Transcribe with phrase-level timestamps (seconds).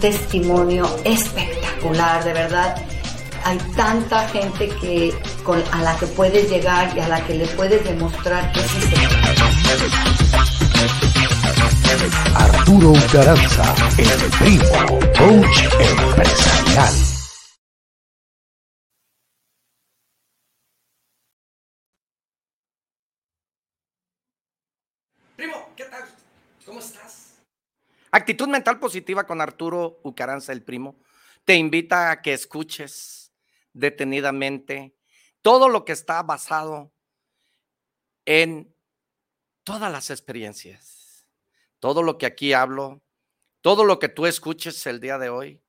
[0.00, 2.74] Testimonio espectacular, de verdad.
[3.44, 7.46] Hay tanta gente que con, a la que puedes llegar y a la que le
[7.48, 8.96] puedes demostrar que sí se
[12.34, 16.94] Arturo Garanza, el primo, coach empresarial.
[25.36, 26.04] Primo, ¿qué tal?
[26.64, 27.30] ¿Cómo estás?
[28.12, 30.98] Actitud mental positiva con Arturo Ucaranza, el primo.
[31.44, 33.32] Te invita a que escuches
[33.72, 34.96] detenidamente
[35.42, 36.92] todo lo que está basado
[38.24, 38.74] en
[39.62, 41.26] todas las experiencias.
[41.78, 43.00] Todo lo que aquí hablo,
[43.60, 45.62] todo lo que tú escuches el día de hoy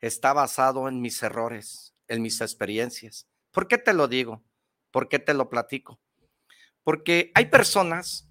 [0.00, 3.28] está basado en mis errores, en mis experiencias.
[3.50, 4.42] ¿Por qué te lo digo?
[4.90, 6.00] ¿Por qué te lo platico?
[6.82, 8.28] Porque hay personas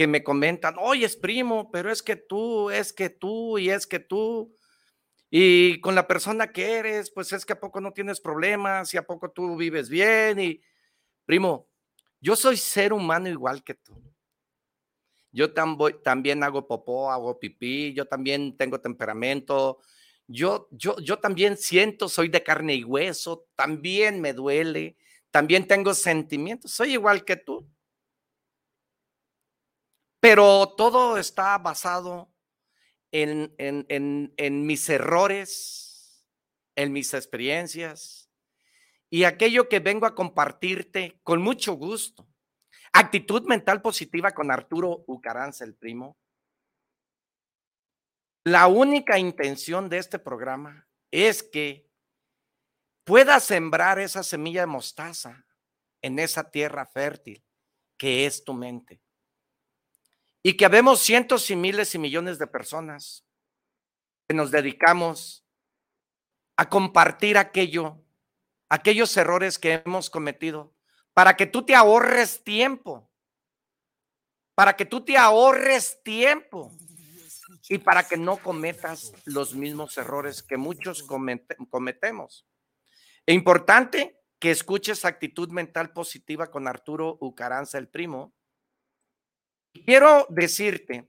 [0.00, 3.86] que me comentan, oye, es primo, pero es que tú, es que tú y es
[3.86, 4.50] que tú.
[5.28, 8.96] Y con la persona que eres, pues es que a poco no tienes problemas y
[8.96, 10.40] a poco tú vives bien.
[10.40, 10.62] Y,
[11.26, 11.68] primo,
[12.18, 14.02] yo soy ser humano igual que tú.
[15.32, 19.80] Yo también hago popó, hago pipí, yo también tengo temperamento.
[20.26, 24.96] Yo, yo, yo también siento, soy de carne y hueso, también me duele,
[25.30, 27.68] también tengo sentimientos, soy igual que tú.
[30.20, 32.30] Pero todo está basado
[33.10, 36.26] en, mis errores,
[36.76, 38.30] en mis experiencias
[39.08, 42.28] y aquello que vengo a compartirte con mucho gusto.
[42.92, 46.18] Actitud mental positiva con Arturo Ucaranza, el primo.
[48.44, 51.88] La única intención de este programa es que
[53.04, 55.46] pueda sembrar esa semilla de mostaza
[56.02, 57.44] en esa tierra fértil
[57.96, 59.00] que es tu mente
[60.42, 63.26] y que habemos cientos y miles y millones de personas
[64.28, 65.44] que nos dedicamos
[66.56, 68.02] a compartir aquello,
[68.68, 70.74] aquellos errores que hemos cometido,
[71.12, 73.10] para que tú te ahorres tiempo,
[74.54, 76.70] para que tú te ahorres tiempo
[77.68, 82.46] y para que no cometas los mismos errores que muchos cometemos.
[83.26, 88.34] Es importante que escuches actitud mental positiva con Arturo Ucaranza, el primo,
[89.72, 91.08] Quiero decirte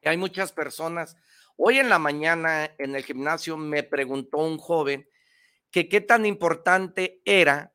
[0.00, 1.16] que hay muchas personas.
[1.56, 5.08] Hoy en la mañana en el gimnasio me preguntó un joven
[5.70, 7.74] que qué tan importante era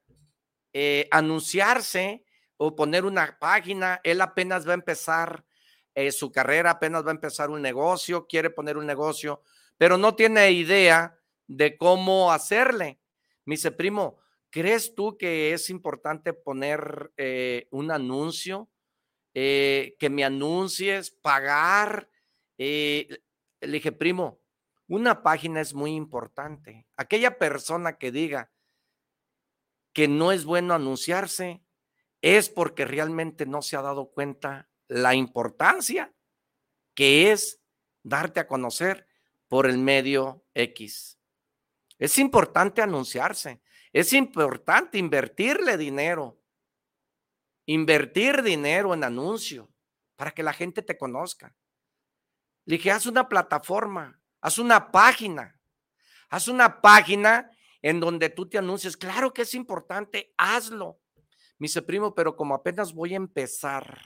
[0.73, 2.23] eh, anunciarse
[2.57, 3.99] o poner una página.
[4.03, 5.45] Él apenas va a empezar
[5.95, 9.41] eh, su carrera, apenas va a empezar un negocio, quiere poner un negocio,
[9.77, 12.99] pero no tiene idea de cómo hacerle.
[13.45, 14.19] Me dice, primo,
[14.51, 18.69] ¿crees tú que es importante poner eh, un anuncio?
[19.39, 22.09] Eh, que me anuncies, pagar.
[22.57, 23.07] Eh,
[23.61, 24.41] le dije, primo,
[24.87, 26.87] una página es muy importante.
[26.97, 28.51] Aquella persona que diga
[29.93, 31.63] que no es bueno anunciarse
[32.23, 36.11] es porque realmente no se ha dado cuenta la importancia
[36.95, 37.61] que es
[38.01, 39.07] darte a conocer
[39.47, 41.19] por el medio X.
[41.99, 43.61] Es importante anunciarse,
[43.93, 46.41] es importante invertirle dinero,
[47.67, 49.69] invertir dinero en anuncio
[50.15, 51.55] para que la gente te conozca.
[52.65, 55.59] Le dije, haz una plataforma, haz una página,
[56.29, 58.97] haz una página en donde tú te anuncies.
[58.97, 60.99] Claro que es importante, hazlo.
[61.59, 64.01] Me dice, primo, pero como apenas voy a empezar,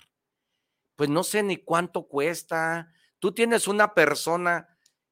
[0.95, 2.91] pues no sé ni cuánto cuesta.
[3.19, 4.67] Tú tienes una persona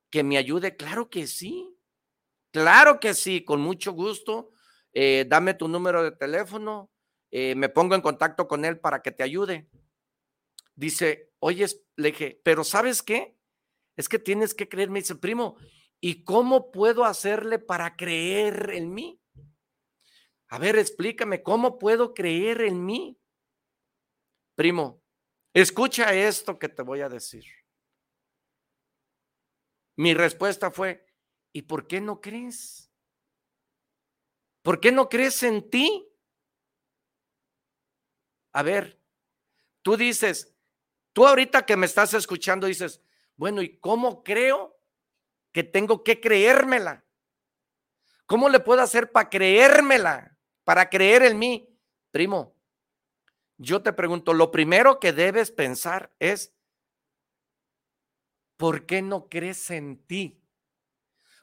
[0.09, 0.75] que me ayude.
[0.75, 1.77] Claro que sí,
[2.51, 4.51] claro que sí, con mucho gusto.
[4.93, 6.89] Eh, dame tu número de teléfono,
[7.31, 9.69] eh, me pongo en contacto con él para que te ayude.
[10.75, 11.65] Dice, oye,
[11.95, 13.37] le dije, pero ¿sabes qué?
[13.95, 15.57] Es que tienes que creer, me dice, primo,
[15.99, 19.21] ¿y cómo puedo hacerle para creer en mí?
[20.47, 23.19] A ver, explícame, ¿cómo puedo creer en mí?
[24.55, 25.03] Primo,
[25.53, 27.45] escucha esto que te voy a decir.
[29.95, 31.05] Mi respuesta fue,
[31.53, 32.89] ¿y por qué no crees?
[34.61, 36.08] ¿Por qué no crees en ti?
[38.51, 38.99] A ver,
[39.81, 40.53] tú dices,
[41.13, 43.01] tú ahorita que me estás escuchando dices,
[43.35, 44.77] bueno, ¿y cómo creo
[45.51, 47.05] que tengo que creérmela?
[48.25, 50.37] ¿Cómo le puedo hacer para creérmela?
[50.63, 51.67] Para creer en mí.
[52.11, 52.55] Primo,
[53.57, 56.53] yo te pregunto, lo primero que debes pensar es,
[58.57, 60.41] ¿por qué no crees en ti?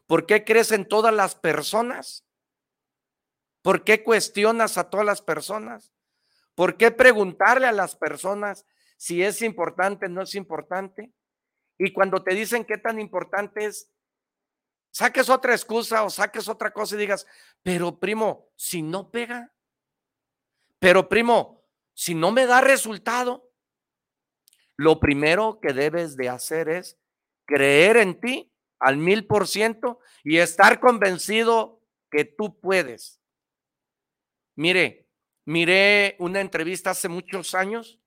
[0.06, 2.24] ¿Por qué crees en todas las personas?
[3.62, 5.95] ¿Por qué cuestionas a todas las personas?
[6.56, 8.66] ¿Por qué preguntarle a las personas
[8.96, 11.12] si es importante no es importante?
[11.78, 13.90] Y cuando te dicen qué tan importante es,
[14.90, 17.26] saques otra excusa o saques otra cosa y digas,
[17.62, 19.52] pero primo, si no pega,
[20.78, 21.62] pero primo,
[21.92, 23.52] si no me da resultado,
[24.76, 26.98] lo primero que debes de hacer es
[27.44, 33.20] creer en ti al mil por ciento y estar convencido que tú puedes.
[34.54, 35.05] Mire,
[35.46, 37.98] miré una entrevista hace muchos años,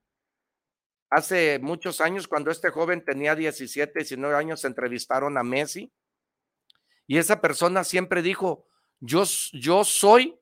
[1.10, 5.92] hace muchos años cuando este joven tenía 17, 19 años, entrevistaron a Messi
[7.08, 8.68] y esa persona siempre dijo,
[9.00, 10.40] yo, yo soy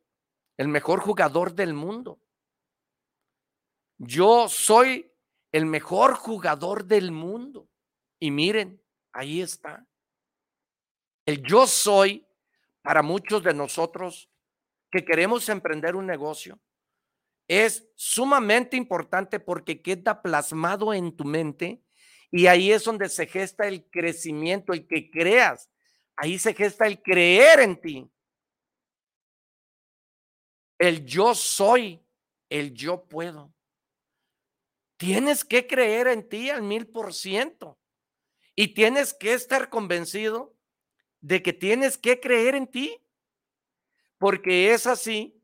[0.58, 2.20] el mejor jugador del mundo.
[4.00, 5.10] Yo soy
[5.52, 7.70] el mejor jugador del mundo.
[8.20, 8.84] Y miren,
[9.14, 9.88] ahí está.
[11.26, 12.28] El yo soy
[12.82, 14.30] para muchos de nosotros
[14.92, 16.60] que queremos emprender un negocio
[17.48, 21.82] es sumamente importante porque queda plasmado en tu mente
[22.30, 25.70] y ahí es donde se gesta el crecimiento, el que creas.
[26.16, 28.12] Ahí se gesta el creer en ti.
[30.78, 32.04] El yo soy,
[32.50, 33.54] el yo puedo.
[34.98, 37.80] Tienes que creer en ti al mil por ciento
[38.56, 40.56] y tienes que estar convencido
[41.22, 43.00] de que tienes que creer en ti,
[44.18, 45.37] porque es así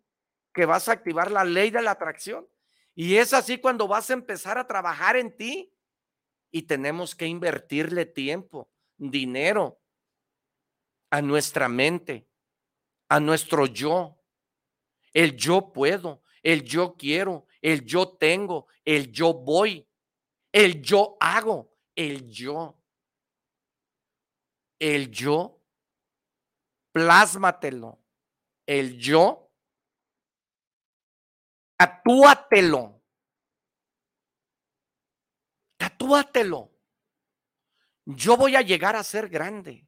[0.54, 2.48] que vas a activar la ley de la atracción.
[2.96, 5.74] Y es así cuando vas a empezar a trabajar en ti
[6.52, 9.82] y tenemos que invertirle tiempo, dinero
[11.10, 12.28] a nuestra mente,
[13.10, 14.20] a nuestro yo.
[15.12, 19.88] El yo puedo, el yo quiero, el yo tengo, el yo voy,
[20.52, 22.80] el yo hago, el yo.
[24.80, 25.62] El yo
[26.92, 28.00] plásmatelo.
[28.66, 29.43] El yo,
[31.84, 33.02] tatúatelo.
[35.78, 36.72] Tatúatelo.
[38.06, 39.88] Yo voy a llegar a ser grande.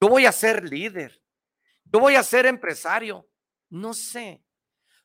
[0.00, 1.22] Yo voy a ser líder.
[1.84, 3.28] Yo voy a ser empresario.
[3.68, 4.44] No sé.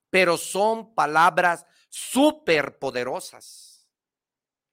[0.10, 3.88] Pero son palabras súper poderosas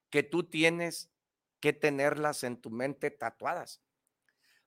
[0.09, 1.11] que tú tienes
[1.59, 3.81] que tenerlas en tu mente tatuadas.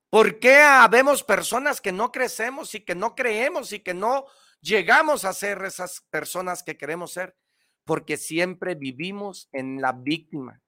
[0.09, 4.27] ¿Por qué habemos personas que no crecemos y que no creemos y que no
[4.61, 7.37] llegamos a ser esas personas que queremos ser?
[7.85, 10.61] Porque siempre vivimos en la víctima.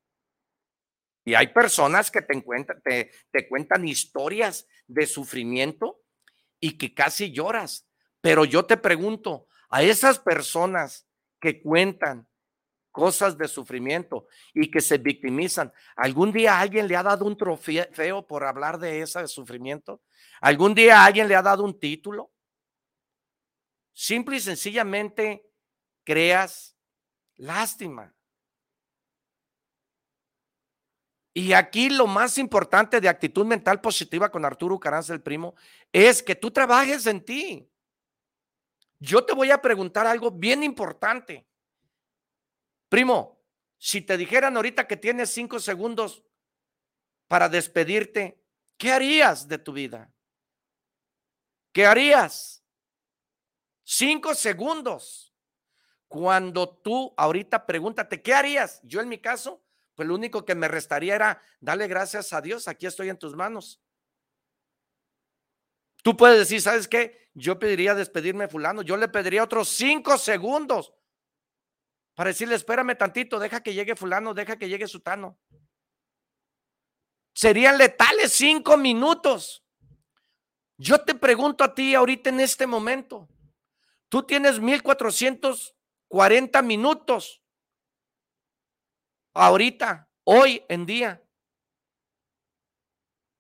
[1.25, 6.01] Y hay personas que te, cuentan historias de sufrimiento
[6.59, 7.89] y que casi lloras.
[8.21, 11.09] Pero yo te pregunto, a esas personas
[11.41, 12.29] que cuentan
[12.91, 15.73] cosas de sufrimiento y que se victimizan.
[15.97, 20.03] ¿Algún día alguien le ha dado un trofeo por hablar de ese sufrimiento?
[20.41, 22.32] ¿Algún día alguien le ha dado un título?
[23.93, 25.47] Simple y sencillamente
[26.05, 26.77] creas
[27.37, 28.15] lástima.
[31.35, 35.55] Y aquí lo más importante de actitud mental positiva con Arturo Caranza, el primo,
[35.91, 37.69] es que tú trabajes en ti.
[38.99, 41.47] Yo te voy a preguntar algo bien importante.
[42.89, 43.41] Primo,
[43.79, 46.23] si te dijeran ahorita que tienes cinco segundos
[47.27, 48.39] para despedirte,
[48.77, 50.13] ¿qué harías de tu vida?
[51.73, 52.62] ¿Qué harías?
[53.95, 55.35] Cinco segundos.
[56.09, 58.81] Cuando tú ahorita pregúntate, ¿qué harías?
[58.85, 59.63] Yo en mi caso,
[59.95, 63.37] pues lo único que me restaría era darle gracias a Dios, aquí estoy en tus
[63.37, 63.83] manos.
[66.03, 67.29] Tú puedes decir, ¿sabes qué?
[67.35, 70.95] Yo pediría despedirme fulano, yo le pediría otros cinco segundos
[72.15, 75.39] para decirle, espérame tantito, deja que llegue fulano, deja que llegue sutano.
[77.35, 79.63] Serían letales cinco minutos.
[80.79, 83.29] Yo te pregunto a ti ahorita en este momento,
[84.13, 87.43] tú tienes 1440 minutos
[89.33, 91.25] ahorita, hoy en día.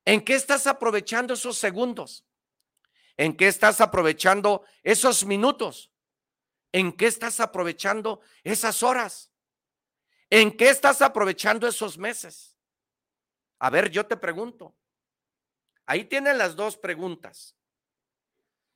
[0.06, 2.24] ¿En qué estás aprovechando esos segundos?
[3.18, 5.92] ¿En qué estás aprovechando esos minutos?
[6.72, 9.30] ¿En qué estás aprovechando esas horas?
[10.30, 12.56] ¿En qué estás aprovechando esos meses?
[13.58, 14.74] A ver, yo te pregunto.
[15.84, 17.58] Ahí tienen las dos preguntas.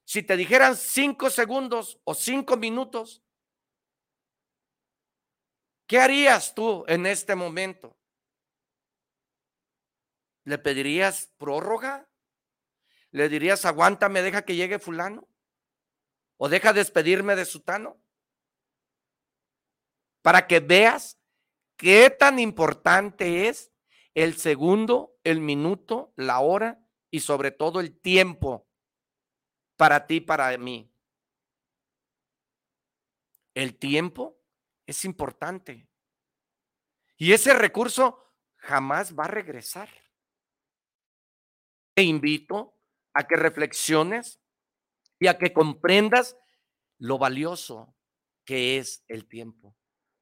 [0.07, 3.23] Si te dijeran cinco segundos o cinco minutos,
[5.87, 7.99] ¿qué harías tú en este momento?
[10.45, 12.09] ¿Le pedirías prórroga?
[13.11, 15.29] ¿Le dirías, aguántame, deja que llegue fulano?
[16.37, 18.01] o deja despedirme de Sutano
[20.23, 21.19] para que veas
[21.77, 23.73] qué tan importante es
[24.15, 28.66] el segundo, el minuto, la hora y sobre todo el tiempo
[29.77, 30.91] para ti, para mí.
[33.55, 34.39] El tiempo
[34.87, 35.89] es importante.
[37.17, 38.23] Y ese recurso
[38.57, 39.89] jamás va a regresar.
[41.95, 42.79] Te invito
[43.15, 44.41] a que reflexiones
[45.19, 46.37] y a que comprendas
[46.99, 47.95] lo valioso
[48.45, 49.75] que es el tiempo.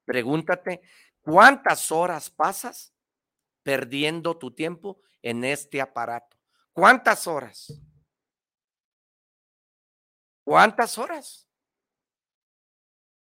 [0.05, 0.83] Pregúntate,
[1.21, 2.95] ¿cuántas horas pasas
[3.63, 6.37] perdiendo tu tiempo en este aparato?
[6.73, 7.73] ¿Cuántas horas?
[10.45, 11.49] ¿Cuántas horas?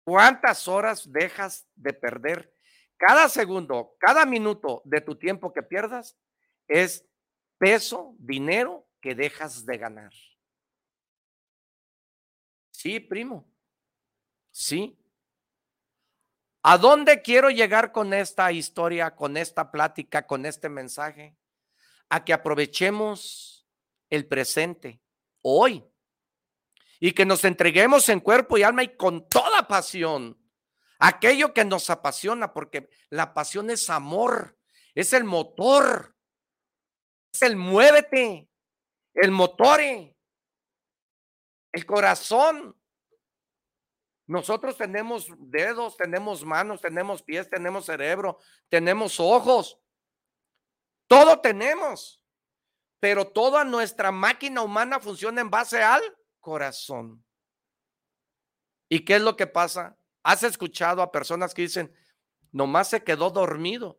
[0.04, 2.52] ¿Cuántas horas dejas de perder?
[2.96, 6.16] Cada segundo, cada minuto de tu tiempo que pierdas
[6.68, 7.04] es
[7.58, 10.12] peso, dinero que dejas de ganar.
[12.70, 13.48] Sí, primo.
[14.50, 14.98] Sí.
[16.64, 21.36] ¿A dónde quiero llegar con esta historia, con esta plática, con este mensaje?
[22.08, 23.66] A que aprovechemos
[24.10, 25.00] el presente,
[25.40, 25.84] hoy,
[27.04, 30.40] y que nos entreguemos en cuerpo y alma y con toda pasión
[31.00, 34.56] aquello que nos apasiona, porque la pasión es amor,
[34.94, 36.14] es el motor,
[37.32, 38.48] es el muévete,
[39.14, 40.14] el motor, el
[41.86, 42.80] corazón.
[44.28, 49.80] Nosotros tenemos dedos, tenemos manos, tenemos pies, tenemos cerebro, tenemos ojos.
[51.08, 52.22] Todo tenemos,
[53.00, 56.00] pero toda nuestra máquina humana funciona en base al
[56.42, 57.24] corazón.
[58.90, 59.96] ¿Y qué es lo que pasa?
[60.22, 61.94] ¿Has escuchado a personas que dicen,
[62.50, 63.98] nomás se quedó dormido?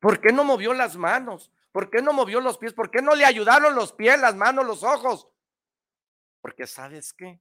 [0.00, 1.52] ¿Por qué no movió las manos?
[1.70, 2.72] ¿Por qué no movió los pies?
[2.74, 5.28] ¿Por qué no le ayudaron los pies, las manos, los ojos?
[6.40, 7.40] Porque sabes qué?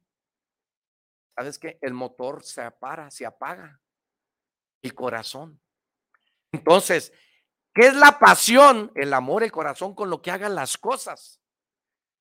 [1.36, 1.80] ¿Sabes qué?
[1.82, 3.82] El motor se apara, se apaga.
[4.82, 5.60] El corazón.
[6.52, 7.12] Entonces,
[7.74, 8.92] ¿qué es la pasión?
[8.96, 11.42] El amor, el corazón con lo que hagan las cosas.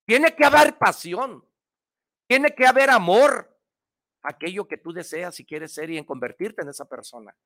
[0.07, 1.45] Tiene que haber pasión.
[2.27, 3.51] Tiene que haber amor.
[4.23, 7.37] Aquello que tú deseas y quieres ser y en convertirte en esa persona.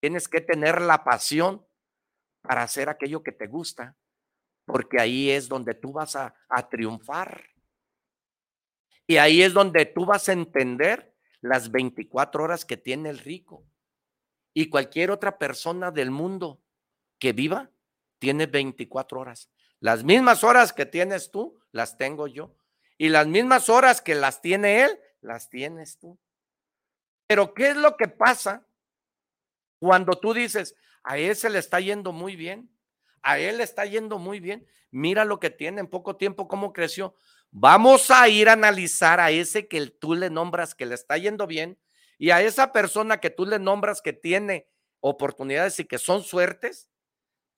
[0.00, 1.66] Tienes que tener la pasión
[2.42, 3.96] para hacer aquello que te gusta,
[4.64, 7.44] porque ahí es donde tú vas a, a triunfar.
[9.06, 13.64] Y ahí es donde tú vas a entender las 24 horas que tiene el rico.
[14.54, 16.62] Y cualquier otra persona del mundo
[17.18, 17.70] que viva
[18.18, 19.50] tiene 24 horas.
[19.80, 22.54] Las mismas horas que tienes tú, las tengo yo.
[22.96, 26.18] Y las mismas horas que las tiene él, las tienes tú.
[27.26, 28.66] Pero ¿qué es lo que pasa
[29.78, 32.70] cuando tú dices, a él se le está yendo muy bien,
[33.22, 36.72] a él le está yendo muy bien, mira lo que tiene en poco tiempo, cómo
[36.72, 37.14] creció?
[37.50, 41.46] Vamos a ir a analizar a ese que tú le nombras que le está yendo
[41.46, 41.78] bien
[42.18, 44.68] y a esa persona que tú le nombras que tiene
[45.00, 46.90] oportunidades y que son suertes,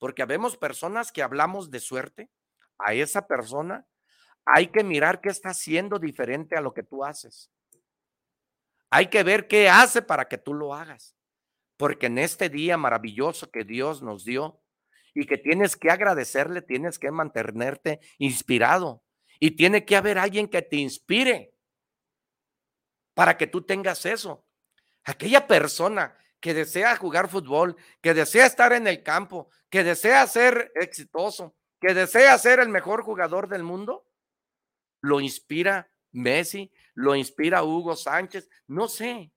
[0.01, 2.31] porque habemos personas que hablamos de suerte,
[2.79, 3.87] a esa persona
[4.47, 7.53] hay que mirar qué está haciendo diferente a lo que tú haces.
[8.89, 11.15] Hay que ver qué hace para que tú lo hagas,
[11.77, 14.63] porque en este día maravilloso que Dios nos dio
[15.15, 19.05] y que tienes que agradecerle, tienes que mantenerte inspirado
[19.39, 21.53] y tiene que haber alguien que te inspire
[23.13, 24.47] para que tú tengas eso.
[25.05, 30.73] Aquella persona que desea jugar fútbol, que desea estar en el campo, que desea ser
[30.75, 34.07] exitoso, que desea ser el mejor jugador del mundo,
[35.03, 39.33] lo inspira Messi, lo inspira Hugo Sánchez, no sé.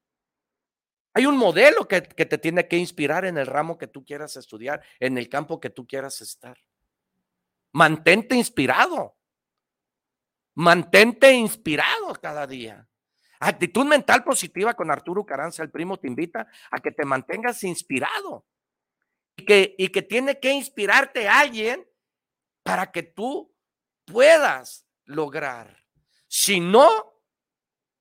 [1.13, 4.36] Hay un modelo que, que, te tiene que inspirar en el ramo que tú quieras
[4.36, 6.57] estudiar, en el campo que tú quieras estar.
[7.72, 9.15] Mantente inspirado.
[10.55, 12.88] Mantente inspirado cada día.
[13.48, 18.46] Actitud mental positiva con Arturo Caranza, el primo, te invita a que te mantengas inspirado.
[19.36, 21.88] Y que, y que tiene que inspirarte alguien
[22.64, 23.54] para que tú
[24.06, 25.86] puedas lograr.
[26.28, 26.90] Si no,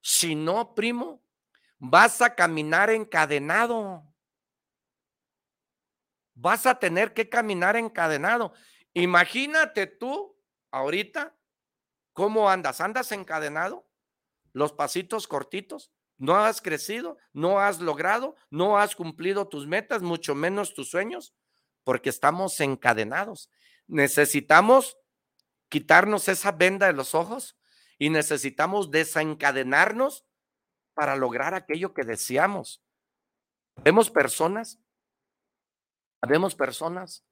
[0.00, 1.22] si no, primo,
[1.78, 4.04] vas a caminar encadenado.
[6.34, 8.52] Vas a tener que caminar encadenado.
[8.94, 10.36] Imagínate tú
[10.70, 11.34] ahorita
[12.12, 12.80] ¿Cómo andas?
[12.80, 13.86] ¿Andas encadenado?
[14.52, 15.92] ¿Los pasitos cortitos?
[16.18, 17.18] ¿No has crecido?
[17.32, 18.36] ¿No has logrado?
[18.50, 21.34] ¿No has cumplido tus metas, mucho menos tus sueños?
[21.84, 23.50] Porque estamos encadenados.
[23.86, 24.98] Necesitamos
[25.68, 27.58] quitarnos esa venda de los ojos
[27.98, 30.24] y necesitamos desencadenarnos
[30.94, 32.84] para lograr aquello que deseamos.
[33.82, 34.78] Vemos personas,
[36.28, 37.24] vemos personas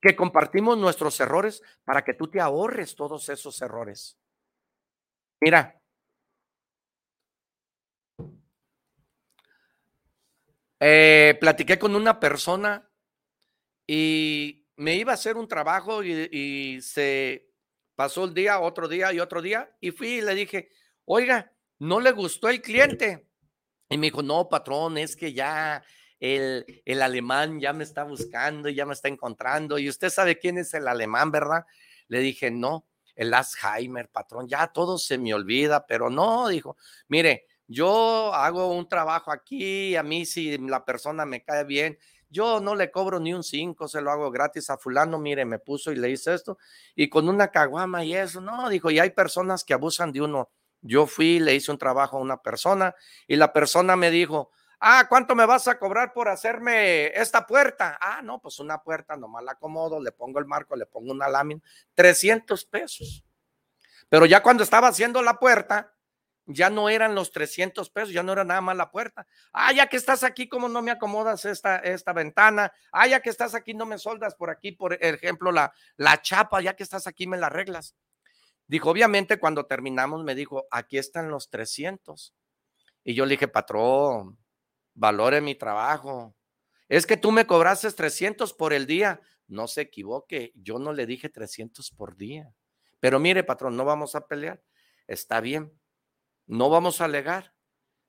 [0.00, 4.16] que compartimos nuestros errores para que tú te ahorres todos esos errores.
[5.40, 5.74] Mira.
[10.80, 12.88] Eh, platiqué con una persona
[13.86, 17.50] y me iba a hacer un trabajo y, se
[17.96, 20.70] pasó el día, otro día y otro día y fui y le dije,
[21.04, 23.26] oiga, ¿no le gustó el cliente?
[23.88, 25.82] Y me dijo, no, patrón, es que ya
[26.20, 29.78] el, el alemán ya me está buscando, ya me está encontrando.
[29.78, 31.64] Y usted sabe quién es el alemán, ¿verdad?
[32.06, 36.76] Le dije, no, el Alzheimer, patrón, ya todo se me olvida, pero no, dijo,
[37.08, 41.98] mire, yo hago un trabajo aquí, a mí si la persona me cae bien,
[42.30, 45.58] yo no le cobro ni un cinco, se lo hago gratis a fulano, mire, me
[45.58, 46.58] puso y le hice esto,
[46.94, 50.50] y con una caguama y eso, no, dijo, y hay personas que abusan de uno.
[50.80, 52.94] Yo fui, le hice un trabajo a una persona
[53.26, 57.98] y la persona me dijo, ah, ¿cuánto me vas a cobrar por hacerme esta puerta?
[58.00, 61.28] Ah, no, pues una puerta, nomás la acomodo, le pongo el marco, le pongo una
[61.28, 61.60] lámina,
[61.94, 63.24] 300 pesos.
[64.08, 65.97] Pero ya cuando estaba haciendo la puerta,
[66.48, 69.26] ya no eran los 300 pesos, ya no era nada más la puerta.
[69.52, 72.72] Ah, ya que estás aquí, ¿cómo no me acomodas esta, esta ventana?
[72.90, 76.62] Ah, ya que estás aquí, no me soldas por aquí, por ejemplo, la, la chapa,
[76.62, 77.94] ya que estás aquí, me la arreglas.
[78.66, 82.34] Dijo, obviamente, cuando terminamos, me dijo, aquí están los 300.
[83.04, 84.38] Y yo le dije, patrón,
[84.94, 86.34] valore mi trabajo.
[86.88, 89.20] Es que tú me cobraste 300 por el día.
[89.46, 92.54] No se equivoque, yo no le dije 300 por día.
[93.00, 94.62] Pero mire, patrón, no vamos a pelear.
[95.06, 95.72] Está bien
[96.48, 97.54] no vamos a alegar,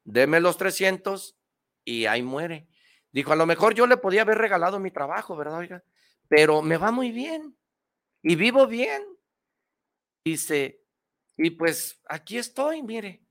[0.03, 1.37] deme los 300
[1.85, 2.67] y ahí muere.
[3.11, 5.59] Dijo, a lo mejor yo le podía haber regalado mi trabajo, ¿verdad?
[5.59, 5.83] Oiga?
[6.27, 7.55] Pero me va muy bien
[8.21, 9.03] y vivo bien.
[10.23, 10.81] Dice,
[11.37, 13.23] y pues aquí estoy, mire.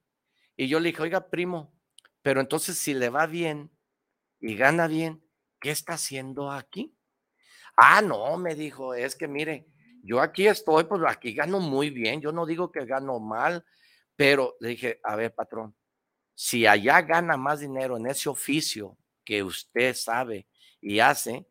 [0.57, 1.75] Y yo le dije, oiga, primo,
[2.23, 3.71] pero entonces si le va bien
[4.41, 5.23] y gana bien,
[5.61, 6.95] ¿qué está haciendo aquí?
[7.77, 9.69] Ah, no, me dijo, es que mire,
[10.03, 13.65] yo aquí estoy, pues aquí gano muy bien, yo no digo que gano mal,
[14.19, 15.77] pero le dije, a ver, patrón,
[16.35, 20.49] si allá gana más dinero en ese oficio que usted sabe
[20.81, 21.47] y hace,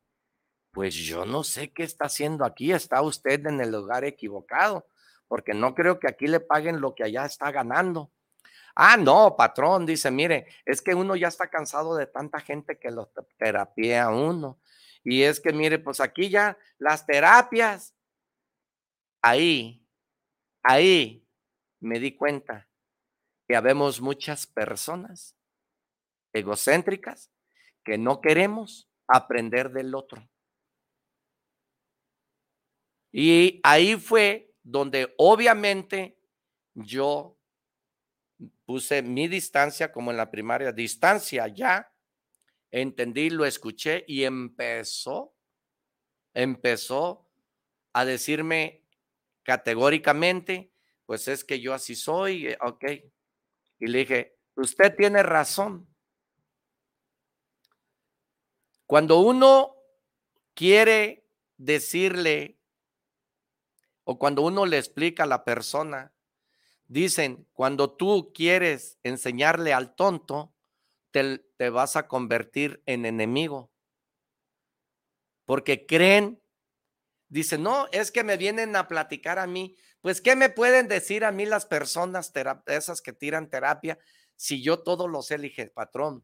[0.71, 2.73] pues yo no sé qué está haciendo aquí.
[2.73, 4.85] Está usted en el lugar equivocado,
[5.29, 8.11] porque no creo que aquí le paguen lo que allá está ganando.
[8.75, 12.91] Ah, no, patrón, dice, mire, es que uno ya está cansado de tanta gente que
[12.91, 14.59] lo terapia a uno.
[15.05, 17.95] Y es que, mire, pues aquí ya las terapias,
[19.21, 19.81] ahí,
[20.63, 21.26] ahí
[21.79, 22.67] me di cuenta
[23.47, 25.35] que habemos muchas personas
[26.33, 27.31] egocéntricas
[27.83, 30.27] que no queremos aprender del otro.
[33.11, 36.19] Y ahí fue donde obviamente
[36.73, 37.37] yo
[38.65, 41.91] puse mi distancia como en la primaria, distancia ya,
[42.69, 45.33] entendí, lo escuché y empezó,
[46.33, 47.27] empezó
[47.93, 48.83] a decirme
[49.43, 50.71] categóricamente,
[51.07, 52.83] pues es que yo así soy, eh, ok.
[53.79, 55.87] Y le dije, usted tiene razón.
[58.85, 59.77] Cuando uno
[60.53, 62.59] quiere decirle
[64.03, 66.13] o cuando uno le explica a la persona,
[66.87, 70.53] dicen, cuando tú quieres enseñarle al tonto,
[71.11, 73.71] te, te vas a convertir en enemigo.
[75.45, 76.41] Porque creen,
[77.29, 79.77] dicen, no, es que me vienen a platicar a mí.
[80.07, 82.31] Pues, ¿qué me pueden decir a mí las personas,
[82.67, 83.99] esas que tiran terapia,
[84.37, 85.35] si yo todo lo sé?
[85.35, 86.23] elige patrón,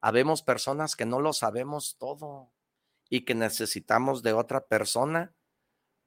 [0.00, 2.50] habemos personas que no lo sabemos todo
[3.10, 5.34] y que necesitamos de otra persona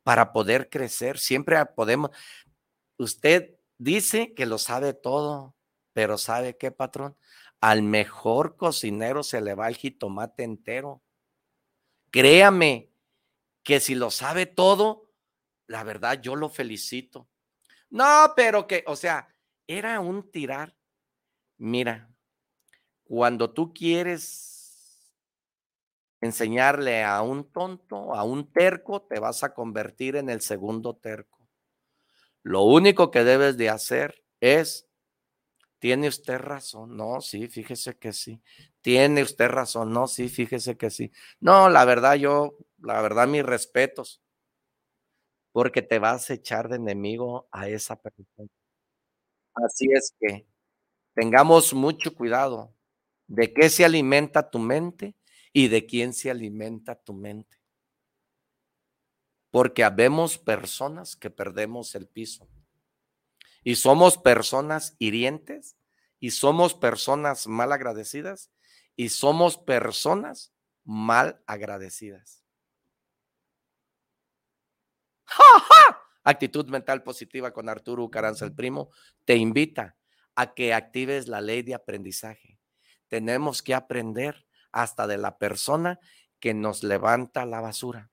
[0.02, 1.19] para poder crecer.
[1.19, 2.10] Siempre podemos,
[2.97, 5.56] usted dice que lo sabe todo,
[5.93, 7.15] pero ¿sabe qué, patrón?
[7.62, 11.04] Al mejor cocinero se le va el jitomate entero.
[12.10, 12.91] Créame
[13.62, 15.09] que si lo sabe todo,
[15.69, 17.29] la verdad, yo lo felicito.
[17.91, 19.27] No, pero que, o sea,
[19.67, 20.75] era un tirar.
[21.58, 22.10] Mira,
[23.03, 25.13] cuando tú quieres
[26.21, 31.39] enseñarle a un tonto, a un terco, te vas a convertir en el segundo terco.
[32.41, 34.88] Lo único que debes de hacer es,
[35.79, 36.97] ¿tiene usted razón?
[36.97, 38.41] No, sí, fíjese que sí.
[38.82, 39.93] ¿Tiene usted razón?
[39.93, 41.12] No, sí, fíjese que sí.
[41.39, 44.21] No, la verdad, yo, la verdad, mis respetos
[45.51, 48.49] porque te vas a echar de enemigo a esa persona.
[49.53, 50.47] Así es que
[51.13, 52.73] tengamos mucho cuidado
[53.27, 55.15] de qué se alimenta tu mente
[55.53, 57.57] y de quién se alimenta tu mente.
[59.51, 62.47] Porque habemos personas que perdemos el piso.
[63.63, 65.75] Y somos personas hirientes
[66.19, 68.51] y somos personas mal agradecidas
[68.95, 72.43] y somos personas mal agradecidas.
[76.24, 78.92] Actitud mental positiva con Arturo Caranza el primo
[79.26, 79.96] te invita
[80.36, 82.60] a que actives la ley de aprendizaje.
[83.08, 86.00] Tenemos que aprender hasta de la persona
[86.39, 88.12] que nos levanta la basura.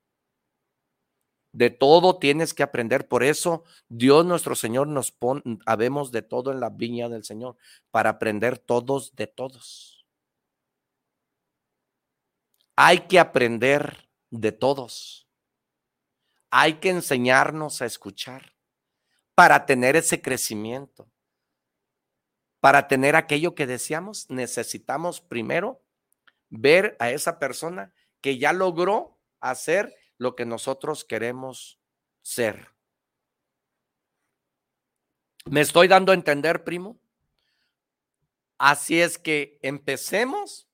[1.53, 3.09] De todo tienes que aprender.
[3.09, 7.57] Por eso Dios nuestro Señor nos pone, habemos de todo en la viña del Señor,
[7.91, 10.07] para aprender todos de todos.
[12.77, 15.26] Hay que aprender de todos.
[16.51, 18.55] Hay que enseñarnos a escuchar
[19.35, 21.11] para tener ese crecimiento.
[22.61, 25.83] Para tener aquello que deseamos, necesitamos primero
[26.49, 31.79] ver a esa persona que ya logró hacer lo que nosotros queremos
[32.23, 32.71] ser.
[35.45, 36.99] ¿Me estoy dando a entender, primo?
[38.59, 40.67] Así es que empecemos,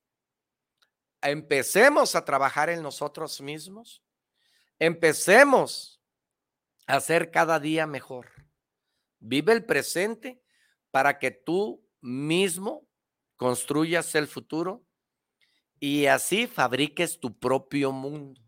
[1.20, 4.02] empecemos a trabajar en nosotros mismos,
[4.82, 6.02] empecemos
[6.88, 8.32] a ser cada día mejor.
[9.20, 10.42] Vive el presente
[10.90, 12.88] para que tú mismo
[13.36, 14.84] construyas el futuro
[15.78, 18.40] y así fabriques tu propio mundo.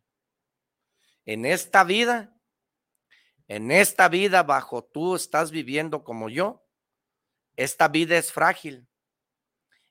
[1.24, 2.36] En esta vida,
[3.46, 6.66] en esta vida bajo tú estás viviendo como yo,
[7.54, 8.88] esta vida es frágil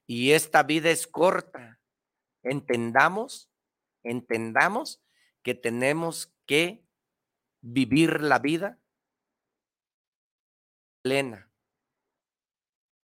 [0.06, 1.80] y esta vida es corta.
[2.44, 3.50] Entendamos,
[4.04, 5.03] entendamos
[5.44, 6.88] que tenemos que
[7.62, 8.80] vivir la vida
[11.04, 11.52] plena,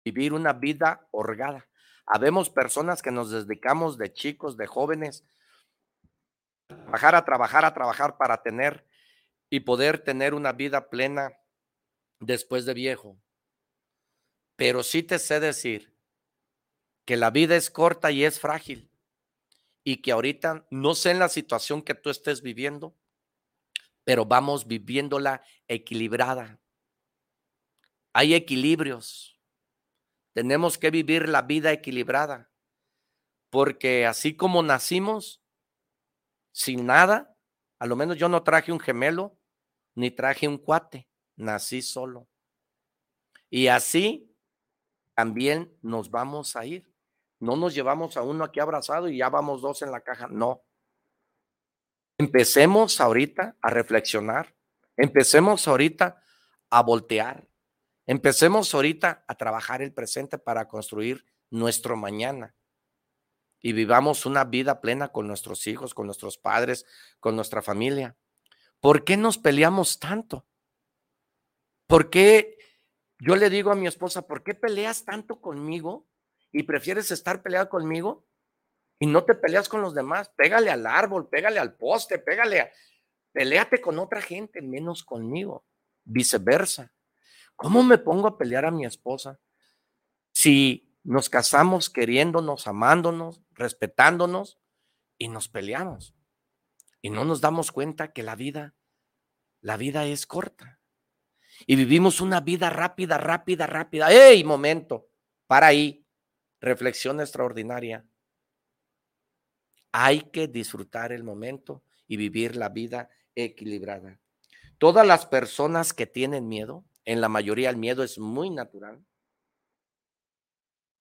[0.05, 1.68] vivir una vida orgada.
[2.07, 5.25] Habemos personas que nos dedicamos de chicos, de jóvenes,
[6.68, 8.87] a trabajar, a trabajar, a trabajar para tener
[9.49, 11.38] y poder tener una vida plena
[12.20, 13.16] después de viejo.
[14.57, 15.97] Pero sí te sé decir
[17.05, 18.94] que la vida es corta y es frágil
[19.85, 22.97] y que ahorita no sé en la situación que tú estés viviendo,
[24.03, 26.61] pero vamos viviéndola equilibrada.
[28.14, 29.38] Hay equilibrios.
[30.33, 32.51] Tenemos que vivir la vida equilibrada,
[33.51, 35.42] porque así como nacimos
[36.53, 37.37] sin nada,
[37.79, 39.38] a lo menos yo no traje un gemelo
[39.94, 42.29] ni traje un cuate, nací solo.
[43.51, 44.35] Y así
[45.14, 46.94] también nos vamos a ir.
[47.45, 50.63] No nos llevamos a uno aquí abrazado y ya vamos dos en la caja, no.
[52.17, 54.57] Empecemos ahorita a reflexionar,
[54.97, 56.23] empecemos ahorita
[56.71, 57.47] a voltear,
[58.07, 62.55] empecemos ahorita a trabajar el presente para construir nuestro mañana
[63.61, 66.87] y vivamos una vida plena con nuestros hijos, con nuestros padres,
[67.21, 68.17] con nuestra familia.
[68.81, 70.47] ¿Por qué nos peleamos tanto?
[71.87, 72.57] ¿Por qué
[73.19, 76.07] yo le digo a mi esposa, ¿por qué peleas tanto conmigo
[76.55, 78.25] y prefieres estar peleado conmigo
[79.01, 80.31] y no te peleas con los demás?
[80.37, 82.71] Pégale al árbol, pégale al poste, pégale, a...
[83.33, 85.67] peleate con otra gente, menos conmigo.
[86.05, 86.95] Viceversa.
[87.57, 89.40] ¿Cómo me pongo a pelear a mi esposa
[90.33, 94.61] si nos casamos queriéndonos, amándonos, respetándonos
[95.19, 96.14] y nos peleamos?
[97.03, 98.77] Y no nos damos cuenta que la vida,
[99.61, 100.79] la vida es corta.
[101.67, 104.12] Y vivimos una vida rápida, rápida, rápida.
[104.12, 105.09] ¡Ey, momento!
[105.49, 106.04] Para ahí.
[106.64, 108.07] Reflexión extraordinaria.
[109.92, 114.18] Hay que disfrutar el momento y vivir la vida equilibrada.
[114.79, 119.05] Todas las personas que tienen miedo, en la mayoría el miedo es muy natural.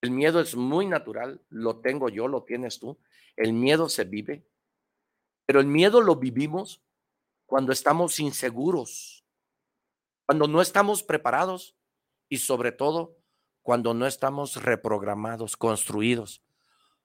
[0.02, 3.00] El miedo es muy natural, lo tengo yo, lo tienes tú.
[3.38, 4.46] El miedo se vive,
[5.46, 6.84] pero el miedo lo vivimos
[7.46, 9.26] cuando estamos inseguros,
[10.26, 11.78] cuando no estamos preparados
[12.28, 13.23] y sobre todo
[13.64, 16.44] cuando no estamos reprogramados, construidos,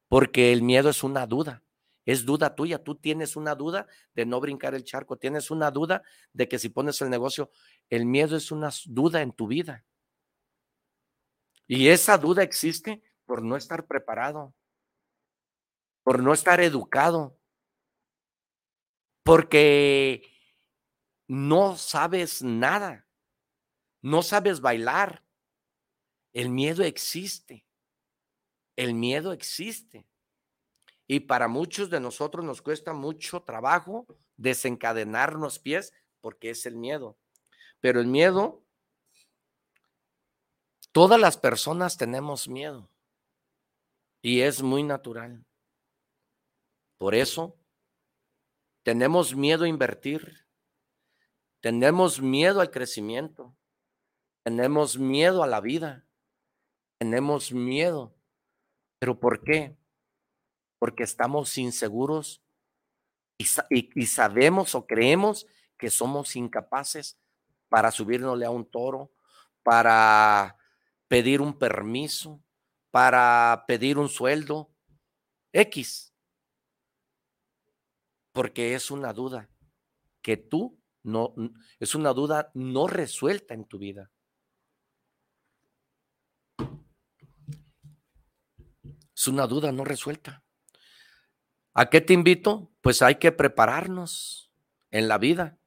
[0.08, 1.62] porque el miedo es una duda,
[2.04, 6.02] es duda tuya, tú tienes una duda de no brincar el charco, tienes una duda
[6.32, 7.50] de que si pones el negocio,
[7.88, 9.84] el miedo es una duda en tu vida.
[11.66, 14.54] Y esa duda existe por no estar preparado,
[16.02, 17.38] por no estar educado,
[19.22, 20.22] porque
[21.28, 23.06] no sabes nada,
[24.00, 25.22] no sabes bailar.
[26.38, 27.66] El miedo existe,
[28.76, 30.06] el miedo existe.
[31.08, 36.76] Y para muchos de nosotros nos cuesta mucho trabajo desencadenar los pies porque es el
[36.76, 37.18] miedo.
[37.80, 38.64] Pero el miedo,
[40.92, 42.88] todas las personas tenemos miedo
[44.22, 45.44] y es muy natural.
[46.98, 47.58] Por eso
[48.84, 50.46] tenemos miedo a invertir.
[51.58, 53.56] Tenemos miedo al crecimiento.
[54.44, 56.04] Tenemos miedo a la vida.
[56.98, 58.14] Tenemos miedo.
[58.98, 59.76] ¿Pero por qué?
[60.78, 62.42] Porque estamos inseguros
[63.38, 65.46] y, sabemos o creemos
[65.78, 67.16] que somos incapaces
[67.68, 69.12] para subirnosle a un toro,
[69.62, 70.56] para
[71.06, 72.42] pedir un permiso,
[72.90, 74.70] para pedir un sueldo
[75.52, 76.08] X
[78.38, 79.50] porque es una duda
[80.22, 81.34] que tú no,
[81.80, 84.12] es una duda no resuelta en tu vida.
[89.18, 90.44] Es una duda no resuelta.
[91.74, 92.70] ¿A qué te invito?
[92.80, 94.52] Pues hay que prepararnos
[94.92, 95.58] en la vida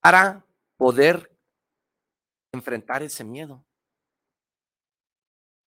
[0.00, 0.44] para
[0.76, 1.32] poder
[2.50, 3.64] enfrentar ese miedo.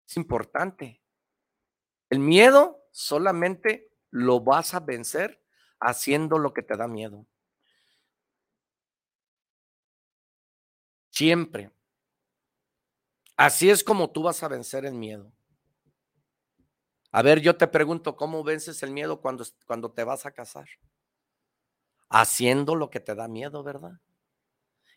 [0.08, 1.02] Es importante.
[2.12, 5.44] El miedo solamente lo vas a vencer
[5.80, 7.26] haciendo lo que te da miedo.
[11.10, 11.72] Siempre.
[13.36, 15.34] Así es como tú vas a vencer el miedo.
[17.12, 20.67] A ver, yo te pregunto, ¿cómo vences el miedo cuando, cuando te vas a casar?
[22.10, 24.00] Haciendo lo que te da miedo, ¿verdad?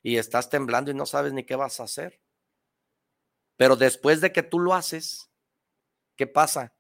[0.03, 2.21] Y estás temblando y no sabes ni qué vas a hacer.
[3.57, 5.31] Pero después de que tú lo haces,
[6.17, 6.75] ¿qué pasa?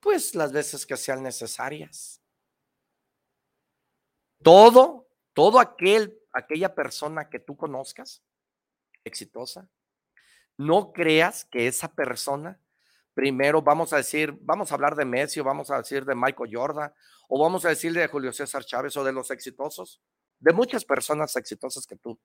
[0.00, 2.20] Pues las veces que sean necesarias.
[4.42, 8.22] Todo, todo aquel, aquella persona que tú conozcas,
[9.02, 9.68] exitosa,
[10.58, 12.60] no creas que esa persona
[13.14, 16.50] primero vamos a decir, vamos a hablar de Messi o vamos a decir de Michael
[16.52, 16.92] Jordan
[17.28, 20.02] o vamos a decir de Julio César Chávez o de los exitosos,
[20.40, 22.18] de muchas personas exitosas que tú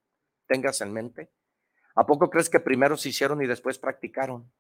[0.48, 1.32] tengas en mente.
[1.96, 4.52] ¿A poco crees que primero se hicieron y después practicaron?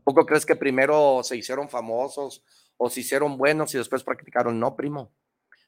[0.00, 2.42] ¿A poco crees que primero se hicieron famosos
[2.76, 4.58] o se hicieron buenos y después practicaron?
[4.58, 5.12] No, primo.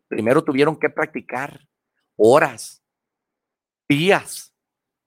[0.09, 1.69] Primero tuvieron que practicar
[2.17, 2.83] horas,
[3.89, 4.55] días,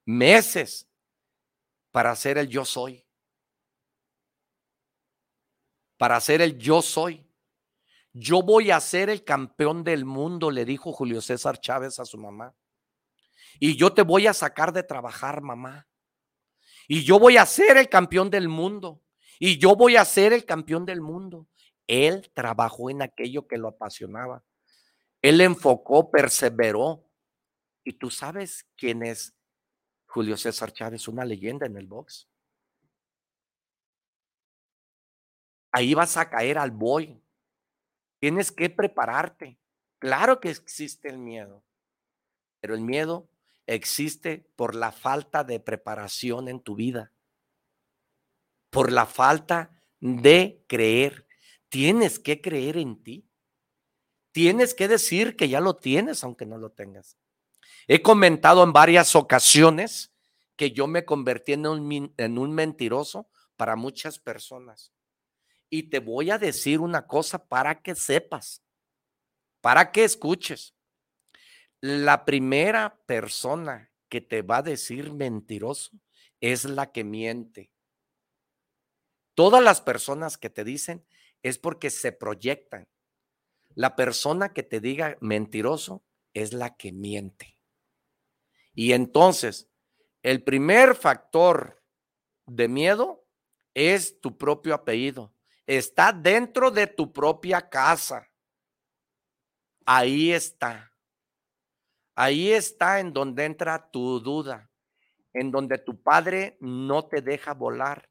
[0.04, 0.88] meses
[1.90, 3.05] para hacer el yo soy
[5.96, 7.26] para ser el yo soy.
[8.12, 12.16] Yo voy a ser el campeón del mundo, le dijo Julio César Chávez a su
[12.18, 12.54] mamá.
[13.58, 15.86] Y yo te voy a sacar de trabajar, mamá.
[16.88, 19.02] Y yo voy a ser el campeón del mundo.
[19.38, 21.46] Y yo voy a ser el campeón del mundo.
[21.86, 24.42] Él trabajó en aquello que lo apasionaba.
[25.22, 27.04] Él enfocó, perseveró.
[27.84, 29.34] Y tú sabes quién es
[30.06, 32.28] Julio César Chávez, una leyenda en el box.
[35.76, 37.20] Ahí vas a caer al boy.
[38.18, 39.58] Tienes que prepararte.
[39.98, 41.62] Claro que existe el miedo,
[42.60, 43.28] pero el miedo
[43.66, 47.12] existe por la falta de preparación en tu vida,
[48.70, 51.26] por la falta de creer.
[51.68, 53.28] Tienes que creer en ti.
[54.32, 57.18] Tienes que decir que ya lo tienes, aunque no lo tengas.
[57.86, 60.10] He comentado en varias ocasiones
[60.56, 64.95] que yo me convertí en un, en un mentiroso para muchas personas.
[65.68, 68.62] Y te voy a decir una cosa para que sepas,
[69.60, 70.74] para que escuches.
[71.80, 75.98] La primera persona que te va a decir mentiroso
[76.40, 77.70] es la que miente.
[79.34, 81.04] Todas las personas que te dicen
[81.42, 82.88] es porque se proyectan.
[83.74, 87.58] La persona que te diga mentiroso es la que miente.
[88.74, 89.68] Y entonces,
[90.22, 91.82] el primer factor
[92.46, 93.26] de miedo
[93.74, 95.35] es tu propio apellido
[95.66, 98.28] está dentro de tu propia casa.
[99.84, 100.92] Ahí está.
[102.14, 104.70] Ahí está en donde entra tu duda,
[105.32, 108.08] en donde tu padre no te deja volar,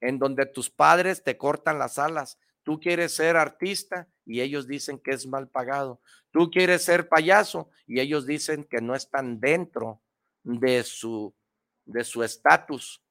[0.00, 2.38] en donde tus padres te cortan las alas.
[2.64, 6.00] Tú quieres ser artista y ellos dicen que es mal pagado.
[6.30, 10.02] Tú quieres ser payaso y ellos dicen que no están dentro
[10.42, 11.34] de su
[11.84, 13.02] de su estatus.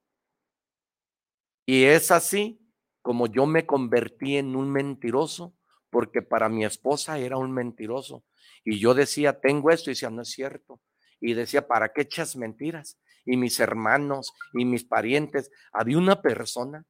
[1.65, 2.60] Y es así
[3.03, 5.53] como yo me convertí en un mentiroso,
[5.91, 8.23] porque para mi esposa era un mentiroso.
[8.63, 10.79] Y yo decía, tengo esto, y decía, no es cierto.
[11.19, 12.97] Y decía, ¿para qué echas mentiras?
[13.25, 16.85] Y mis hermanos y mis parientes, había una persona,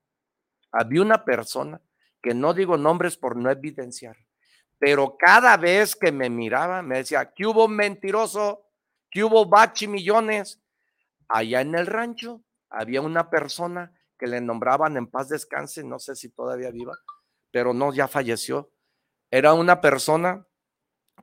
[0.71, 1.81] había una persona,
[2.21, 4.15] que no digo nombres por no evidenciar,
[4.79, 8.69] pero cada vez que me miraba, me decía, ¿qué hubo mentiroso?
[9.09, 10.61] ¿Qué hubo bachi millones?
[11.27, 13.93] Allá en el rancho había una persona
[14.23, 16.93] que le nombraban en paz descanse, no sé si todavía viva,
[17.51, 18.71] pero no, ya falleció.
[19.29, 20.47] Era una persona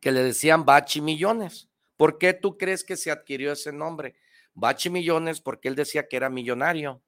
[0.03, 1.71] que le decían Bachi Millones.
[1.97, 4.17] ¿Por qué tú crees que se adquirió ese nombre?
[4.53, 7.03] Bachi Millones porque él decía que era millonario.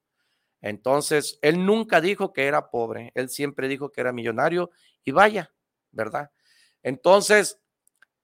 [0.62, 4.70] Entonces, él nunca dijo que era pobre, él siempre dijo que era millonario
[5.04, 5.52] y vaya,
[5.90, 6.30] ¿verdad?
[6.82, 7.60] Entonces,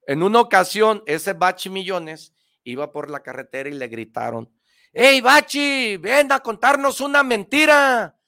[0.06, 4.50] en una ocasión, ese Bachi Millones iba por la carretera y le gritaron,
[4.92, 8.18] hey, Bachi, ven a contarnos una mentira.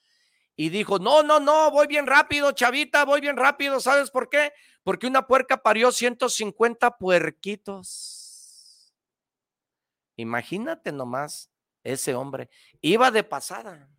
[0.55, 3.79] Y dijo, no, no, no, voy bien rápido, chavita, voy bien rápido.
[3.79, 4.53] ¿Sabes por qué?
[4.83, 8.93] Porque una puerca parió 150 puerquitos.
[10.15, 11.51] Imagínate nomás
[11.83, 12.49] ese hombre.
[12.81, 13.89] Iba de pasada.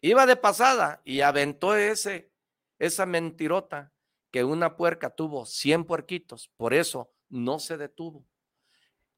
[0.00, 2.32] Iba de pasada y aventó ese,
[2.80, 3.92] esa mentirota
[4.32, 6.48] que una puerca tuvo 100 puerquitos.
[6.56, 8.26] Por eso no se detuvo.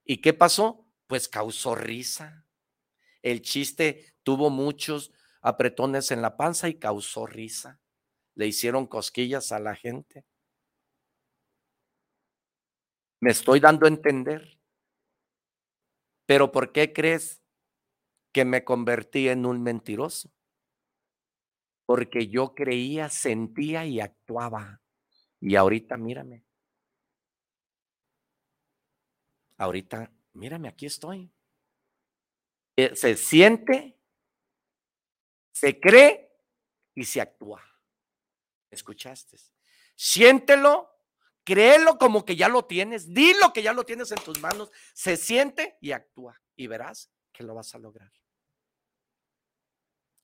[0.05, 0.84] ¿Y qué pasó?
[1.07, 2.47] Pues causó risa.
[3.23, 7.81] El chiste tuvo muchos apretones en la panza y causó risa.
[8.35, 10.25] le hicieron cosquillas a la gente.
[13.21, 14.59] Me estoy dando a entender.
[16.27, 17.43] Pero ¿por qué crees
[18.33, 20.31] que me convertí en un mentiroso?
[21.87, 24.83] Porque yo creía, sentía y actuaba.
[25.41, 26.45] Y ahorita mírame.
[29.59, 31.33] Ahorita, mírame, aquí estoy.
[32.77, 33.99] Eh, se siente,
[35.53, 36.31] se cree
[36.95, 37.63] y se actúa.
[38.71, 39.39] ¿Escuchaste?
[39.95, 40.91] Siéntelo,
[41.45, 45.17] créelo como que ya lo tienes, dilo que ya lo tienes en tus manos, se
[45.17, 48.13] siente y actúa y verás que lo vas a lograr.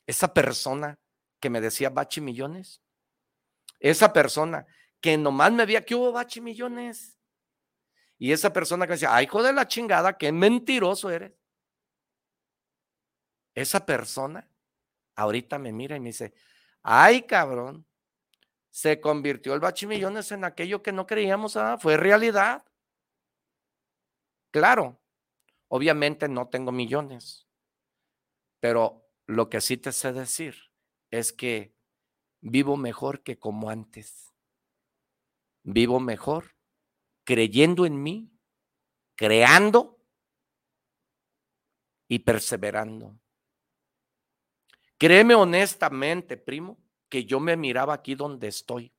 [0.07, 0.99] Esa persona
[1.38, 2.83] que me decía bachi millones,
[3.79, 4.66] esa persona
[5.01, 7.19] que nomás me veía que hubo bachi millones,
[8.20, 11.33] y esa persona que decía, ay, hijo de la chingada, qué mentiroso eres.
[13.54, 14.46] Esa persona
[15.16, 16.35] ahorita me mira y me dice,
[16.83, 17.87] ay, cabrón,
[18.68, 22.62] se convirtió el bachimillones en aquello que no creíamos, ah, fue realidad.
[24.50, 25.00] Claro,
[25.68, 27.48] obviamente no tengo millones,
[28.61, 30.56] pero lo que sí te sé decir
[31.11, 31.74] es que
[32.42, 34.35] vivo mejor que como antes.
[35.62, 36.60] Vivo mejor
[37.31, 38.29] creyendo en mí,
[39.14, 40.03] creando
[42.09, 43.16] y perseverando.
[44.99, 48.93] Créeme honestamente, primo, que yo me miraba aquí donde estoy.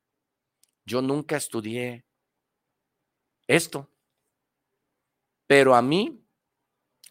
[0.86, 2.06] Yo nunca estudié
[3.48, 3.90] esto.
[5.46, 6.26] Pero a mí,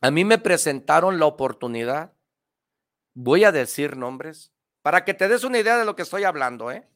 [0.00, 2.16] a mí me presentaron la oportunidad.
[3.12, 6.70] Voy a decir nombres para que te des una idea de lo que estoy hablando.
[6.70, 6.88] ¿eh?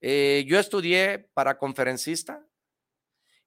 [0.00, 2.46] Eh, yo estudié para conferencista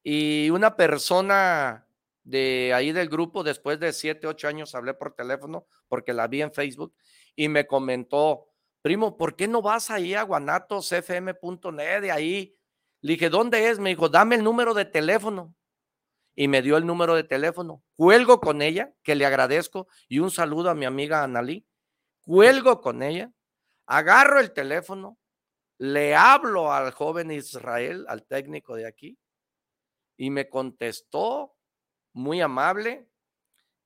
[0.03, 1.88] y una persona
[2.23, 6.41] de ahí del grupo, después de siete, ocho años, hablé por teléfono porque la vi
[6.41, 6.93] en Facebook
[7.35, 8.47] y me comentó,
[8.81, 12.55] primo, ¿por qué no vas ahí a guanatosfm.net de ahí?
[13.01, 13.79] Le dije, ¿dónde es?
[13.79, 15.55] Me dijo, dame el número de teléfono.
[16.35, 17.83] Y me dio el número de teléfono.
[17.95, 21.65] Cuelgo con ella, que le agradezco, y un saludo a mi amiga Analí.
[22.21, 23.31] Cuelgo con ella,
[23.88, 25.17] agarro el teléfono,
[25.77, 29.17] le hablo al joven Israel, al técnico de aquí,
[30.19, 31.55] y me contestó
[32.13, 33.10] muy amable.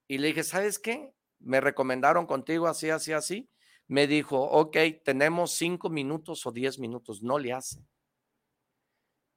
[0.09, 1.13] Y le dije, ¿sabes qué?
[1.39, 3.49] Me recomendaron contigo así, así, así
[3.87, 7.85] me dijo, ok, tenemos cinco minutos o diez minutos, no le hace.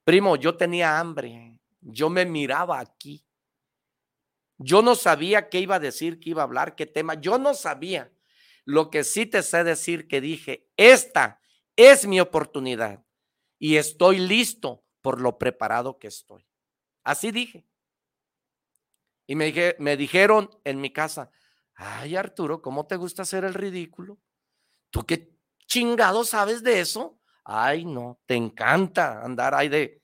[0.05, 3.25] Primo, yo tenía hambre, yo me miraba aquí.
[4.59, 7.53] Yo no sabía qué iba a decir, qué iba a hablar, qué tema, yo no
[7.53, 8.11] sabía.
[8.65, 11.41] Lo que sí te sé decir que dije, esta
[11.77, 13.05] es mi oportunidad
[13.59, 16.46] y estoy listo por lo preparado que estoy.
[17.07, 17.65] Así dije.
[19.29, 21.31] Y me, dije, me dijeron en mi casa,
[21.77, 24.19] ay Arturo, ¿cómo te gusta hacer el ridículo?
[24.91, 25.33] ¿Tú qué
[25.69, 27.21] chingado sabes de eso?
[27.45, 30.03] Ay, no, te encanta andar ahí de...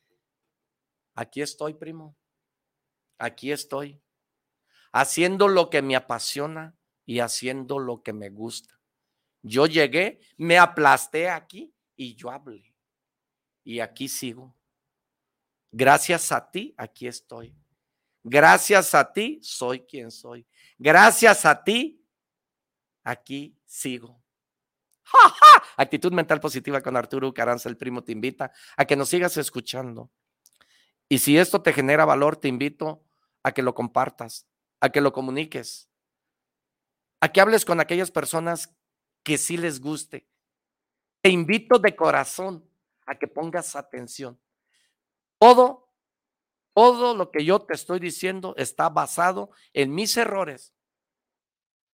[1.17, 2.17] Aquí estoy, primo.
[3.19, 4.01] Aquí estoy.
[4.93, 8.79] Haciendo lo que me apasiona y haciendo lo que me gusta.
[9.43, 12.77] Yo llegué, me aplasté aquí y yo hablé.
[13.65, 14.55] Y aquí sigo.
[15.73, 17.57] Gracias a ti, aquí estoy.
[18.23, 20.47] Gracias a ti, soy quien soy.
[20.79, 22.07] Gracias a ti,
[23.03, 24.23] aquí sigo.
[25.77, 30.11] Actitud mental positiva con Arturo Caranza, el primo, te invita a que nos sigas escuchando.
[31.09, 33.05] Y si esto te genera valor, te invito
[33.43, 34.47] a que lo compartas,
[34.81, 35.89] a que lo comuniques,
[37.21, 38.75] a que hables con aquellas personas
[39.23, 40.29] que sí les guste.
[41.23, 42.69] Te invito de corazón
[43.07, 44.39] a que pongas atención.
[45.43, 45.93] Todo,
[46.73, 50.73] todo lo que yo te estoy diciendo está basado en mis errores,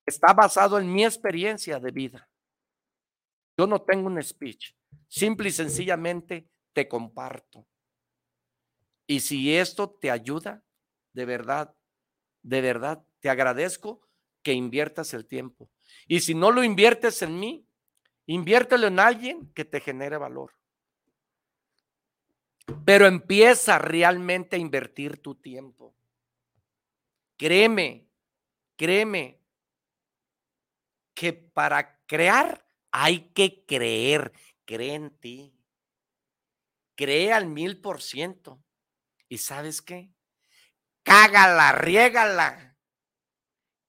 [0.05, 2.29] está basado en mi experiencia de vida.
[3.57, 4.75] Yo no tengo un speech.
[5.09, 7.67] Simple y sencillamente te comparto.
[9.07, 10.63] Y si esto te ayuda,
[11.15, 11.75] de verdad,
[12.43, 14.07] de verdad, te agradezco
[14.43, 15.71] que inviertas el tiempo.
[16.07, 17.67] Y si no lo inviertes en mí,
[18.27, 20.58] inviértelo en alguien que te genere valor.
[22.85, 25.95] Pero empieza realmente a invertir tu tiempo.
[27.37, 28.09] Créeme,
[28.77, 29.41] créeme
[31.15, 34.33] que para crear hay que creer,
[34.65, 35.55] cree en ti.
[36.97, 38.63] Cree al mil por ciento.
[39.29, 40.11] ¿Y sabes qué?
[41.03, 42.77] Cágala, riégala.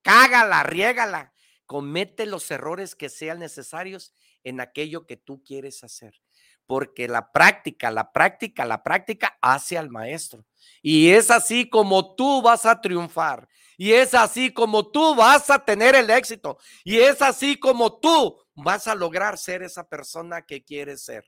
[0.02, 1.34] Cágala, riégala.
[1.66, 4.14] Comete los errores que sean necesarios
[4.44, 6.22] en aquello que tú quieres hacer.
[6.70, 10.46] Porque la práctica, la práctica, la práctica hace al maestro.
[10.84, 13.50] Y es así como tú vas a triunfar.
[13.76, 16.60] Y es así como tú vas a tener el éxito.
[16.84, 21.26] Y es así como tú vas a lograr ser esa persona que quieres ser.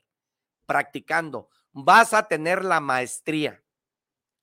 [0.64, 3.62] practicando, vas a tener la maestría,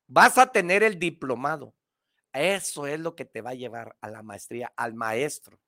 [0.06, 1.74] vas a tener el diplomado.
[2.34, 5.62] Eso es lo que te va a llevar a la maestría, al maestro.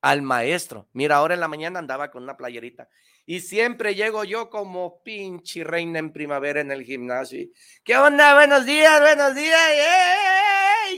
[0.00, 0.88] Al maestro.
[0.92, 2.88] Mira, ahora en la mañana andaba con una playerita
[3.30, 7.46] y siempre llego yo como pinche reina en primavera en el gimnasio.
[7.84, 8.34] ¿Qué onda?
[8.34, 9.60] Buenos días, buenos días.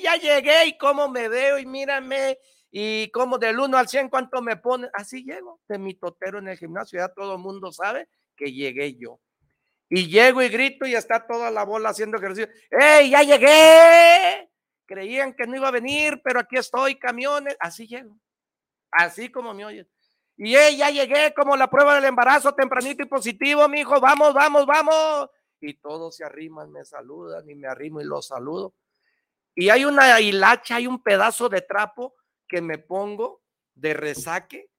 [0.03, 2.39] Ya llegué y cómo me veo y mírame
[2.71, 4.89] y como del 1 al 100 cuánto me pone.
[4.95, 7.01] Así llego de mi totero en el gimnasio.
[7.01, 9.21] Ya todo el mundo sabe que llegué yo.
[9.91, 12.51] Y llego y grito y está toda la bola haciendo ejercicio.
[12.71, 14.49] ¡Ey, ya llegué!
[14.87, 17.59] Creían que no iba a venir, pero aquí estoy, camiones.
[17.61, 18.17] Así llego.
[18.91, 19.87] Así como me oyes.
[20.37, 24.01] Y hey, ya llegué como la prueba del embarazo tempranito y positivo, mi hijo.
[24.01, 25.31] Vamos, vamos, vamos.
[25.61, 28.75] Y todos se arriman, me saludan y me arrimo y los saludo.
[29.55, 32.15] Y hay una hilacha, hay un pedazo de trapo
[32.49, 33.43] que me pongo
[33.75, 34.71] de resaque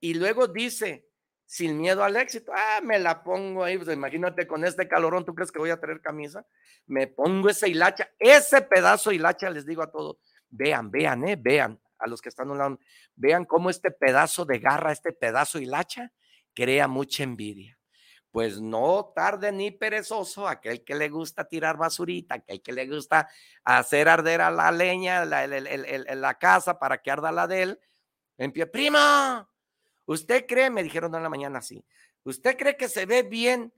[0.00, 1.06] y luego dice,
[1.50, 2.52] sin miedo al éxito.
[2.54, 5.80] Ah, me la pongo ahí, pues imagínate con este calorón, ¿tú crees que voy a
[5.80, 6.46] tener camisa?
[6.86, 11.36] Me pongo esa hilacha, ese pedazo de hilacha, les digo a todos, vean, vean, eh,
[11.36, 12.78] vean, a los que están un lado,
[13.14, 16.12] vean cómo este pedazo de garra, este pedazo de hilacha,
[16.54, 17.78] crea mucha envidia.
[18.30, 23.28] Pues no tarde ni perezoso, aquel que le gusta tirar basurita, aquel que le gusta
[23.64, 27.80] hacer arder a la leña, la, la casa para que arda la de él,
[28.38, 29.50] en pie, prima,
[30.10, 30.70] ¿Usted cree?
[30.70, 31.84] Me dijeron en la mañana así.
[32.24, 33.72] ¿Usted cree que se ve bien?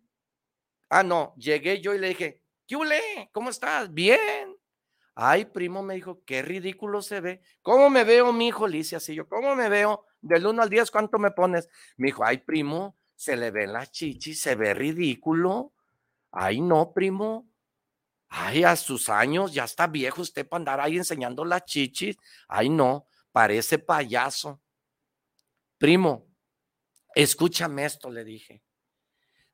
[0.88, 3.92] Ah, no, llegué yo y le dije, ¿qué ¿Cómo estás?
[3.92, 4.51] Bien.
[5.14, 7.42] Ay, primo, me dijo, qué ridículo se ve.
[7.60, 8.66] ¿Cómo me veo, mi hijo?
[8.66, 10.06] Le hice así yo, ¿cómo me veo?
[10.22, 11.68] Del 1 al 10, ¿cuánto me pones?
[11.96, 15.74] Me dijo, ay, primo, se le ven las chichis, se ve ridículo.
[16.30, 17.48] Ay, no, primo.
[18.28, 22.16] Ay, a sus años ya está viejo usted para andar ahí enseñando las chichis.
[22.48, 24.62] Ay, no, parece payaso.
[25.76, 26.28] Primo,
[27.14, 28.62] escúchame esto, le dije.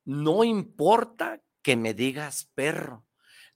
[0.04, 3.07] No importa que me digas perro.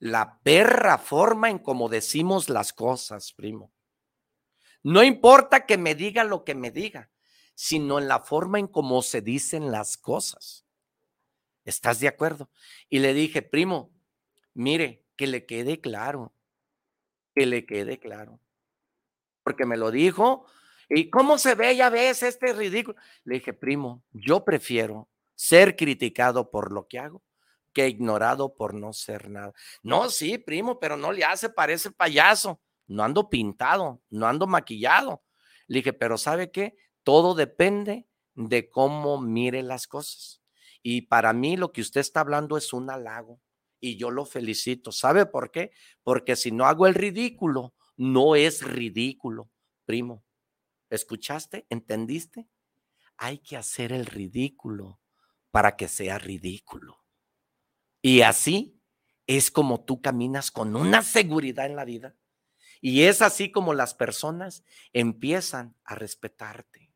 [0.03, 3.71] La perra forma en cómo decimos las cosas, primo.
[4.83, 7.09] No importa que me diga lo que me diga,
[7.55, 10.65] sino en la forma en cómo se dicen las cosas.
[11.63, 12.49] ¿Estás de acuerdo?
[12.89, 13.93] Y le dije, primo,
[14.53, 16.33] mire, que le quede claro,
[17.33, 18.41] que le quede claro.
[19.41, 20.45] Porque me lo dijo
[20.89, 21.77] ¿Y cómo se ve?
[21.77, 22.97] Ya ves, este ridículo.
[23.23, 27.23] Le dije, primo, yo prefiero ser criticado por lo que hago
[27.73, 29.53] que ignorado por no ser nada.
[29.81, 32.61] No, sí, primo, pero no le hace, parece payaso.
[32.87, 35.23] No ando pintado, no ando maquillado.
[35.67, 36.75] Le dije, pero ¿sabe qué?
[37.03, 40.41] Todo depende de cómo mire las cosas.
[40.81, 43.39] Y para mí lo que usted está hablando es un halago
[43.79, 44.91] y yo lo felicito.
[44.91, 45.71] ¿Sabe por qué?
[46.03, 49.49] Porque si no hago el ridículo, no es ridículo,
[49.85, 50.23] primo.
[50.89, 51.65] ¿Escuchaste?
[51.69, 52.47] ¿Entendiste?
[53.17, 54.99] Hay que hacer el ridículo
[55.51, 57.02] para que sea ridículo.
[58.03, 58.79] Y así
[59.25, 62.15] es como tú caminas con una seguridad en la vida.
[62.81, 66.91] Y es así como las personas empiezan a respetarte.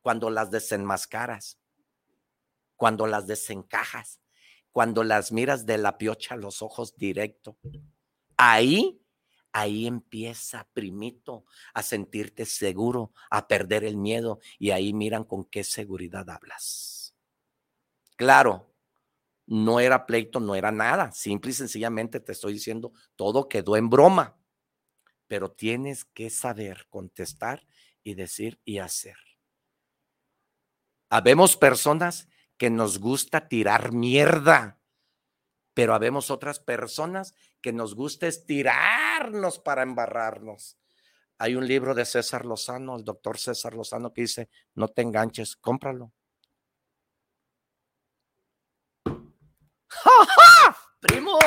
[0.00, 1.58] Cuando las desenmascaras,
[2.76, 4.20] cuando las desencajas,
[4.70, 7.58] cuando las miras de la piocha a los ojos directo.
[8.36, 9.02] Ahí
[9.52, 11.44] ahí empieza, primito,
[11.74, 17.14] a sentirte seguro, a perder el miedo y ahí miran con qué seguridad hablas.
[18.16, 18.71] Claro,
[19.46, 23.90] no era pleito, no era nada, simple y sencillamente te estoy diciendo, todo quedó en
[23.90, 24.38] broma,
[25.26, 27.66] pero tienes que saber contestar
[28.02, 29.16] y decir y hacer.
[31.10, 34.82] Habemos personas que nos gusta tirar mierda
[35.74, 40.78] pero habemos otras personas que nos gusta estirarnos para embarrarnos.
[41.38, 45.56] Hay un libro de César Lozano, el doctor César Lozano, que dice, no te enganches,
[45.56, 46.12] cómpralo.
[50.04, 51.38] ¡Ja, Primo,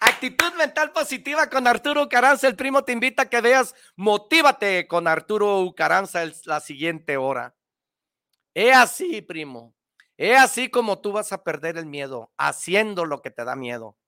[0.00, 2.46] actitud mental positiva con Arturo Caranza.
[2.46, 7.54] El primo te invita a que veas Motívate con Arturo Caranza la siguiente hora.
[8.54, 9.74] Es así, primo.
[10.16, 13.98] Es así como tú vas a perder el miedo, haciendo lo que te da miedo.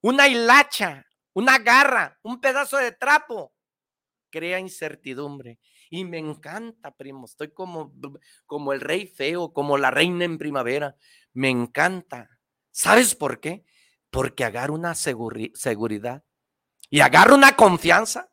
[0.00, 3.52] Una hilacha, una garra, un pedazo de trapo,
[4.30, 5.58] crea incertidumbre.
[5.90, 7.26] Y me encanta, primo.
[7.26, 7.92] Estoy como,
[8.46, 10.96] como el rey feo, como la reina en primavera.
[11.34, 12.33] Me encanta.
[12.74, 13.64] ¿Sabes por qué?
[14.10, 16.24] Porque agarro una seguridad
[16.90, 18.30] y agarro una confianza.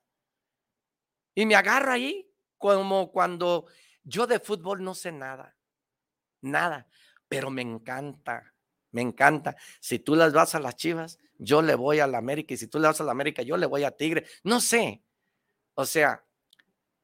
[1.36, 3.68] Y me agarro ahí como cuando
[4.04, 5.56] yo de fútbol no sé nada.
[6.42, 6.88] Nada
[7.32, 8.54] pero me encanta,
[8.92, 9.56] me encanta.
[9.80, 12.68] Si tú las vas a las Chivas, yo le voy a la América y si
[12.68, 14.26] tú le vas a la América, yo le voy a Tigre.
[14.44, 15.02] No sé.
[15.76, 16.26] O sea,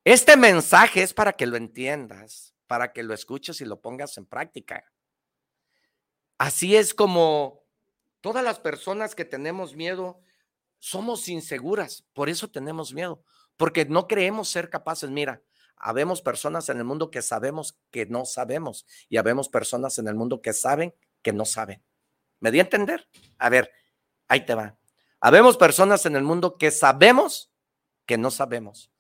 [0.03, 4.25] este mensaje es para que lo entiendas, para que lo escuches y lo pongas en
[4.25, 4.83] práctica.
[6.37, 7.63] Así es como
[8.21, 10.21] todas las personas que tenemos miedo
[10.79, 13.23] somos inseguras, por eso tenemos miedo,
[13.57, 15.09] porque no creemos ser capaces.
[15.09, 15.41] Mira,
[15.75, 20.15] habemos personas en el mundo que sabemos que no sabemos y habemos personas en el
[20.15, 21.83] mundo que saben que no saben.
[22.39, 23.07] ¿Me di a entender?
[23.37, 23.71] A ver,
[24.27, 24.77] ahí te va.
[25.19, 27.51] Habemos personas en el mundo que sabemos
[28.05, 28.91] que no sabemos.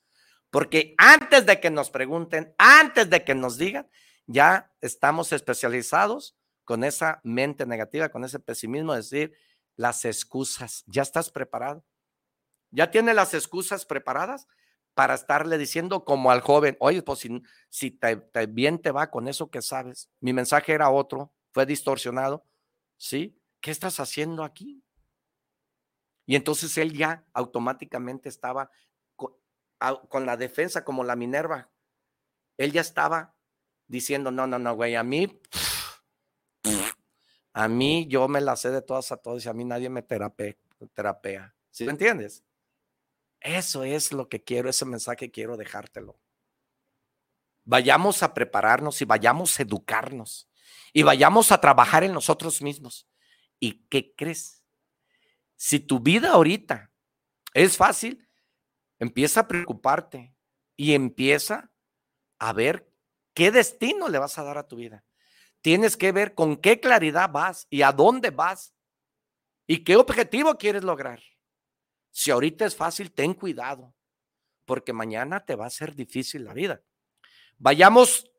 [0.49, 3.87] Porque antes de que nos pregunten, antes de que nos digan,
[4.25, 6.36] ya estamos especializados
[6.67, 9.33] con esa mente negativa, con ese pesimismo, decir
[9.77, 10.83] las excusas.
[10.85, 11.85] ¿Ya estás preparado?
[12.71, 14.49] ¿Ya tiene las excusas preparadas
[14.93, 18.17] para estarle diciendo como al joven, oye, pues si, si te,
[18.49, 20.09] bien te va con eso que sabes?
[20.19, 22.45] Mi mensaje era otro, fue distorsionado.
[22.97, 23.41] ¿Sí?
[23.61, 24.83] ¿Qué estás haciendo aquí?
[26.25, 28.71] Y entonces él ya automáticamente estaba
[29.15, 31.69] con, la defensa como la Minerva.
[32.57, 33.37] Él ya estaba
[33.87, 35.39] diciendo, no, no, no, güey, a mí,
[37.57, 40.03] a mí yo me la sé de todas a todos y a mí nadie me
[40.03, 40.55] terapea.
[40.93, 41.55] terapea.
[41.71, 42.43] ¿Sí me entiendes?
[43.39, 46.19] Eso es lo que quiero, ese mensaje quiero dejártelo.
[47.65, 50.47] Vayamos a prepararnos y vayamos a educarnos
[50.93, 53.07] y vayamos a trabajar en nosotros mismos.
[53.59, 54.63] ¿Y qué crees?
[55.55, 56.91] Si tu vida ahorita
[57.55, 58.29] es fácil,
[58.99, 60.31] empieza a preocuparte
[60.75, 61.71] y empieza
[62.37, 62.87] a ver
[63.33, 65.03] qué destino le vas a dar a tu vida.
[65.61, 68.73] Tienes que ver con qué claridad vas y a dónde vas
[69.67, 71.21] y qué objetivo quieres lograr.
[72.11, 73.93] Si ahorita es fácil, ten cuidado,
[74.65, 76.81] porque mañana te va a ser difícil la vida.
[77.57, 78.31] Vayamos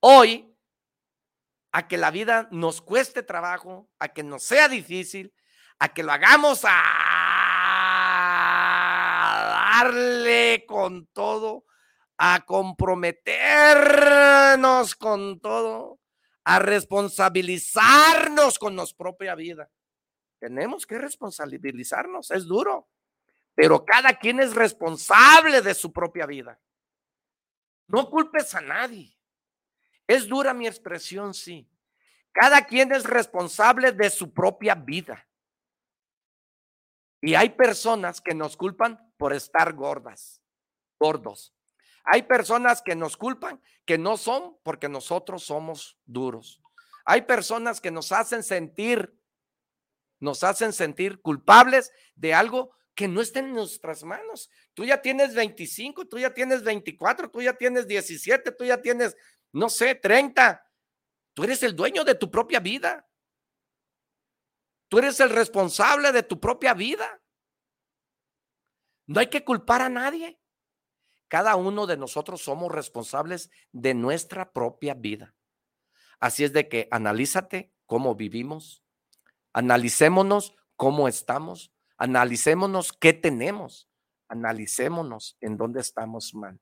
[0.00, 0.52] hoy
[1.72, 5.34] a que la vida nos cueste trabajo, a que nos sea difícil,
[5.78, 6.82] a que lo hagamos a
[9.82, 11.66] darle con todo,
[12.16, 16.00] a comprometernos con todo,
[16.48, 19.68] a responsabilizarnos con nuestra propia vida.
[20.38, 22.88] Tenemos que responsabilizarnos, es duro,
[23.56, 26.60] pero cada quien es responsable de su propia vida.
[27.88, 29.18] No culpes a nadie.
[30.06, 31.68] Es dura mi expresión, sí.
[32.30, 35.26] Cada quien es responsable de su propia vida.
[37.20, 40.40] Y hay personas que nos culpan por estar gordas,
[41.00, 41.55] gordos.
[42.06, 46.62] Hay personas que nos culpan que no son porque nosotros somos duros.
[47.04, 49.16] Hay personas que nos hacen sentir,
[50.20, 54.50] nos hacen sentir culpables de algo que no está en nuestras manos.
[54.72, 59.16] Tú ya tienes 25, tú ya tienes 24, tú ya tienes 17, tú ya tienes,
[59.52, 60.64] no sé, 30.
[61.34, 63.06] Tú eres el dueño de tu propia vida.
[64.88, 67.20] Tú eres el responsable de tu propia vida.
[69.06, 70.40] No hay que culpar a nadie.
[71.28, 75.34] Cada uno de nosotros somos responsables de nuestra propia vida.
[76.20, 78.84] Así es de que analízate cómo vivimos,
[79.52, 83.88] analicémonos cómo estamos, analicémonos qué tenemos,
[84.28, 86.60] analicémonos en dónde estamos mal.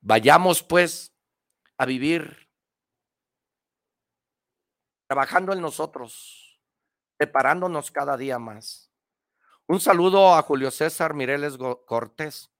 [0.00, 1.12] Vayamos pues
[1.78, 2.48] a vivir
[5.08, 6.60] trabajando en nosotros,
[7.16, 8.85] preparándonos cada día más.
[9.68, 12.50] Un saludo a Julio César Mireles Cortés.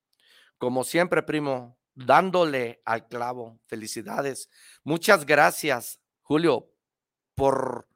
[0.59, 3.61] Como siempre, primo, dándole al clavo.
[3.67, 4.51] Felicidades.
[4.83, 6.69] Muchas gracias, Julio,
[7.35, 7.89] por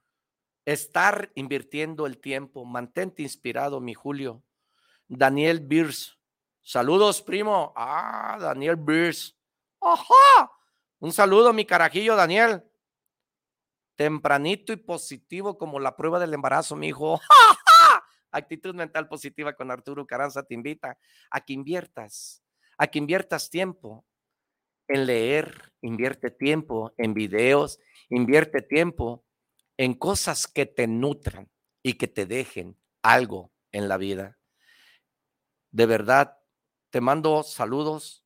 [0.65, 2.65] estar invirtiendo el tiempo.
[2.65, 4.45] Mantente inspirado, mi Julio.
[5.09, 6.17] Daniel Beers.
[6.63, 7.73] Saludos, primo.
[7.75, 9.37] Ah, Daniel Beers.
[9.81, 10.53] Ajá.
[11.01, 12.65] Un saludo, mi carajillo, Daniel
[14.01, 17.21] tempranito y positivo como la prueba del embarazo, mi hijo.
[18.33, 20.99] Actitud mental positiva con Arturo Caranza te invita
[21.31, 22.43] a que inviertas,
[22.79, 24.05] a que inviertas tiempo
[24.89, 27.79] en leer, invierte tiempo en videos,
[28.09, 29.25] invierte tiempo
[29.77, 31.49] en cosas que te nutran
[31.83, 34.39] y que te dejen algo en la vida.
[35.71, 36.39] De verdad,
[36.91, 38.25] te mando saludos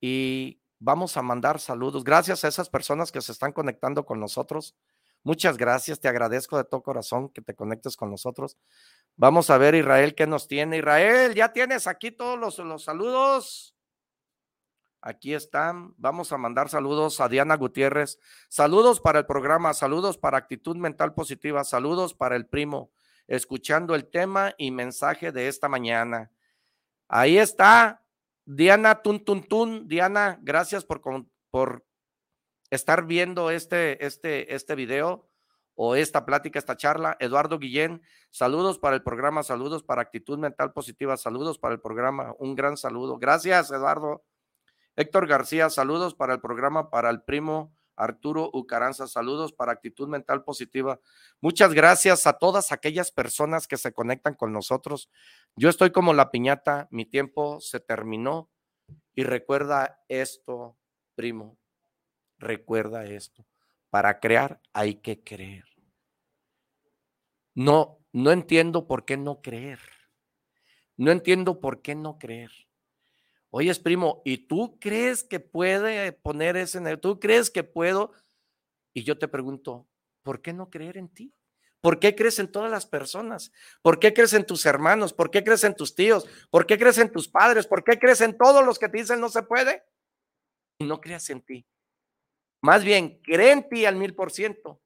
[0.00, 2.04] y vamos a mandar saludos.
[2.04, 4.76] Gracias a esas personas que se están conectando con nosotros.
[5.22, 8.56] Muchas gracias, te agradezco de todo corazón que te conectes con nosotros.
[9.18, 10.76] Vamos a ver, Israel, qué nos tiene.
[10.76, 13.74] Israel, ya tienes aquí todos los, los saludos.
[15.00, 15.94] Aquí están.
[15.96, 18.18] Vamos a mandar saludos a Diana Gutiérrez.
[18.48, 22.90] Saludos para el programa, saludos para actitud mental positiva, saludos para el primo,
[23.26, 26.30] escuchando el tema y mensaje de esta mañana.
[27.08, 28.04] Ahí está
[28.44, 29.88] Diana Tun.
[29.88, 31.00] Diana, gracias por,
[31.50, 31.86] por
[32.68, 35.26] estar viendo este, este, este video
[35.76, 37.16] o esta plática, esta charla.
[37.20, 42.34] Eduardo Guillén, saludos para el programa, saludos para actitud mental positiva, saludos para el programa,
[42.38, 43.18] un gran saludo.
[43.18, 44.24] Gracias, Eduardo.
[44.96, 50.42] Héctor García, saludos para el programa, para el primo Arturo Ucaranza, saludos para actitud mental
[50.42, 51.00] positiva.
[51.40, 55.10] Muchas gracias a todas aquellas personas que se conectan con nosotros.
[55.56, 58.50] Yo estoy como la piñata, mi tiempo se terminó
[59.14, 60.76] y recuerda esto,
[61.14, 61.58] primo,
[62.38, 63.44] recuerda esto.
[63.90, 65.64] Para crear hay que creer.
[67.54, 69.80] No, no entiendo por qué no creer.
[70.96, 72.50] No entiendo por qué no creer.
[73.50, 78.12] Oyes, primo, ¿y tú crees que puede poner ese en el, ¿Tú crees que puedo?
[78.92, 79.88] Y yo te pregunto,
[80.22, 81.34] ¿por qué no creer en ti?
[81.80, 83.52] ¿Por qué crees en todas las personas?
[83.80, 85.12] ¿Por qué crees en tus hermanos?
[85.12, 86.26] ¿Por qué crees en tus tíos?
[86.50, 87.66] ¿Por qué crees en tus padres?
[87.66, 89.84] ¿Por qué crees en todos los que te dicen no se puede?
[90.78, 91.66] Y no creas en ti.
[92.60, 94.80] Más bien, cree en ti al mil por ciento.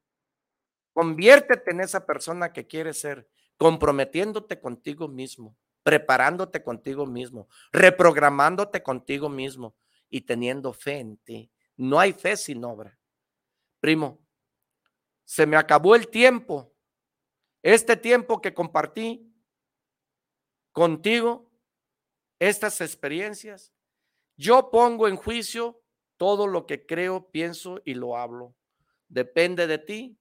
[0.93, 9.29] Conviértete en esa persona que quieres ser, comprometiéndote contigo mismo preparándote contigo mismo, reprogramándote contigo
[9.29, 9.75] mismo
[10.09, 11.51] y teniendo fe en ti.
[11.75, 12.97] No hay fe sin obra.
[13.79, 14.19] Primo,
[15.23, 16.73] se me acabó el tiempo.
[17.63, 19.31] Este tiempo que compartí
[20.71, 21.51] contigo,
[22.39, 23.73] estas experiencias,
[24.35, 25.80] yo pongo en juicio
[26.21, 28.53] todo lo que creo, pienso y lo hablo.
[29.09, 30.19] Depende de ti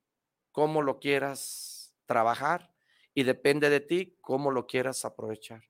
[0.51, 2.73] cómo lo quieras trabajar
[3.13, 5.63] y depende de ti cómo lo quieras aprovechar.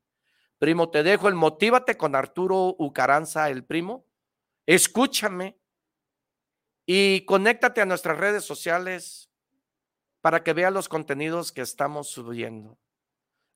[0.60, 4.06] Primo, te dejo el motívate con Arturo Ucaranza, el primo.
[4.66, 5.58] Escúchame
[6.86, 9.32] y conéctate a nuestras redes sociales
[10.20, 12.78] para que veas los contenidos que estamos subiendo.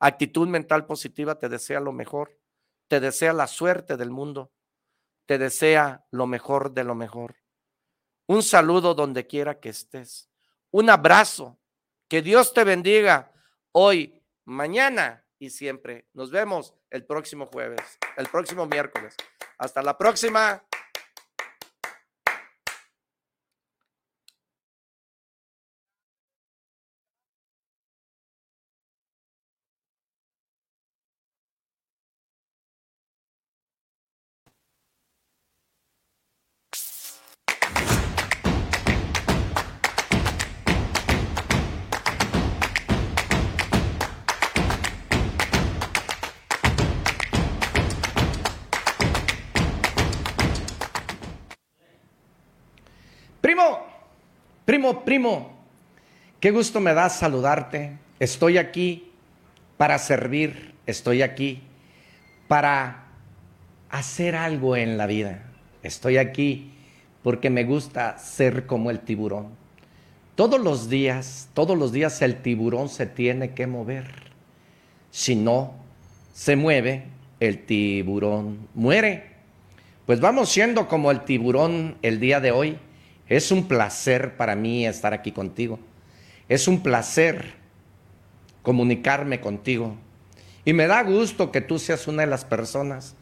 [0.01, 2.37] Actitud mental positiva te desea lo mejor,
[2.89, 4.51] te desea la suerte del mundo,
[5.27, 7.37] te desea lo mejor de lo mejor.
[8.27, 10.31] Un saludo donde quiera que estés.
[10.71, 11.59] Un abrazo.
[12.09, 13.33] Que Dios te bendiga
[13.73, 16.09] hoy, mañana y siempre.
[16.13, 17.81] Nos vemos el próximo jueves,
[18.17, 19.17] el próximo miércoles.
[19.59, 20.63] Hasta la próxima.
[55.15, 55.53] Primo,
[56.41, 57.99] qué gusto me da saludarte.
[58.19, 59.13] Estoy aquí
[59.77, 61.63] para servir, estoy aquí
[62.49, 63.05] para
[63.91, 65.45] hacer algo en la vida.
[65.85, 66.73] Estoy aquí
[67.23, 69.51] porque me gusta ser como el tiburón.
[70.35, 74.33] Todos los días, todos los días el tiburón se tiene que mover.
[75.13, 75.75] Si no
[76.33, 77.05] se mueve,
[77.39, 79.31] el tiburón muere.
[80.07, 82.79] Pues vamos siendo como el tiburón el día de hoy
[83.29, 85.79] es un placer para mí estar aquí contigo.
[86.49, 87.55] Es un placer
[88.63, 89.97] comunicarme contigo.
[90.65, 93.15] Y me da gusto que tú seas una de las personas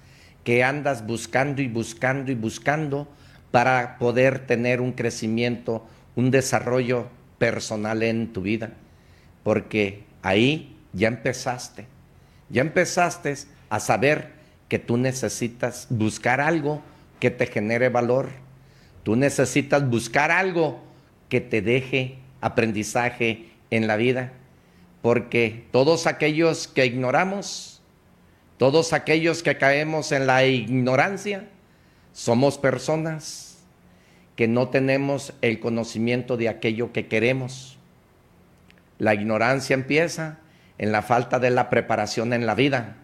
[0.44, 3.08] que andas buscando y buscando y buscando
[3.50, 5.86] para poder tener un crecimiento,
[6.16, 8.72] un desarrollo personal en tu vida.
[9.44, 11.86] Porque ahí ya empezaste.
[12.48, 13.34] Ya empezaste
[13.70, 14.32] a saber
[14.68, 16.82] que tú necesitas buscar algo
[17.20, 18.41] que te genere valor
[19.02, 20.80] Tú necesitas buscar algo
[21.28, 24.32] que te deje aprendizaje en la vida,
[25.00, 27.82] porque todos aquellos que ignoramos,
[28.58, 31.48] todos aquellos que caemos en la ignorancia,
[32.12, 33.58] somos personas
[34.36, 37.78] que no tenemos el conocimiento de aquello que queremos.
[38.98, 40.38] La ignorancia empieza
[40.78, 42.96] en la falta de la preparación en la vida,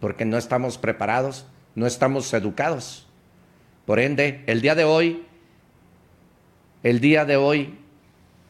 [0.00, 3.06] porque no estamos preparados, no estamos educados.
[3.86, 5.24] Por ende, el día de hoy
[6.82, 7.78] el día de hoy.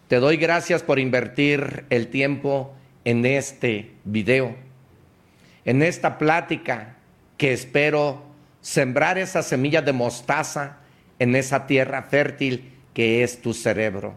[0.09, 2.74] Te doy gracias por invertir el tiempo
[3.05, 4.57] en este video,
[5.64, 6.97] en esta plática
[7.37, 8.22] que espero
[8.61, 10.78] sembrar esa semilla de mostaza
[11.18, 14.16] en esa tierra fértil que es tu cerebro.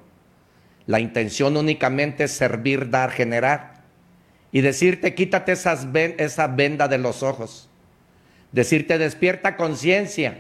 [0.86, 3.84] La intención únicamente es servir, dar, generar.
[4.52, 7.70] Y decirte, quítate esa venda de los ojos.
[8.52, 10.38] Decirte, despierta conciencia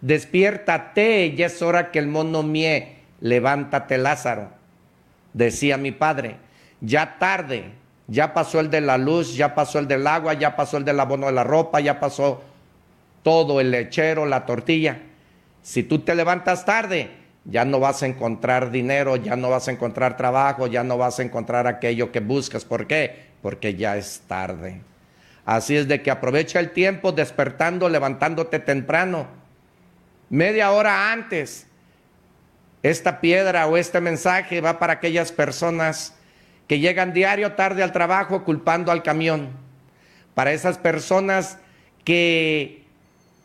[0.00, 4.50] despiértate, ya es hora que el mono mie, levántate Lázaro.
[5.32, 6.36] Decía mi padre,
[6.80, 7.72] ya tarde,
[8.06, 11.00] ya pasó el de la luz, ya pasó el del agua, ya pasó el del
[11.00, 12.42] abono de la ropa, ya pasó
[13.22, 14.98] todo, el lechero, la tortilla.
[15.62, 17.10] Si tú te levantas tarde,
[17.44, 21.18] ya no vas a encontrar dinero, ya no vas a encontrar trabajo, ya no vas
[21.18, 22.64] a encontrar aquello que buscas.
[22.64, 23.26] ¿Por qué?
[23.42, 24.80] Porque ya es tarde.
[25.44, 29.26] Así es de que aprovecha el tiempo despertando, levantándote temprano
[30.28, 31.66] media hora antes
[32.82, 36.14] Esta piedra o este mensaje va para aquellas personas
[36.68, 39.50] que llegan diario tarde al trabajo culpando al camión.
[40.34, 41.58] Para esas personas
[42.04, 42.84] que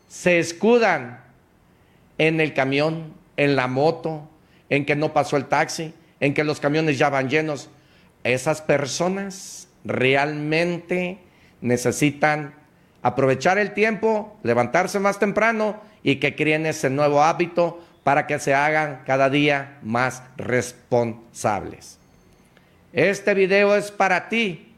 [0.08, 1.20] se escudan
[2.18, 4.28] en el camión, en la moto,
[4.68, 7.68] en que no pasó el taxi, en que los camiones ya van llenos.
[8.22, 11.18] Esas personas realmente
[11.60, 12.54] necesitan
[13.02, 18.54] aprovechar el tiempo, levantarse más temprano y que creen ese nuevo hábito para que se
[18.54, 21.98] hagan cada día más responsables.
[22.92, 24.72] Este video es para ti.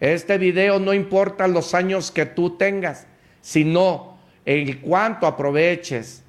[0.00, 3.06] Este video no importa los años que tú tengas,
[3.40, 6.22] sino en cuanto aproveches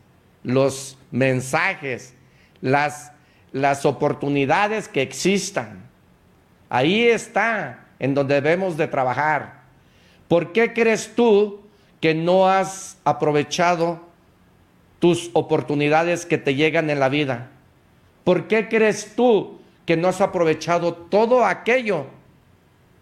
[0.43, 2.13] los mensajes,
[2.61, 3.11] las,
[3.51, 5.85] las oportunidades que existan.
[6.69, 9.61] Ahí está en donde debemos de trabajar.
[10.27, 11.61] ¿Por qué crees tú
[12.01, 14.06] que no has aprovechado
[14.99, 17.49] tus oportunidades que te llegan en la vida?
[18.23, 22.07] ¿Por qué crees tú que no has aprovechado todo aquello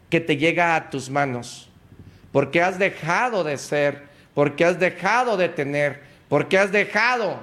[0.10, 1.70] que te llega a tus manos?
[2.32, 4.04] ¿Por qué has dejado de ser?
[4.34, 6.02] ¿Por qué has dejado de tener?
[6.28, 7.40] ¿Por qué has dejado?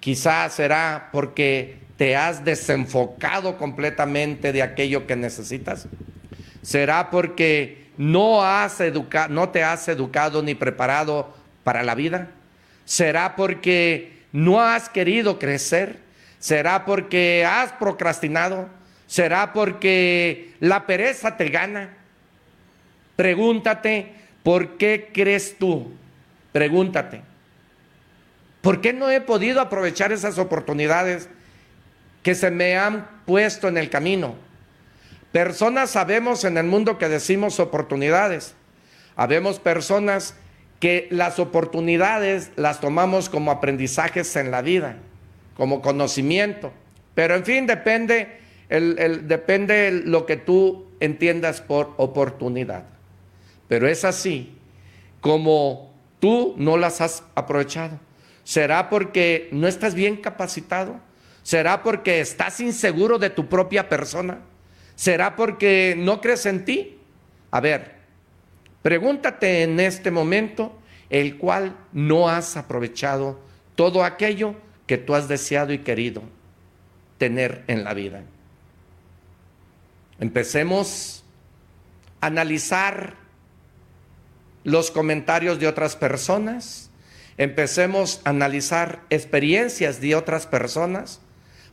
[0.00, 5.88] Quizás será porque te has desenfocado completamente de aquello que necesitas.
[6.62, 8.78] Será porque no, has
[9.30, 12.30] no te has educado ni preparado para la vida.
[12.86, 15.98] Será porque no has querido crecer.
[16.38, 18.68] Será porque has procrastinado.
[19.06, 21.90] Será porque la pereza te gana.
[23.16, 24.12] Pregúntate,
[24.42, 25.92] ¿por qué crees tú?
[26.52, 27.22] Pregúntate.
[28.62, 31.28] ¿Por qué no he podido aprovechar esas oportunidades
[32.22, 34.36] que se me han puesto en el camino?
[35.32, 38.54] Personas sabemos en el mundo que decimos oportunidades.
[39.16, 40.34] Habemos personas
[40.80, 44.96] que las oportunidades las tomamos como aprendizajes en la vida,
[45.56, 46.72] como conocimiento.
[47.14, 52.84] Pero en fin, depende, el, depende lo que tú entiendas por oportunidad.
[53.68, 54.54] Pero es así
[55.20, 57.98] como tú no las has aprovechado.
[58.44, 61.00] ¿Será porque no estás bien capacitado?
[61.42, 64.40] ¿Será porque estás inseguro de tu propia persona?
[64.94, 66.98] ¿Será porque no crees en ti?
[67.50, 67.95] A ver,
[68.86, 70.72] pregúntate en este momento
[71.10, 73.36] el cual no has aprovechado
[73.74, 74.54] todo aquello
[74.86, 76.22] que tú has deseado y querido
[77.18, 78.22] tener en la vida.
[80.20, 81.24] Empecemos
[82.20, 83.16] a analizar
[84.62, 86.88] los comentarios de otras personas
[87.38, 91.20] empecemos a analizar experiencias de otras personas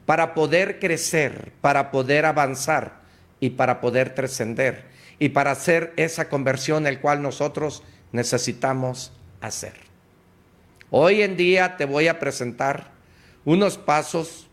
[0.07, 3.01] para poder crecer, para poder avanzar
[3.39, 4.92] y para poder trascender
[5.23, 9.71] y para hacer esa conversión el cual nosotros necesitamos hacer.
[10.89, 12.91] Hoy en día te voy a presentar
[13.45, 14.49] unos pasos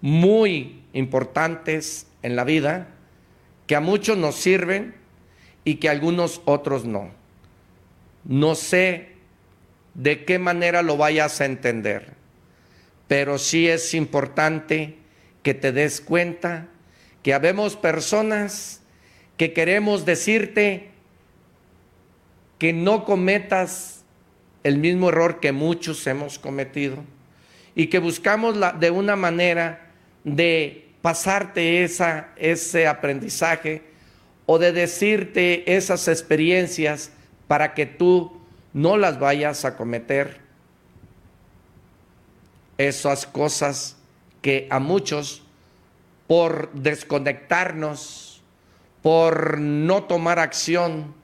[0.00, 2.88] muy importantes en la vida
[3.68, 4.96] que a muchos nos sirven
[5.62, 7.10] y que a algunos otros no.
[8.24, 9.12] No sé
[9.94, 12.14] de qué manera lo vayas a entender.
[13.06, 14.98] Pero sí es importante
[15.44, 16.66] que te des cuenta
[17.22, 18.82] que habemos personas
[19.38, 20.90] que queremos decirte
[22.58, 24.04] que no cometas
[24.64, 26.98] el mismo error que muchos hemos cometido
[27.74, 29.92] y que buscamos la, de una manera
[30.24, 33.82] de pasarte esa, ese aprendizaje
[34.44, 37.12] o de decirte esas experiencias
[37.46, 38.40] para que tú
[38.72, 40.40] no las vayas a cometer.
[42.76, 43.96] Esas cosas
[44.42, 45.42] que a muchos,
[46.26, 48.27] por desconectarnos,
[49.02, 51.14] por no tomar acción,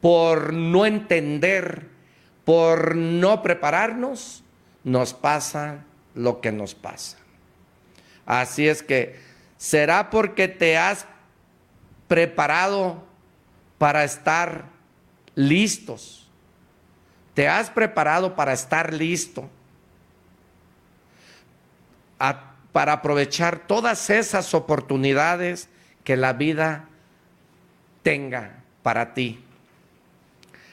[0.00, 1.88] por no entender,
[2.44, 4.42] por no prepararnos,
[4.82, 5.84] nos pasa
[6.14, 7.18] lo que nos pasa.
[8.26, 9.18] Así es que,
[9.56, 11.06] ¿será porque te has
[12.08, 13.04] preparado
[13.78, 14.66] para estar
[15.34, 16.28] listos?
[17.34, 19.48] ¿Te has preparado para estar listo?
[22.72, 25.68] para aprovechar todas esas oportunidades
[26.02, 26.88] que la vida
[28.04, 29.40] tenga para ti.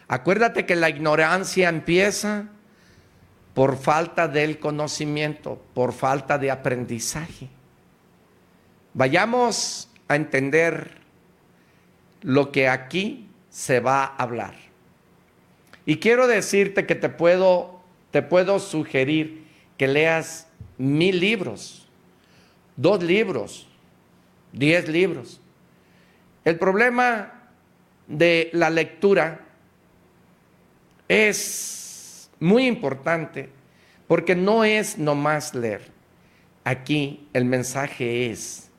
[0.08, 2.50] Acuérdate que la ignorancia empieza
[3.56, 7.48] por falta del conocimiento, por falta de aprendizaje.
[8.94, 10.92] Vayamos a entender
[12.22, 14.54] lo que aquí se va a hablar.
[15.86, 19.46] Y quiero decirte que te puedo, te puedo sugerir
[19.78, 21.88] que leas mil libros,
[22.76, 23.68] dos libros,
[24.52, 25.41] diez libros.
[26.44, 27.34] El problema
[28.08, 29.42] de la lectura
[31.08, 33.50] es muy importante
[34.08, 35.92] porque no es nomás leer.
[36.64, 38.70] aquí el mensaje es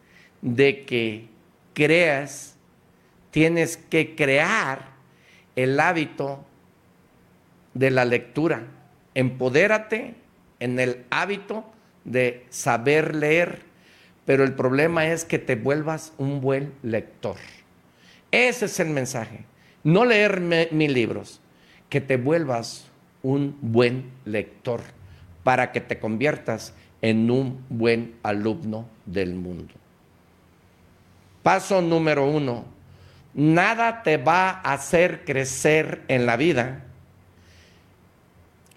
[0.40, 1.28] de que
[1.74, 2.56] creas,
[3.30, 4.90] tienes que crear
[5.56, 6.44] el hábito
[7.74, 8.64] de la lectura.
[9.14, 10.14] Empodérate
[10.60, 11.64] en el hábito
[12.04, 13.62] de saber leer,
[14.24, 17.36] pero el problema es que te vuelvas un buen lector.
[18.30, 19.44] Ese es el mensaje.
[19.84, 21.40] No leer mil libros,
[21.88, 22.86] que te vuelvas
[23.22, 24.80] un buen lector
[25.42, 29.74] para que te conviertas en un buen alumno del mundo.
[31.42, 32.64] Paso número uno,
[33.34, 36.84] nada te va a hacer crecer en la vida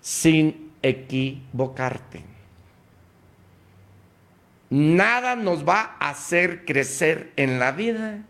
[0.02, 2.35] sin equivocarte.
[4.70, 8.24] Nada nos va a hacer crecer en la vida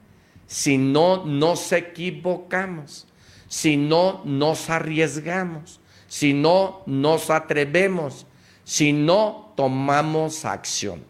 [0.48, 3.08] si no nos equivocamos,
[3.48, 8.28] si no nos arriesgamos, si no nos atrevemos,
[8.64, 11.04] si no tomamos acción.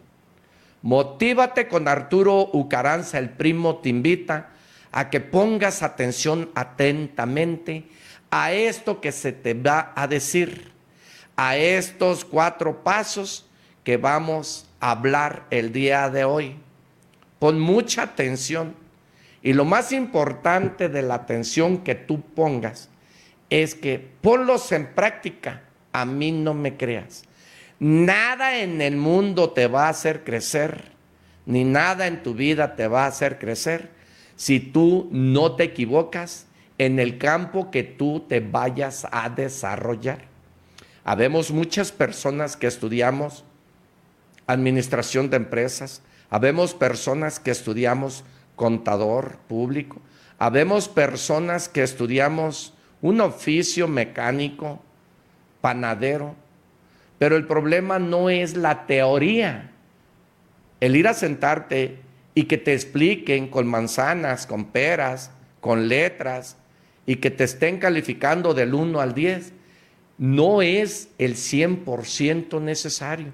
[0.82, 4.50] Motívate con Arturo Ucaranza, el primo te invita
[4.92, 7.88] a que pongas atención atentamente
[8.30, 10.70] a esto que se te va a decir,
[11.34, 13.46] a estos cuatro pasos
[13.84, 16.56] que vamos hablar el día de hoy.
[17.38, 18.74] Pon mucha atención.
[19.42, 22.88] Y lo más importante de la atención que tú pongas
[23.50, 25.62] es que ponlos en práctica.
[25.92, 27.24] A mí no me creas.
[27.78, 30.84] Nada en el mundo te va a hacer crecer,
[31.44, 33.90] ni nada en tu vida te va a hacer crecer
[34.34, 36.46] si tú no te equivocas
[36.78, 40.22] en el campo que tú te vayas a desarrollar.
[41.04, 43.44] Habemos muchas personas que estudiamos
[44.46, 48.24] administración de empresas, habemos personas que estudiamos
[48.54, 50.00] contador público,
[50.38, 54.82] habemos personas que estudiamos un oficio mecánico,
[55.60, 56.34] panadero,
[57.18, 59.70] pero el problema no es la teoría.
[60.80, 61.98] El ir a sentarte
[62.34, 65.30] y que te expliquen con manzanas, con peras,
[65.60, 66.56] con letras
[67.06, 69.52] y que te estén calificando del 1 al 10,
[70.18, 73.32] no es el 100% necesario,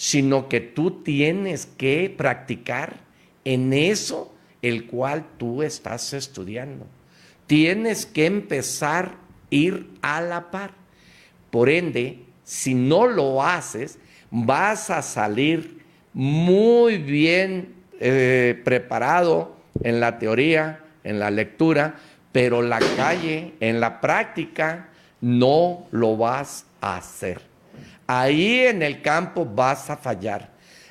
[0.00, 3.00] sino que tú tienes que practicar
[3.44, 4.32] en eso
[4.62, 6.86] el cual tú estás estudiando.
[7.46, 9.14] Tienes que empezar a
[9.50, 10.70] ir a la par.
[11.50, 13.98] Por ende, si no lo haces,
[14.30, 15.84] vas a salir
[16.14, 21.96] muy bien eh, preparado en la teoría, en la lectura,
[22.32, 24.88] pero la calle, en la práctica,
[25.20, 27.49] no lo vas a hacer.
[28.12, 30.50] Ahí en el campo vas a fallar.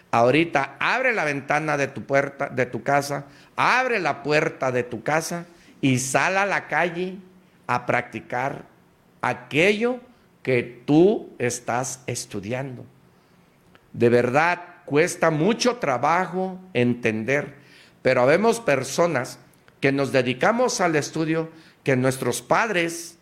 [0.09, 3.25] Ahorita abre la ventana de tu puerta, de tu casa,
[3.57, 5.45] abre la puerta de tu casa
[5.81, 7.17] y sal a la calle
[7.67, 8.63] a practicar
[9.21, 9.99] aquello
[10.43, 12.85] que tú estás estudiando.
[13.91, 17.55] De verdad, cuesta mucho trabajo entender,
[18.01, 19.39] pero habemos personas
[19.81, 21.49] que nos dedicamos al estudio
[21.83, 23.17] que nuestros padres,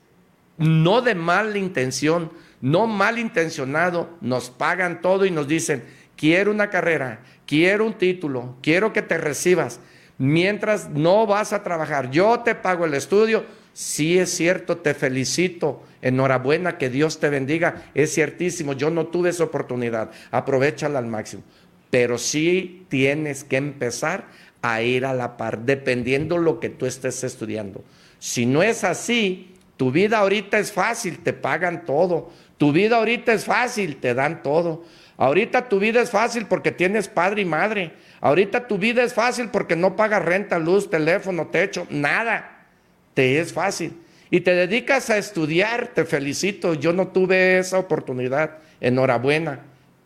[0.59, 2.31] no de mala intención,
[2.61, 5.83] no malintencionado, nos pagan todo y nos dicen,
[6.15, 9.79] quiero una carrera, quiero un título, quiero que te recibas,
[10.17, 13.45] mientras no vas a trabajar, yo te pago el estudio,
[13.77, 15.83] Sí es cierto, te felicito.
[16.01, 17.83] Enhorabuena, que Dios te bendiga.
[17.93, 20.09] Es ciertísimo, yo no tuve esa oportunidad.
[20.31, 21.43] Aprovechala al máximo.
[21.91, 24.29] Pero sí tienes que empezar
[24.63, 27.83] a ir a la par, dependiendo lo que tú estés estudiando.
[28.17, 32.31] Si no es así, tu vida ahorita es fácil, te pagan todo.
[32.57, 34.83] Tu vida ahorita es fácil, te dan todo.
[35.17, 37.93] Ahorita tu vida es fácil porque tienes padre y madre.
[38.21, 42.57] Ahorita tu vida es fácil porque no pagas renta, luz, teléfono, techo, nada
[43.17, 43.97] te es fácil.
[44.29, 46.75] Y te dedicas a estudiar, te felicito.
[46.75, 48.59] Yo no tuve esa oportunidad.
[48.79, 49.61] Enhorabuena.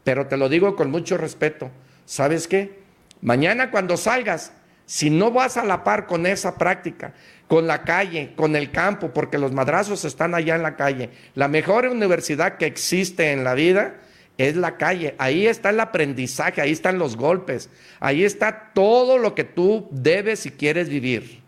[0.06, 1.70] Pero te lo digo con mucho respeto.
[2.06, 2.80] ¿Sabes qué?
[3.22, 4.54] Mañana cuando salgas,
[4.86, 7.14] si no vas a la par con esa práctica,
[7.52, 11.50] con la calle, con el campo, porque los madrazos están allá en la calle, la
[11.50, 13.96] mejor universidad que existe en la vida
[14.38, 15.16] es la calle.
[15.18, 20.46] Ahí está el aprendizaje, ahí están los golpes, ahí está todo lo que tú debes
[20.46, 21.42] y quieres vivir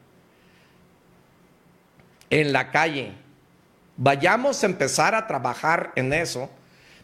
[2.29, 3.13] en la calle.
[3.95, 6.49] Vayamos a empezar a trabajar en eso.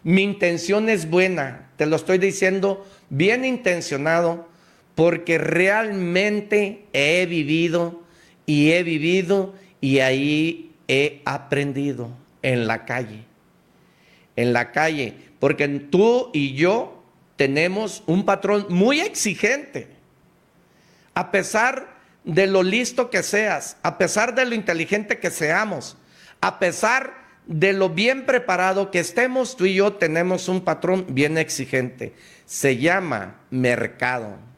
[0.04, 4.50] Mi intención es buena, te lo estoy diciendo bien intencionado,
[4.93, 8.09] porque realmente he vivido
[8.50, 12.10] y he vivido y ahí he aprendido
[12.41, 13.24] en la calle.
[14.36, 17.04] En la calle, porque tú y yo
[17.36, 19.88] tenemos un patrón muy exigente.
[21.14, 25.95] A pesar de lo listo que seas, a pesar de lo inteligente que seamos,
[26.41, 27.14] a pesar
[27.45, 32.16] de lo bien preparado que estemos, tú y yo tenemos un patrón bien exigente.
[32.47, 34.49] Se llama mercado.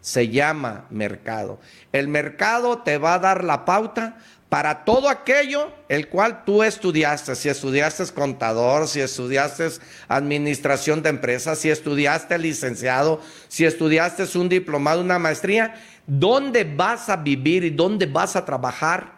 [0.00, 1.58] Se llama mercado.
[1.92, 4.18] El mercado te va a dar la pauta
[4.48, 9.68] para todo aquello el cual tú estudiaste, si estudiaste contador, si estudiaste
[10.08, 15.74] administración de empresas, si estudiaste licenciado, si estudiaste un diplomado, una maestría,
[16.06, 19.12] ¿dónde vas a vivir y dónde vas a trabajar?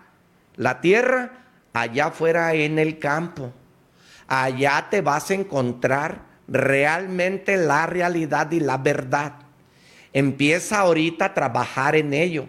[0.57, 3.53] La tierra, allá afuera en el campo.
[4.27, 9.35] Allá te vas a encontrar realmente la realidad y la verdad.
[10.13, 12.49] Empieza ahorita a trabajar en ello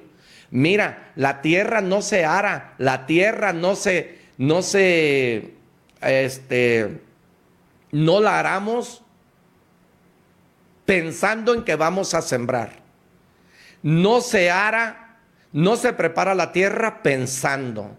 [0.51, 5.53] Mira, la tierra no se ara, la tierra no se, no se,
[6.01, 6.99] este,
[7.93, 9.01] no la haramos
[10.85, 12.81] pensando en que vamos a sembrar.
[13.81, 15.19] No se ara,
[15.53, 17.95] no se prepara la tierra pensando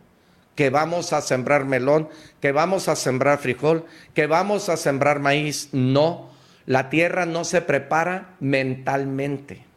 [0.55, 2.11] que vamos a sembrar melón,
[2.43, 5.71] que vamos a sembrar frijol, que vamos a sembrar maíz.
[5.73, 6.32] No,
[6.67, 9.73] la tierra no se prepara mentalmente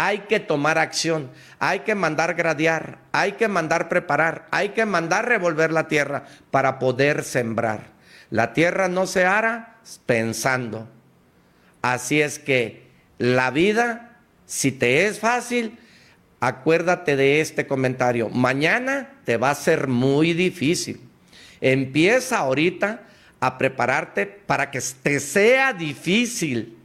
[0.00, 1.28] hay que tomar acción,
[1.58, 6.78] hay que mandar gradear, hay que mandar preparar, hay que mandar revolver la tierra para
[6.78, 7.80] poder sembrar.
[8.30, 10.88] La tierra no se hará pensando.
[11.82, 12.86] Así es que
[13.18, 15.80] la vida, si te es fácil,
[16.38, 18.28] acuérdate de este comentario.
[18.28, 21.00] Mañana te va a ser muy difícil.
[21.60, 23.02] Empieza ahorita
[23.40, 26.76] a prepararte para que te sea difícil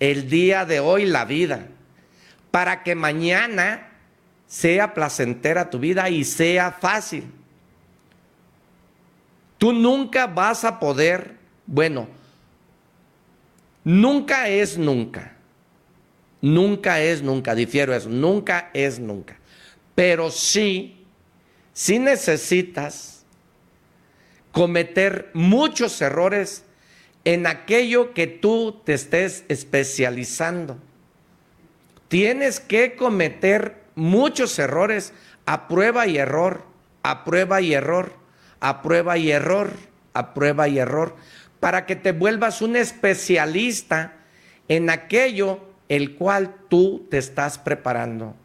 [0.00, 1.68] el día de hoy la vida
[2.54, 3.88] para que mañana
[4.46, 7.24] sea placentera tu vida y sea fácil.
[9.58, 11.36] Tú nunca vas a poder,
[11.66, 12.06] bueno,
[13.82, 15.34] nunca es nunca.
[16.40, 19.36] Nunca es nunca, difiero eso, nunca es nunca.
[19.96, 21.04] Pero sí,
[21.72, 23.13] sí necesitas
[24.54, 26.64] cometer muchos errores
[27.26, 30.78] en aquello que tú te estés especializando
[32.14, 35.12] tienes que cometer muchos errores
[35.46, 36.62] a prueba y error,
[37.02, 38.12] a prueba y error,
[38.60, 39.72] a prueba y error,
[40.12, 41.16] a prueba y error,
[41.58, 44.12] para que te vuelvas un especialista
[44.68, 48.36] en aquello el cual tú te estás preparando.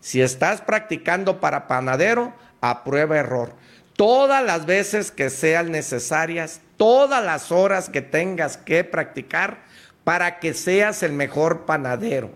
[0.00, 3.54] Si estás practicando para panadero, a prueba error.
[3.96, 9.62] Todas las veces que sean necesarias, todas las horas que tengas que practicar
[10.02, 12.30] para que seas el mejor panadero.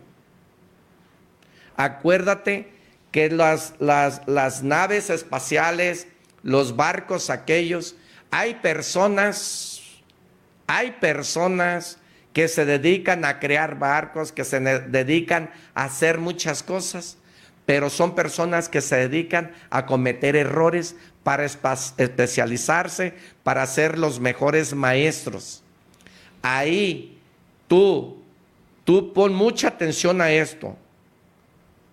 [1.77, 2.73] Acuérdate
[3.11, 6.09] que las, las, las naves espaciales,
[6.43, 7.97] los barcos aquellos,
[8.31, 9.81] hay personas,
[10.67, 11.99] hay personas
[12.33, 17.18] que se dedican a crear barcos, que se dedican a hacer muchas cosas,
[17.69, 23.12] pero son personas que se dedican a cometer errores para especializarse,
[23.43, 25.62] para ser los mejores maestros.
[26.41, 27.21] Ahí
[27.66, 28.23] tú,
[28.85, 30.79] tú pon mucha atención a esto.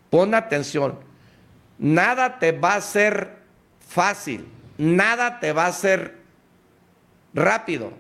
[0.10, 0.98] Pon atención,
[1.78, 3.40] nada te va a ser
[3.86, 4.48] fácil,
[4.78, 6.16] nada te va a ser
[7.34, 7.92] rápido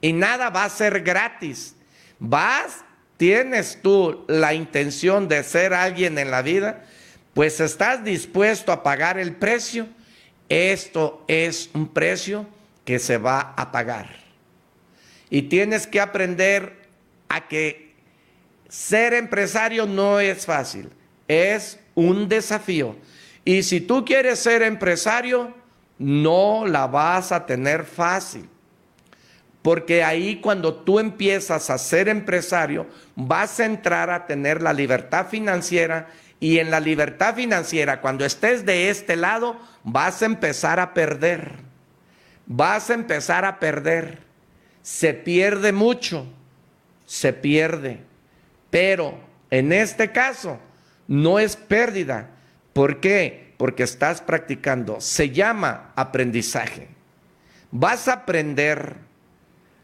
[0.00, 1.76] y nada va a ser gratis.
[2.18, 2.84] Vas,
[3.18, 6.82] tienes tú la intención de ser alguien en la vida,
[7.34, 9.86] pues estás dispuesto a pagar el precio.
[10.48, 12.46] Esto es un precio
[12.84, 14.08] que se va a pagar.
[15.30, 16.84] Y tienes que aprender
[17.28, 17.94] a que
[18.68, 20.90] ser empresario no es fácil
[21.28, 22.96] es un desafío.
[23.44, 25.54] Y si tú quieres ser empresario,
[25.98, 28.48] no la vas a tener fácil.
[29.62, 35.28] Porque ahí cuando tú empiezas a ser empresario, vas a entrar a tener la libertad
[35.28, 36.08] financiera
[36.44, 41.52] y en la libertad financiera, cuando estés de este lado, vas a empezar a perder.
[42.44, 44.18] Vas a empezar a perder.
[44.82, 46.26] Se pierde mucho,
[47.06, 48.00] se pierde.
[48.68, 49.18] Pero
[49.48, 50.58] en este caso,
[51.08, 52.28] no es pérdida.
[52.74, 53.54] ¿Por qué?
[53.56, 55.00] Porque estás practicando.
[55.00, 56.88] Se llama aprendizaje.
[57.70, 58.96] Vas a aprender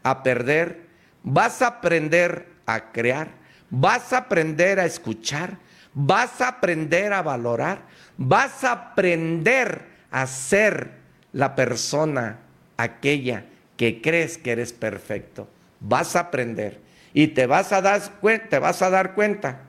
[0.03, 0.85] a perder,
[1.23, 3.29] vas a aprender a crear,
[3.71, 5.57] vas a aprender a escuchar,
[5.93, 7.83] vas a aprender a valorar,
[8.17, 10.91] vas a aprender a ser
[11.33, 12.39] la persona
[12.77, 13.45] aquella
[13.77, 15.47] que crees que eres perfecto.
[15.79, 16.79] Vas a aprender
[17.13, 18.01] y te vas a dar,
[18.49, 19.61] te vas a dar cuenta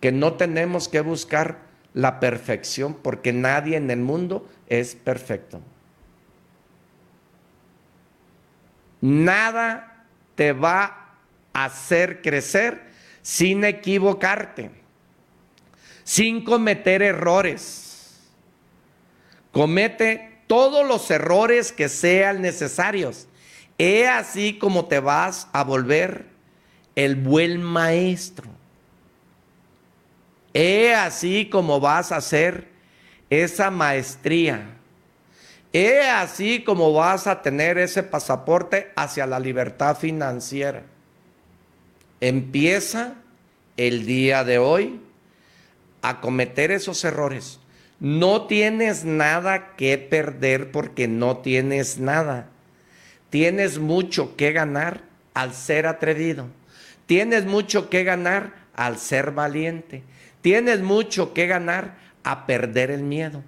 [0.00, 1.58] que no tenemos que buscar
[1.92, 5.60] la perfección porque nadie en el mundo es perfecto.
[9.00, 10.04] Nada
[10.34, 11.16] te va
[11.52, 12.82] a hacer crecer
[13.22, 14.70] sin equivocarte,
[16.10, 18.18] sin cometer errores.
[19.52, 23.28] Comete todos los errores que sean necesarios.
[23.78, 26.26] He así como te vas a volver
[26.96, 28.48] el buen maestro.
[30.52, 32.66] He así como vas a hacer
[33.30, 34.66] esa maestría.
[35.72, 40.82] He así como vas a tener ese pasaporte hacia la libertad financiera.
[42.20, 43.14] Empieza
[43.76, 45.00] el día de hoy
[46.02, 47.60] a cometer esos errores.
[47.98, 52.48] No tienes nada que perder porque no tienes nada.
[53.28, 55.02] Tienes mucho que ganar
[55.34, 56.46] al ser atrevido.
[57.06, 60.02] Tienes mucho que ganar al ser valiente.
[60.40, 63.42] Tienes mucho que ganar a perder el miedo.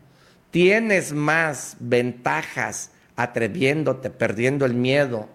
[0.51, 5.29] Tienes más ventajas atreviéndote, perdiendo el miedo,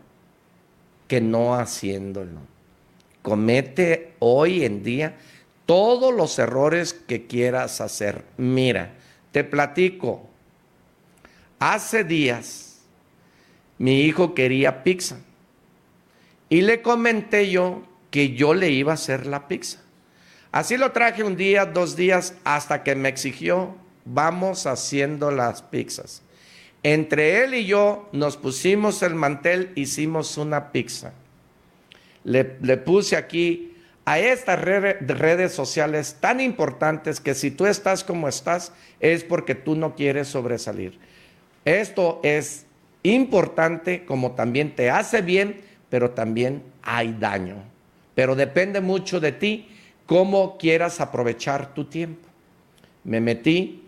[1.08, 2.42] que no haciéndolo.
[3.22, 5.18] Comete hoy en día
[5.68, 8.26] todos los errores que quieras hacer.
[8.38, 8.96] Mira,
[9.32, 10.28] te platico.
[11.60, 12.80] Hace días
[13.78, 15.18] mi hijo quería pizza
[16.50, 19.82] y le comenté yo que yo le iba a hacer la pizza.
[20.52, 26.24] Así lo traje un día, dos días, hasta que me exigió, vamos haciendo las pizzas.
[26.84, 31.14] Entre él y yo nos pusimos el mantel, hicimos una pizza.
[32.24, 32.46] Le,
[32.78, 33.74] puse aquí
[34.08, 39.76] a estas redes sociales tan importantes que si tú estás como estás es porque tú
[39.76, 40.98] no quieres sobresalir.
[41.66, 42.66] Esto es
[43.04, 47.58] importante como también te hace bien, pero también hay daño.
[48.16, 49.68] Pero depende mucho de ti
[50.06, 52.30] cómo quieras aprovechar tu tiempo.
[53.04, 53.84] Me metí,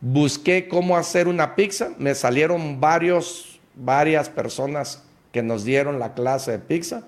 [0.00, 6.50] busqué cómo hacer una pizza, me salieron varios, varias personas que nos dieron la clase
[6.50, 7.04] de pizza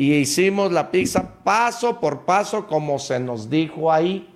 [0.00, 4.26] y hicimos la pizza paso por paso como se nos dijo ahí.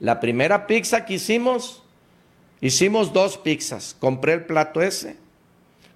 [0.00, 1.84] La primera pizza que hicimos,
[2.60, 3.94] hicimos dos pizzas.
[4.00, 5.16] Compré el plato ese,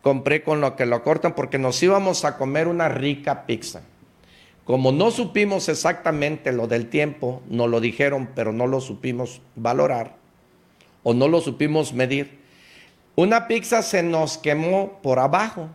[0.01, 3.83] compré con lo que lo cortan porque nos íbamos a comer una rica pizza.
[4.65, 10.15] Como no supimos exactamente lo del tiempo, nos lo dijeron, pero no lo supimos valorar
[11.03, 12.39] o no lo supimos medir,
[13.17, 15.69] una pizza se nos quemó por abajo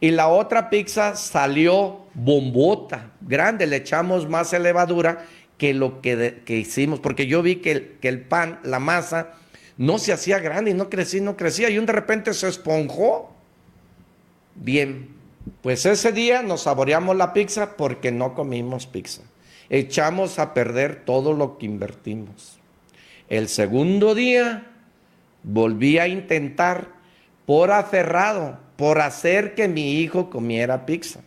[0.00, 5.24] y la otra pizza salió bombota, grande, le echamos más levadura
[5.58, 9.34] que lo que, hicimos, porque yo vi que que el pan, la masa,
[9.76, 13.32] no se hacía grande y no crecía, no crecía, y de repente se esponjó.
[14.54, 15.08] Bien,
[15.62, 19.22] pues ese día nos saboreamos la pizza porque no comimos pizza.
[19.68, 22.58] Echamos a perder todo lo que invertimos.
[23.28, 24.66] El segundo día
[25.42, 26.88] volví a intentar
[27.44, 31.20] por aferrado, por hacer que mi hijo comiera pizza.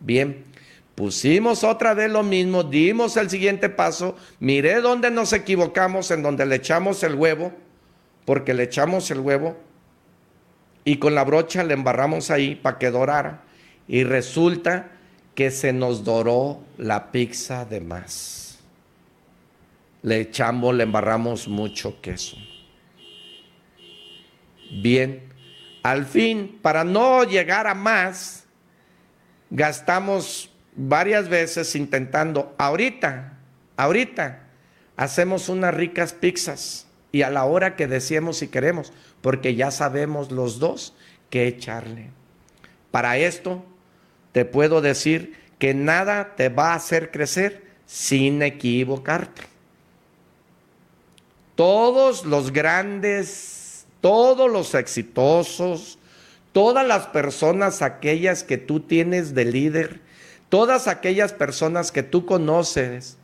[0.00, 0.44] Bien,
[0.94, 6.46] pusimos otra vez lo mismo, dimos el siguiente paso, miré dónde nos equivocamos, en donde
[6.46, 7.52] le echamos el huevo,
[8.24, 9.56] porque le echamos el huevo
[10.84, 13.42] y con la brocha le embarramos ahí para que dorara.
[13.88, 14.90] Y resulta
[15.34, 18.58] que se nos doró la pizza de más.
[20.02, 22.36] Le echamos, le embarramos mucho queso.
[24.70, 25.22] Bien,
[25.84, 28.44] al fin, para no llegar a más,
[29.50, 33.34] gastamos varias veces intentando, ahorita,
[33.76, 34.40] ahorita,
[34.96, 40.32] hacemos unas ricas pizzas y a la hora que decíamos si queremos, porque ya sabemos
[40.32, 40.96] los dos
[41.28, 42.08] qué echarle.
[42.90, 43.62] Para esto
[44.32, 49.42] te puedo decir que nada te va a hacer crecer sin equivocarte.
[51.54, 53.53] Todos los grandes,
[54.04, 55.98] todos los exitosos,
[56.52, 60.02] todas las personas aquellas que tú tienes de líder,
[60.50, 63.16] todas aquellas personas que tú conoces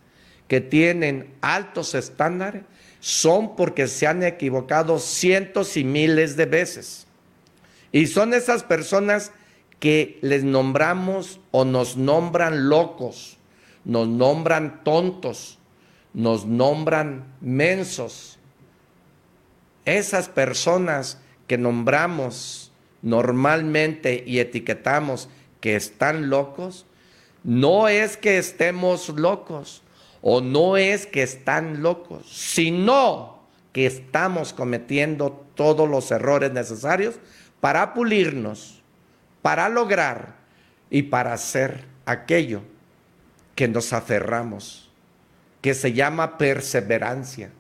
[0.49, 2.63] que tienen altos estándares,
[2.99, 7.07] son porque se han equivocado cientos y miles de veces.
[7.93, 9.33] Y son esas personas
[9.81, 13.37] que les nombramos o nos nombran locos,
[13.85, 15.59] nos nombran tontos,
[16.15, 18.40] nos nombran mensos.
[19.85, 25.29] Esas personas que nombramos normalmente y etiquetamos
[25.61, 26.87] que están locos,
[27.45, 29.83] no es que estemos locos,
[30.23, 33.41] o no es que están locos, sino
[33.73, 37.17] que estamos cometiendo todos los errores necesarios
[37.61, 38.83] para pulirnos,
[39.43, 40.37] para lograr
[40.91, 42.63] y para hacer aquello
[43.55, 44.91] que nos aferramos,
[45.61, 47.51] que se llama perseverancia,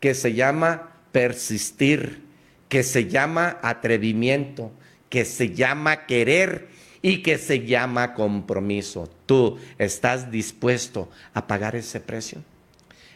[0.00, 2.20] que se llama persistir,
[2.68, 4.70] que se llama atrevimiento,
[5.08, 6.68] que se llama querer
[7.00, 9.08] y que se llama compromiso.
[9.24, 12.42] ¿Tú estás dispuesto a pagar ese precio?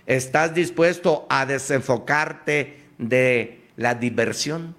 [0.07, 4.77] ¿Estás dispuesto a desenfocarte de la diversión.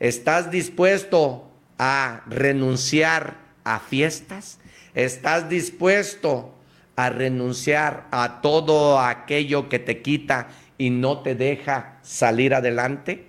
[0.00, 4.58] ¿Estás dispuesto a renunciar a fiestas?
[4.94, 6.54] ¿Estás dispuesto
[6.96, 13.26] a renunciar a todo aquello que te quita y no te deja salir adelante?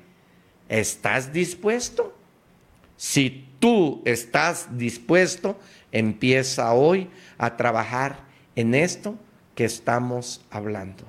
[0.70, 2.15] ¿Estás dispuesto?
[2.98, 5.60] Si tú estás dispuesto,
[5.91, 8.20] empieza hoy a trabajar
[8.56, 9.15] en esto
[9.56, 11.03] que estamos hablando.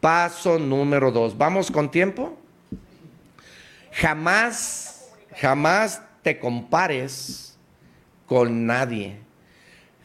[0.00, 1.36] Paso número dos.
[1.36, 2.38] ¿Vamos con tiempo?
[3.92, 7.56] Jamás, jamás te compares
[8.26, 9.18] con nadie.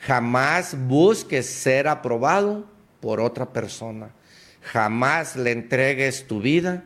[0.01, 2.65] Jamás busques ser aprobado
[2.99, 4.09] por otra persona.
[4.65, 6.83] Jamás le entregues tu vida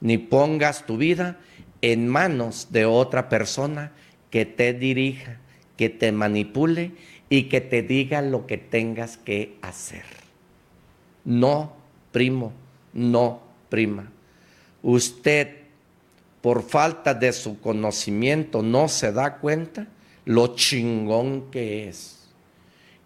[0.00, 1.38] ni pongas tu vida
[1.82, 3.92] en manos de otra persona
[4.30, 5.38] que te dirija,
[5.76, 6.92] que te manipule
[7.28, 10.04] y que te diga lo que tengas que hacer.
[11.24, 11.74] No,
[12.12, 12.52] primo,
[12.92, 14.10] no, prima.
[14.82, 15.56] Usted,
[16.40, 19.86] por falta de su conocimiento, no se da cuenta
[20.24, 22.28] lo chingón que es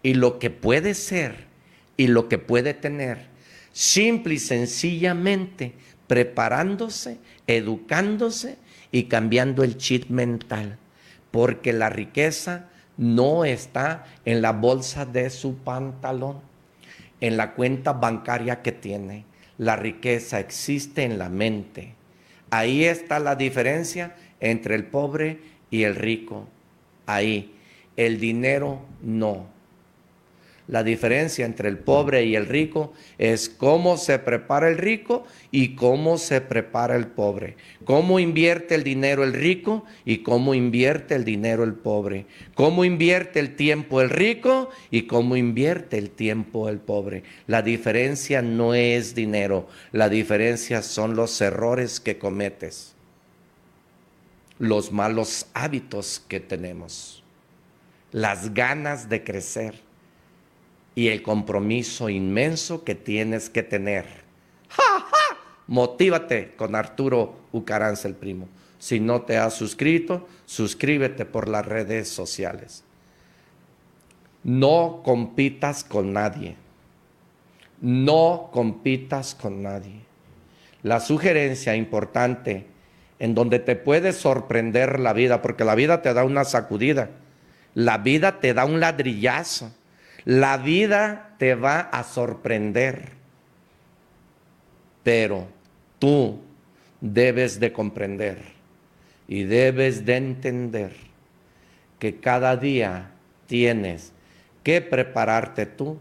[0.01, 1.47] y lo que puede ser
[1.97, 3.32] y lo que puede tener,
[3.73, 5.73] simple y sencillamente
[6.07, 7.17] preparándose,
[7.47, 8.57] educándose
[8.91, 10.77] y cambiando el chip mental,
[11.31, 16.39] porque la riqueza no está en la bolsa de su pantalón,
[17.19, 19.25] en la cuenta bancaria que tiene.
[19.57, 21.95] La riqueza existe en la mente.
[22.51, 25.39] Ahí está la diferencia entre el pobre
[25.71, 26.47] y el rico.
[27.05, 27.49] Ahí.
[27.95, 29.52] El dinero no.
[30.67, 35.75] La diferencia entre el pobre y el rico es cómo se prepara el rico y
[35.75, 37.57] cómo se prepara el pobre.
[37.83, 42.27] Cómo invierte el dinero el rico y cómo invierte el dinero el pobre.
[42.55, 47.23] Cómo invierte el tiempo el rico y cómo invierte el tiempo el pobre.
[47.45, 52.95] La diferencia no es dinero, la diferencia son los errores que cometes,
[54.59, 57.21] los malos hábitos que tenemos,
[58.13, 59.92] las ganas de crecer
[60.95, 64.05] y el compromiso inmenso que tienes que tener.
[64.69, 65.37] ¡Ja, ja!
[65.67, 68.47] Motívate con Arturo Ucaranza el primo.
[68.77, 72.83] Si no te has suscrito, suscríbete por las redes sociales.
[74.43, 76.57] No compitas con nadie.
[77.79, 80.01] No compitas con nadie.
[80.83, 82.67] La sugerencia importante
[83.19, 87.09] en donde te puede sorprender la vida, porque la vida te da una sacudida,
[87.73, 89.71] la vida te da un ladrillazo
[90.25, 93.11] la vida te va a sorprender,
[95.03, 95.47] pero
[95.99, 96.39] tú
[97.01, 98.41] debes de comprender
[99.27, 100.93] y debes de entender
[101.99, 103.11] que cada día
[103.47, 104.13] tienes
[104.63, 105.99] que prepararte tú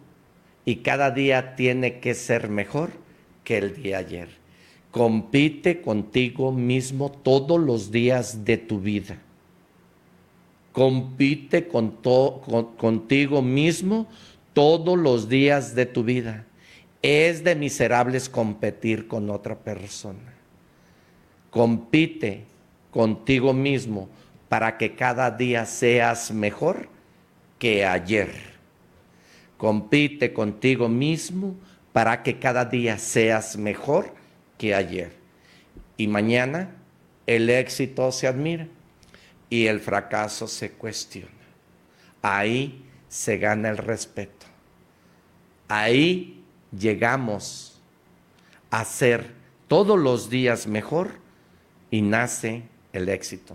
[0.65, 2.91] y cada día tiene que ser mejor
[3.43, 4.29] que el día ayer.
[4.93, 9.19] Compite contigo mismo todos los días de tu vida
[10.73, 11.99] compite con
[12.77, 14.09] contigo mismo
[14.55, 16.47] todos los días de tu vida.
[17.03, 20.35] Es de miserables competir con otra persona.
[21.51, 22.45] Compite
[22.91, 24.09] contigo mismo
[24.49, 26.89] para que cada día seas mejor
[27.59, 28.31] que ayer.
[29.57, 31.55] Compite contigo mismo
[31.93, 34.15] para que cada día seas mejor
[34.59, 35.13] que ayer.
[35.97, 36.75] Y mañana
[37.27, 38.69] el éxito se admira
[39.53, 41.29] y el fracaso se cuestiona.
[42.23, 44.47] Ahí se gana el respeto.
[45.69, 46.43] Ahí
[46.75, 47.79] llegamos
[48.71, 49.35] a ser
[49.69, 51.11] todos los días mejor
[51.91, 52.63] y nace
[52.95, 53.55] el éxito.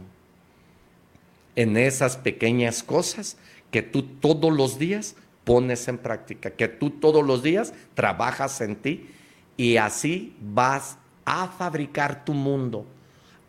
[1.55, 3.37] En esas pequeñas cosas
[3.71, 5.15] que tú todos los días
[5.45, 9.09] pones en práctica, que tú todos los días trabajas en ti
[9.57, 12.85] y así vas a fabricar tu mundo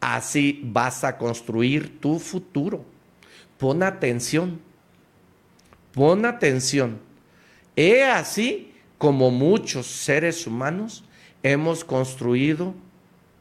[0.00, 2.84] Así vas a construir tu futuro.
[3.58, 4.60] Pon atención.
[5.92, 7.00] Pon atención.
[7.74, 11.04] He así como muchos seres humanos
[11.42, 12.74] hemos construido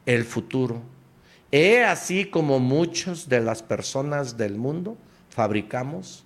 [0.06, 0.82] el futuro.
[1.50, 4.96] He así como muchas de las personas del mundo
[5.30, 6.24] fabricamos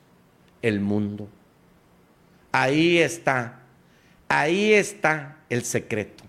[0.62, 1.28] el mundo.
[2.50, 3.60] Ahí está,
[4.28, 6.24] ahí está el secreto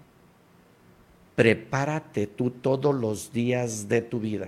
[1.43, 4.47] prepárate tú todos los días de tu vida.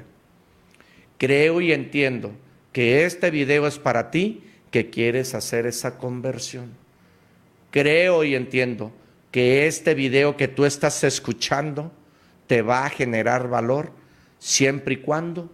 [1.17, 2.31] Creo y entiendo
[2.71, 6.69] que este video es para ti que quieres hacer esa conversión.
[7.69, 8.93] Creo y entiendo
[9.29, 11.91] que este video que tú estás escuchando
[12.47, 13.91] te va a generar valor
[14.39, 15.51] siempre y cuando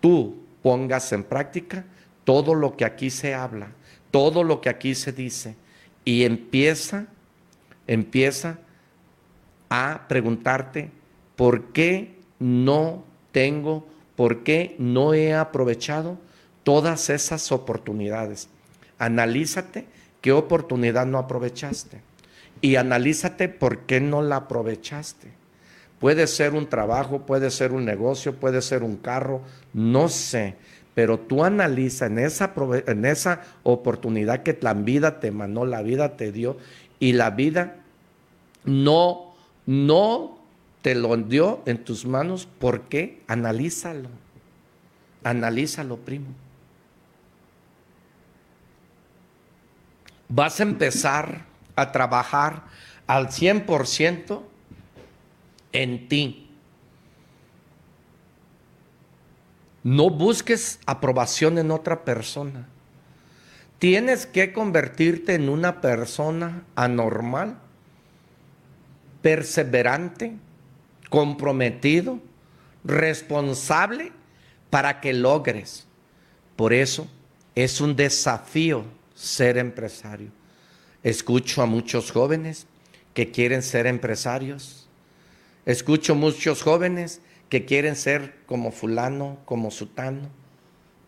[0.00, 1.84] tú pongas en práctica
[2.24, 3.72] todo lo que aquí se habla,
[4.10, 5.54] todo lo que aquí se dice
[6.06, 7.08] y empieza,
[7.86, 8.58] empieza
[9.70, 10.90] a preguntarte
[11.36, 13.86] por qué no te tengo?
[14.16, 16.18] ¿Por qué no he aprovechado
[16.64, 18.48] todas esas oportunidades?
[18.98, 19.86] Analízate
[20.20, 22.00] qué oportunidad no aprovechaste
[22.60, 25.28] y analízate por qué no la aprovechaste.
[26.00, 29.42] Puede ser un trabajo, puede ser un negocio, puede ser un carro,
[29.72, 30.56] no sé,
[30.94, 32.52] pero tú analiza en esa,
[32.86, 36.56] en esa oportunidad que la vida te mandó, la vida te dio
[36.98, 37.76] y la vida
[38.64, 39.27] no,
[39.68, 40.38] no
[40.80, 43.22] te lo dio en tus manos, ¿por qué?
[43.26, 44.08] Analízalo,
[45.22, 46.28] analízalo, primo.
[50.30, 51.44] Vas a empezar
[51.76, 52.64] a trabajar
[53.06, 54.40] al 100%
[55.72, 56.50] en ti.
[59.82, 62.66] No busques aprobación en otra persona.
[63.78, 67.67] Tienes que convertirte en una persona anormal,
[69.22, 70.32] perseverante,
[71.10, 72.20] comprometido,
[72.84, 74.12] responsable
[74.70, 75.86] para que logres.
[76.56, 77.08] Por eso
[77.54, 78.84] es un desafío
[79.14, 80.30] ser empresario.
[81.02, 82.66] Escucho a muchos jóvenes
[83.14, 84.88] que quieren ser empresarios.
[85.66, 90.28] Escucho muchos jóvenes que quieren ser como fulano, como sutano.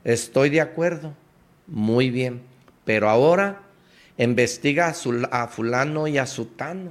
[0.05, 1.15] Estoy de acuerdo.
[1.67, 2.43] Muy bien.
[2.85, 3.63] Pero ahora
[4.19, 4.93] investiga
[5.31, 6.91] a, fulano y a sutano.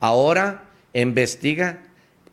[0.00, 1.82] Ahora investiga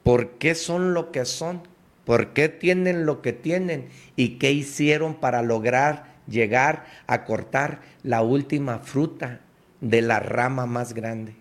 [0.04, 1.62] por qué son lo que son,
[2.06, 8.22] por qué tienen lo que tienen y qué hicieron para lograr llegar a cortar la
[8.22, 9.42] última fruta
[9.82, 11.36] de la rama más grande.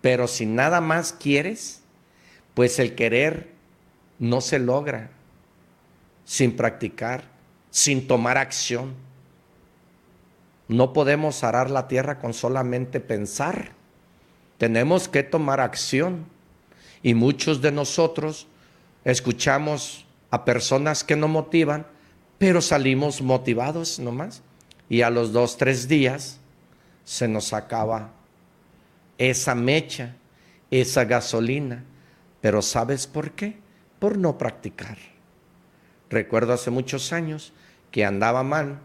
[0.00, 1.82] Pero si nada más quieres,
[2.54, 3.50] pues el querer
[4.18, 5.10] no se logra
[6.24, 7.24] sin practicar,
[7.70, 8.94] sin tomar acción.
[10.68, 13.72] No podemos arar la tierra con solamente pensar.
[14.58, 16.26] Tenemos que tomar acción.
[17.02, 18.46] Y muchos de nosotros
[19.04, 21.86] escuchamos a personas que nos motivan,
[22.36, 24.42] pero salimos motivados nomás.
[24.90, 26.38] Y a los dos, tres días
[27.04, 28.10] se nos acaba
[29.16, 30.16] esa mecha,
[30.70, 31.84] esa gasolina.
[32.42, 33.58] Pero ¿sabes por qué?
[33.98, 34.98] Por no practicar.
[36.10, 37.52] Recuerdo hace muchos años
[37.90, 38.80] que andaba mal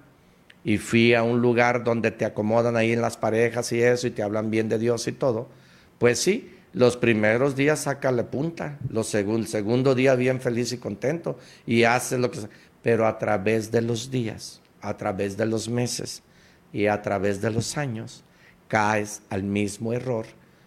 [0.63, 4.11] y fui a un lugar donde te acomodan ahí en las parejas y eso y
[4.11, 5.49] te hablan bien de Dios y todo.
[5.97, 11.37] Pues sí, los primeros días sácale punta, los el segundo día bien feliz y contento
[11.65, 12.39] y haces lo que.
[12.81, 16.23] Pero a través de los días, a través de los meses
[16.71, 18.23] y a través de los años,
[18.67, 20.25] caes al mismo error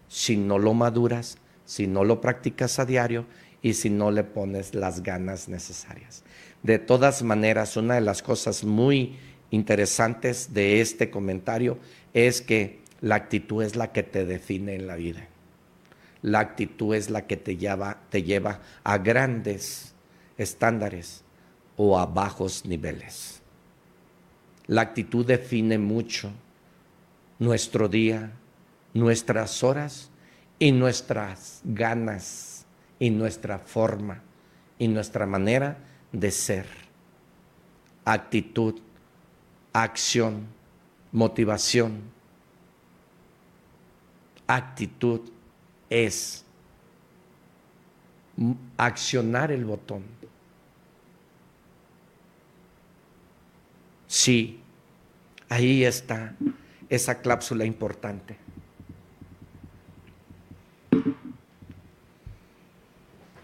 [0.08, 3.26] si no lo maduras, si no lo practicas a diario
[3.62, 6.22] y si no le pones las ganas necesarias.
[6.62, 9.18] De todas maneras, una de las cosas muy
[9.50, 11.78] interesantes de este comentario
[12.14, 15.28] es que la actitud es la que te define en la vida
[16.26, 19.94] la actitud es la que te lleva, te lleva a grandes
[20.36, 21.22] estándares
[21.76, 23.40] o a bajos niveles.
[24.66, 26.32] La actitud define mucho
[27.38, 28.32] nuestro día,
[28.92, 30.10] nuestras horas
[30.58, 32.66] y nuestras ganas
[32.98, 34.20] y nuestra forma
[34.80, 35.78] y nuestra manera
[36.10, 36.66] de ser.
[38.04, 38.80] Actitud,
[39.82, 40.46] acción,
[41.12, 42.00] motivación,
[44.46, 45.20] actitud
[45.90, 46.44] es
[48.78, 50.04] accionar el botón.
[54.06, 54.60] Sí,
[55.50, 56.34] ahí está
[56.88, 58.38] esa cláusula importante.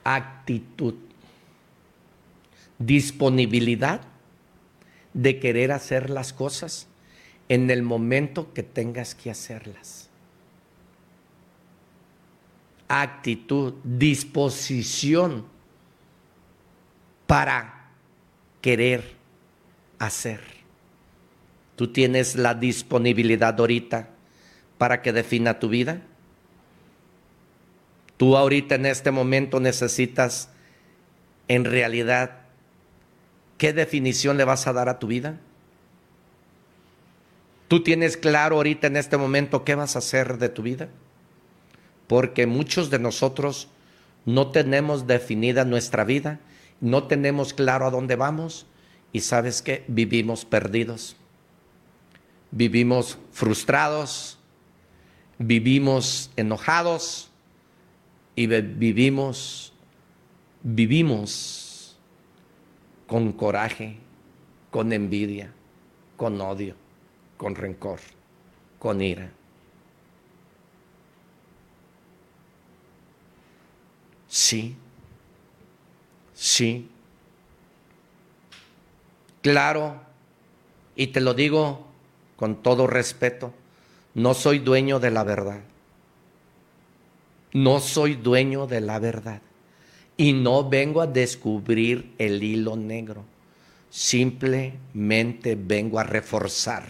[0.02, 0.94] Actitud,
[2.78, 4.11] disponibilidad
[5.14, 6.88] de querer hacer las cosas
[7.48, 10.10] en el momento que tengas que hacerlas
[13.00, 15.46] actitud, disposición
[17.26, 17.88] para
[18.60, 19.16] querer
[19.98, 20.40] hacer.
[21.74, 24.10] ¿Tú tienes la disponibilidad ahorita
[24.76, 26.02] para que defina tu vida?
[28.18, 30.50] ¿Tú ahorita en este momento necesitas
[31.48, 32.41] en realidad
[33.62, 35.38] qué definición le vas a dar a tu vida?
[37.68, 40.88] ¿Tú tienes claro ahorita en este momento qué vas a hacer de tu vida?
[42.12, 43.68] porque muchos de nosotros
[44.26, 46.40] no tenemos definida nuestra vida,
[46.78, 48.66] no tenemos claro a dónde vamos
[49.12, 51.16] y sabes que vivimos perdidos,
[52.50, 54.38] vivimos frustrados,
[55.38, 57.30] vivimos enojados
[58.36, 59.72] y vivimos,
[60.62, 61.61] vivimos
[63.12, 63.98] con coraje,
[64.70, 65.52] con envidia,
[66.16, 66.74] con odio,
[67.36, 68.00] con rencor,
[68.78, 69.30] con ira.
[74.28, 74.74] Sí,
[76.32, 76.88] sí.
[79.42, 80.00] Claro,
[80.96, 81.84] y te lo digo
[82.36, 83.52] con todo respeto,
[84.14, 85.60] no soy dueño de la verdad.
[87.52, 89.42] No soy dueño de la verdad.
[90.16, 93.24] Y no vengo a descubrir el hilo negro.
[93.90, 96.84] Simplemente vengo a reforzar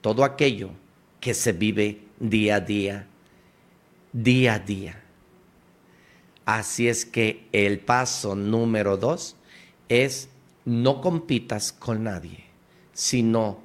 [0.00, 0.70] todo aquello
[1.20, 3.06] que se vive día a día,
[4.12, 5.02] día a día.
[6.44, 9.36] Así es que el paso número dos
[9.88, 10.28] es
[10.64, 12.44] no compitas con nadie,
[12.92, 13.58] sino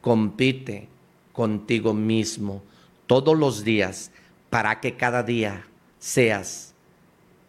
[0.00, 0.88] compite
[1.32, 2.62] contigo mismo
[3.06, 4.10] todos los días
[4.48, 5.66] para que cada día
[5.98, 6.69] seas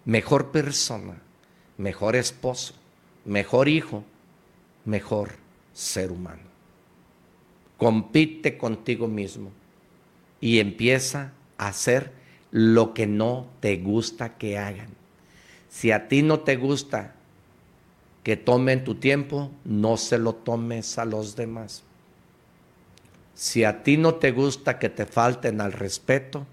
[0.05, 1.21] mejor persona,
[1.77, 2.73] mejor esposo,
[3.25, 4.03] mejor hijo,
[4.85, 5.31] mejor
[5.73, 6.43] ser humano.
[7.77, 9.51] Compite contigo mismo
[10.39, 12.11] y empieza a hacer
[12.51, 14.89] lo que no te gusta que hagan.
[15.69, 17.15] Si a ti no te gusta
[18.23, 21.83] que tomen tu tiempo, no se lo tomes a los demás.
[23.33, 26.45] Si a ti no te gusta que te falten al respeto,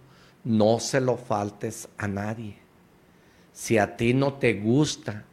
[0.45, 2.68] no se lo faltes a nadie.
[3.59, 5.25] Si a ti no te gusta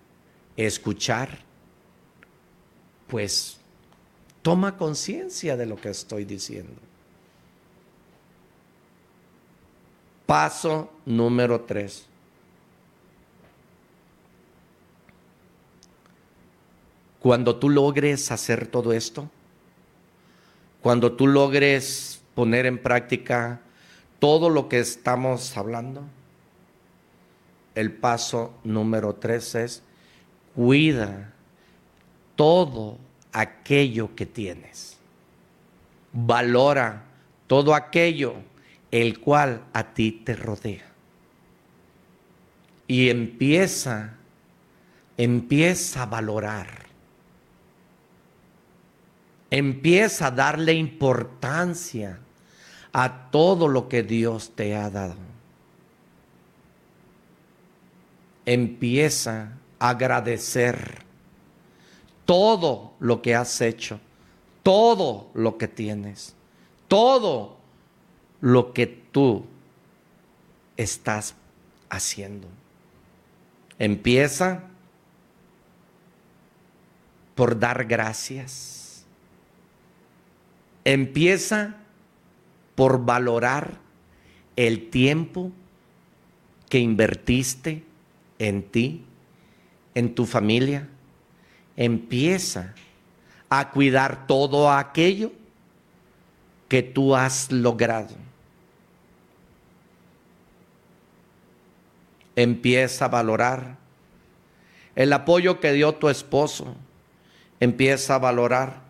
[0.58, 1.38] escuchar,
[3.06, 3.60] pues
[4.42, 6.74] toma conciencia de lo que estoy diciendo.
[10.26, 12.08] Paso número tres.
[17.20, 19.30] Cuando tú logres hacer todo esto,
[20.82, 23.62] cuando tú logres poner en práctica
[24.18, 26.02] todo lo que estamos hablando,
[27.76, 29.84] el paso número tres es
[30.56, 31.34] cuida
[32.36, 32.98] todo
[33.32, 34.98] aquello que tienes.
[36.12, 37.04] Valora
[37.48, 38.36] todo aquello
[38.92, 40.86] el cual a ti te rodea.
[42.88, 44.14] Y empieza,
[45.18, 46.86] empieza a valorar
[49.56, 52.20] Empieza a darle importancia
[52.92, 55.35] a todo lo que Dios te ha dado.
[58.46, 61.04] Empieza a agradecer
[62.26, 64.00] todo lo que has hecho,
[64.64, 66.36] todo lo que tienes,
[66.88, 67.58] todo
[68.42, 69.46] lo que tú
[70.78, 71.36] estás
[71.90, 72.48] haciendo.
[73.78, 74.64] Empieza
[77.36, 78.86] por dar gracias
[80.86, 81.76] Empieza
[82.76, 83.80] por valorar
[84.56, 85.52] el tiempo
[86.70, 87.84] que invertiste
[88.40, 89.04] en ti,
[89.94, 90.88] en tu familia.
[91.76, 92.74] Empieza
[93.50, 95.32] a cuidar todo aquello
[96.68, 98.16] que tú has logrado.
[102.36, 103.78] Empieza a valorar
[104.96, 106.76] el apoyo que dio tu esposo.
[107.60, 108.82] Empieza a valorar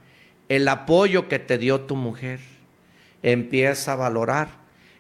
[0.49, 2.39] el apoyo que te dio tu mujer.
[3.22, 4.49] Empieza a valorar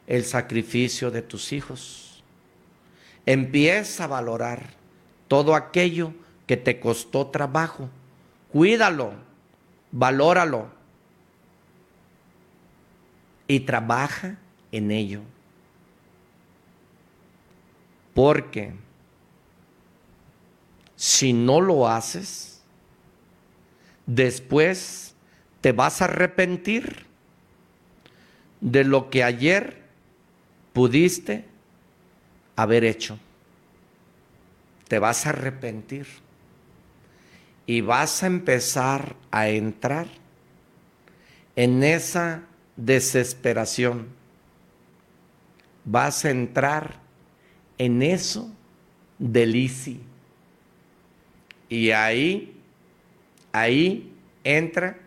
[0.07, 2.04] el sacrificio de tus hijos.
[3.25, 4.69] Empieza a valorar
[5.27, 6.13] todo aquello
[6.45, 7.89] que te costó trabajo.
[8.51, 9.13] Cuídalo,
[9.91, 10.69] valóralo
[13.47, 14.37] y trabaja
[14.71, 15.21] en ello.
[18.13, 18.73] Porque
[20.95, 22.61] si no lo haces,
[24.05, 25.15] después
[25.61, 27.05] te vas a arrepentir
[28.61, 29.83] de lo que ayer
[30.73, 31.45] pudiste
[32.55, 33.19] haber hecho.
[34.87, 36.07] Te vas a arrepentir
[37.65, 40.07] y vas a empezar a entrar
[41.55, 42.43] en esa
[42.75, 44.07] desesperación.
[45.83, 46.99] Vas a entrar
[47.77, 48.51] en eso
[49.17, 49.55] del
[51.69, 52.55] Y ahí,
[53.51, 54.11] ahí
[54.43, 54.97] entra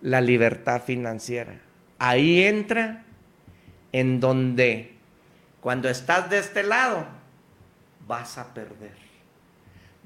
[0.00, 1.60] la libertad financiera.
[1.98, 3.04] Ahí entra
[3.92, 4.97] en donde
[5.60, 7.06] cuando estás de este lado
[8.06, 8.96] vas a perder.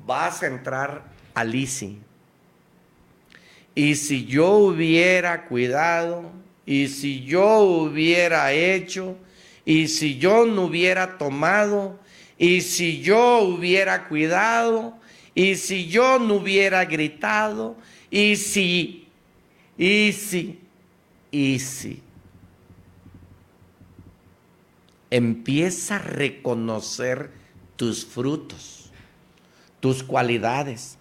[0.05, 1.05] Vas a entrar
[1.35, 2.01] al ICI.
[3.75, 6.31] Y si yo hubiera cuidado,
[6.67, 9.17] y si yo hubiera hecho,
[9.65, 11.99] y si yo no hubiera tomado,
[12.37, 14.99] y si yo hubiera cuidado,
[15.35, 17.77] y si yo no hubiera gritado,
[18.11, 19.03] y si
[19.79, 20.59] Easy,
[21.33, 22.01] easy.
[25.13, 27.31] Empieza a reconocer
[27.77, 28.91] tus frutos,
[29.79, 30.97] tus cualidades,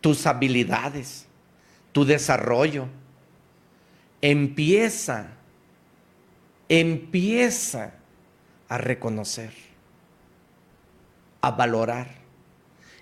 [0.00, 1.28] tus habilidades,
[1.92, 2.88] tu desarrollo.
[4.20, 5.28] Empieza,
[6.68, 7.94] empieza
[8.68, 9.52] a reconocer.
[11.40, 12.08] a valorar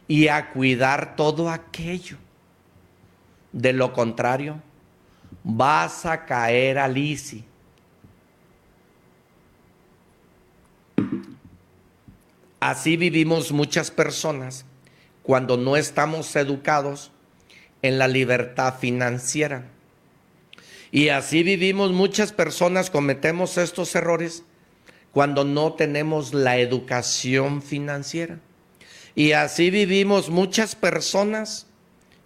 [0.08, 2.16] y a cuidar todo aquello.
[3.52, 4.60] De lo contrario,
[5.44, 7.44] vas a caer al ICI.
[12.60, 14.66] Así vivimos muchas personas
[15.22, 17.10] cuando no estamos educados
[17.80, 19.64] en la libertad financiera.
[20.92, 24.44] Y así vivimos muchas personas, cometemos estos errores
[25.10, 28.38] cuando no tenemos la educación financiera.
[29.14, 31.66] Y así vivimos muchas personas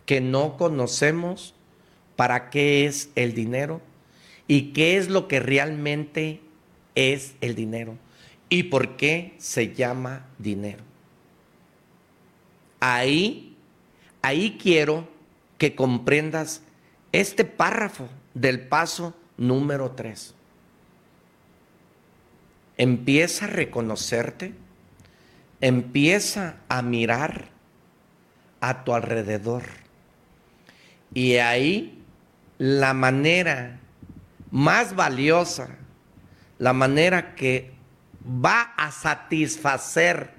[0.05, 1.55] que no conocemos
[2.17, 3.81] para qué es el dinero
[4.49, 6.41] y qué es lo que realmente
[6.97, 7.99] es el dinero
[8.55, 10.85] y por qué se llama dinero.
[12.79, 13.57] Ahí,
[14.23, 15.09] ahí quiero
[15.59, 16.63] que comprendas
[17.11, 20.37] este párrafo del paso número 3.
[22.77, 24.55] Empieza a reconocerte,
[25.61, 27.49] empieza a mirar
[28.61, 29.65] a tu alrededor.
[31.13, 32.01] Y ahí
[32.59, 33.81] la manera
[34.53, 35.71] más valiosa,
[36.61, 37.74] la manera que
[38.27, 40.31] va a satisfacer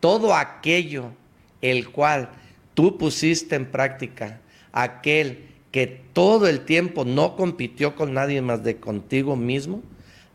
[0.00, 1.12] todo aquello
[1.60, 2.30] el cual
[2.74, 4.40] tú pusiste en práctica,
[4.72, 9.82] aquel que todo el tiempo no compitió con nadie más de contigo mismo,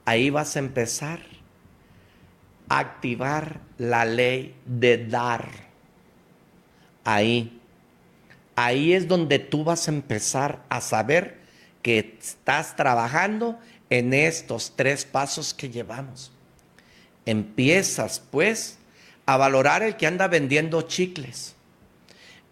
[0.06, 1.20] ahí vas a empezar
[2.68, 5.50] a activar la ley de dar.
[7.04, 7.62] Ahí.
[8.56, 11.40] Ahí es donde tú vas a empezar a saber
[11.82, 13.58] que estás trabajando
[13.90, 16.32] en estos tres pasos que llevamos.
[17.30, 18.80] Empiezas pues
[19.28, 21.54] a valorar el que anda vendiendo chicles.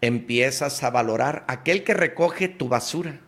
[0.00, 3.18] Empiezas a valorar aquel que recoge tu basura.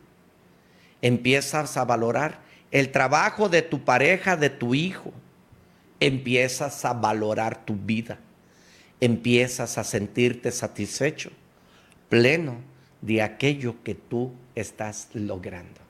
[1.02, 2.38] Empiezas a valorar
[2.70, 5.12] el trabajo de tu pareja, de tu hijo.
[5.98, 8.20] Empiezas a valorar tu vida.
[9.00, 11.32] Empiezas a sentirte satisfecho,
[12.08, 12.58] pleno
[13.00, 15.80] de aquello que tú estás logrando.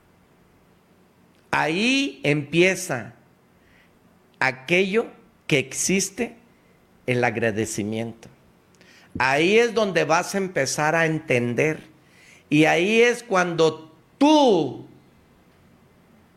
[1.50, 3.12] Ahí empieza
[4.38, 5.19] aquello
[5.50, 6.36] que existe
[7.06, 8.28] el agradecimiento.
[9.18, 11.88] Ahí es donde vas a empezar a entender.
[12.48, 14.86] Y ahí es cuando tú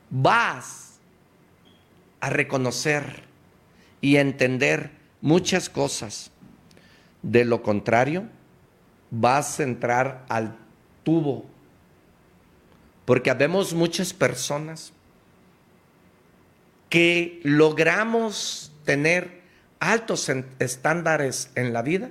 [0.10, 0.96] vas
[2.22, 3.22] a reconocer
[4.02, 4.90] y entender
[5.22, 6.32] muchas cosas.
[7.22, 8.28] De lo contrario,
[9.12, 10.58] vas a entrar al
[11.04, 11.46] tubo.
[13.06, 14.92] Porque habemos muchas personas
[16.90, 19.42] que logramos tener
[19.80, 20.30] altos
[20.60, 22.10] estándares en la vida,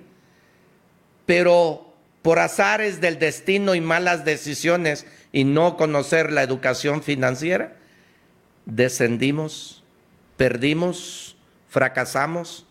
[1.26, 7.76] pero por azares del destino y malas decisiones y no conocer la educación financiera,
[8.66, 9.82] descendimos,
[10.36, 11.36] perdimos,
[11.68, 12.66] fracasamos.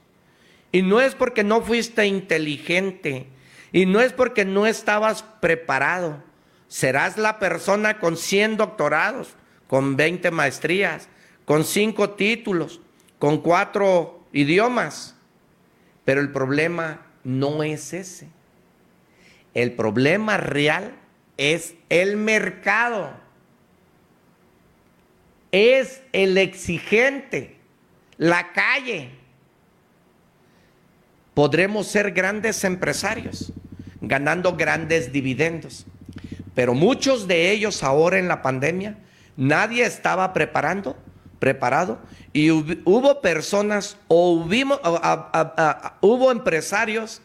[0.72, 3.28] Y no es porque no fuiste inteligente,
[3.72, 6.24] y no es porque no estabas preparado.
[6.68, 9.36] Serás la persona con 100 doctorados,
[9.68, 11.08] con 20 maestrías,
[11.46, 12.82] con 5 títulos,
[13.22, 15.16] con 4 idiomas.
[16.06, 18.30] Pero el problema no es ese.
[19.54, 20.96] El problema real
[21.38, 23.12] es el mercado.
[25.52, 27.60] Es el exigente,
[28.18, 29.12] la calle.
[31.36, 33.54] Podremos ser grandes empresarios,
[34.02, 35.86] ganando grandes dividendos.
[36.56, 38.98] Pero muchos de ellos ahora en la pandemia,
[39.38, 40.98] nadie estaba preparando
[41.42, 41.98] preparado
[42.34, 44.48] y hubo personas o
[46.02, 47.24] hubo empresarios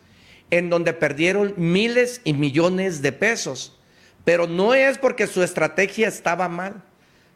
[0.51, 3.79] en donde perdieron miles y millones de pesos.
[4.25, 6.83] Pero no es porque su estrategia estaba mal,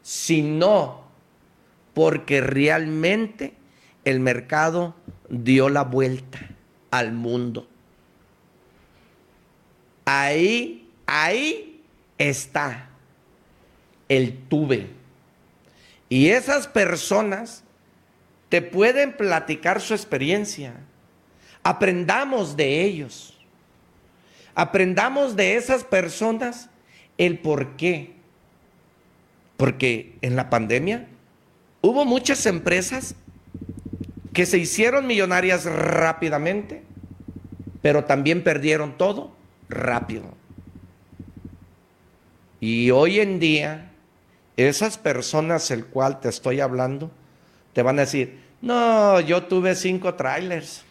[0.01, 1.05] sino
[1.93, 3.53] porque realmente
[4.03, 4.95] el mercado
[5.29, 6.39] dio la vuelta
[6.89, 7.67] al mundo.
[10.05, 11.83] Ahí, ahí
[12.17, 12.89] está
[14.09, 15.00] el tuve
[16.11, 17.63] y esas personas
[18.49, 20.73] te pueden platicar su experiencia.
[21.63, 23.39] Aprendamos de ellos.
[24.53, 26.69] Aprendamos de esas personas
[27.17, 28.11] el por qué.
[29.55, 31.07] Porque en la pandemia
[31.79, 33.15] hubo muchas empresas
[34.33, 36.83] que se hicieron millonarias rápidamente,
[37.81, 39.33] pero también perdieron todo
[39.69, 40.25] rápido.
[42.59, 43.90] Y hoy en día
[44.57, 47.11] esas personas el cual te estoy hablando
[47.73, 50.83] te van a decir, no, yo tuve cinco trailers.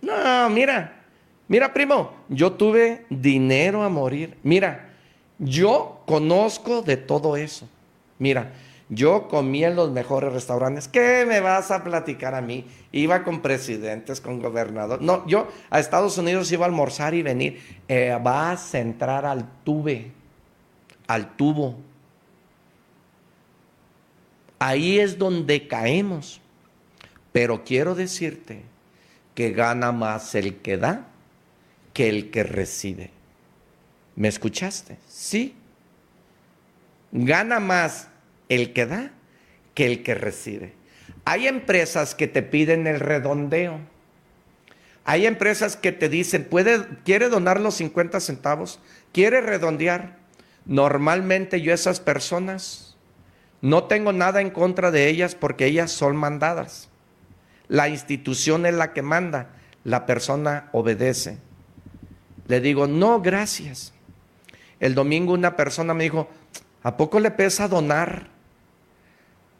[0.00, 1.02] No, mira,
[1.48, 4.36] mira primo, yo tuve dinero a morir.
[4.42, 4.90] Mira,
[5.38, 7.68] yo conozco de todo eso.
[8.18, 8.52] Mira,
[8.90, 10.88] Yo comí en los mejores restaurantes.
[10.88, 12.66] ¿Qué me vas a platicar a mí?
[12.92, 15.04] Iba con presidentes, con gobernadores.
[15.04, 17.80] No, yo a Estados Unidos iba a almorzar y venir.
[17.88, 20.12] Eh, vas a entrar al tube,
[21.06, 21.76] al tubo.
[24.64, 26.40] Ahí es donde caemos.
[27.32, 28.62] Pero quiero decirte
[29.34, 31.06] que gana más el que da
[31.92, 33.10] que el que recibe.
[34.16, 34.96] ¿Me escuchaste?
[35.06, 35.54] Sí.
[37.12, 38.08] Gana más
[38.48, 39.10] el que da
[39.74, 40.72] que el que recibe.
[41.26, 43.80] Hay empresas que te piden el redondeo.
[45.04, 48.80] Hay empresas que te dicen, ¿puede, ¿quiere donar los 50 centavos?
[49.12, 50.16] ¿Quiere redondear?
[50.64, 52.83] Normalmente yo esas personas
[53.64, 56.90] no tengo nada en contra de ellas porque ellas son mandadas.
[57.66, 59.52] La institución es la que manda,
[59.84, 61.38] la persona obedece.
[62.46, 63.94] Le digo, no, gracias.
[64.80, 66.28] El domingo una persona me dijo,
[66.82, 68.28] ¿a poco le pesa donar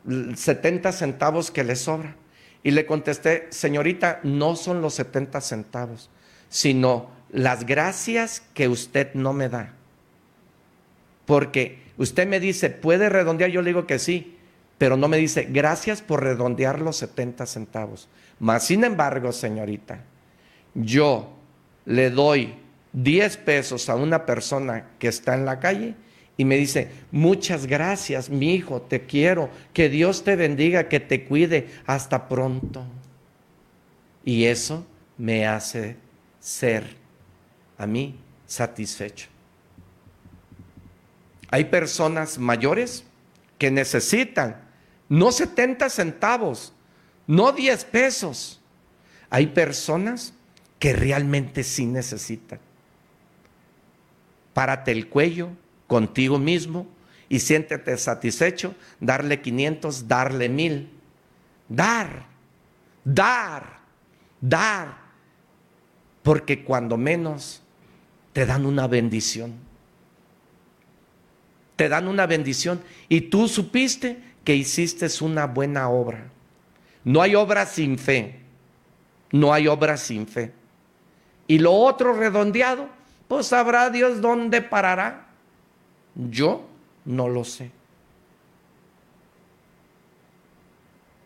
[0.06, 2.14] 70 centavos que le sobra?
[2.62, 6.10] Y le contesté, señorita, no son los 70 centavos,
[6.50, 9.72] sino las gracias que usted no me da.
[11.24, 13.50] Porque usted me dice, ¿puede redondear?
[13.50, 14.36] Yo le digo que sí,
[14.78, 18.08] pero no me dice, gracias por redondear los 70 centavos.
[18.38, 20.00] Mas, sin embargo, señorita,
[20.74, 21.32] yo
[21.84, 22.54] le doy
[22.92, 25.94] 10 pesos a una persona que está en la calle
[26.36, 31.24] y me dice, muchas gracias, mi hijo, te quiero, que Dios te bendiga, que te
[31.24, 32.84] cuide, hasta pronto.
[34.24, 34.84] Y eso
[35.16, 35.96] me hace
[36.40, 36.84] ser
[37.78, 39.33] a mí satisfecho.
[41.54, 43.04] Hay personas mayores
[43.58, 44.60] que necesitan
[45.08, 46.72] no 70 centavos,
[47.28, 48.60] no 10 pesos.
[49.30, 50.32] Hay personas
[50.80, 52.58] que realmente sí necesitan.
[54.52, 55.50] Párate el cuello
[55.86, 56.88] contigo mismo
[57.28, 60.90] y siéntete satisfecho, darle 500, darle mil.
[61.68, 62.26] Dar,
[63.04, 63.78] dar,
[64.40, 64.98] dar.
[66.24, 67.62] Porque cuando menos
[68.32, 69.72] te dan una bendición.
[71.76, 76.26] Te dan una bendición y tú supiste que hiciste una buena obra.
[77.02, 78.40] No hay obra sin fe.
[79.32, 80.52] No hay obra sin fe.
[81.46, 82.88] Y lo otro redondeado,
[83.28, 85.26] pues sabrá Dios dónde parará.
[86.14, 86.66] Yo
[87.04, 87.70] no lo sé.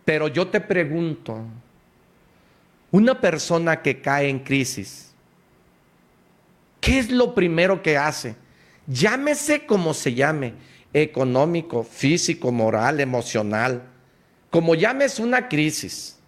[0.04, 1.44] Pero yo te pregunto,
[2.90, 5.12] una persona que cae en crisis,
[6.80, 8.34] ¿qué es lo primero que hace?
[8.88, 10.54] Llámese como se llame,
[10.94, 13.82] económico, físico, moral, emocional,
[14.48, 16.18] como llames una crisis.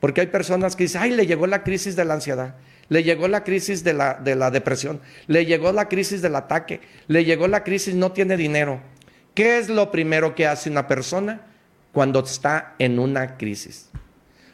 [0.00, 2.54] Porque hay personas que dicen, ay, le llegó la crisis de la ansiedad,
[2.88, 6.80] le llegó la crisis de la, de la depresión, le llegó la crisis del ataque,
[7.06, 8.80] le llegó la crisis, no tiene dinero.
[9.34, 11.42] ¿Qué es lo primero que hace una persona
[11.92, 13.90] cuando está en una crisis?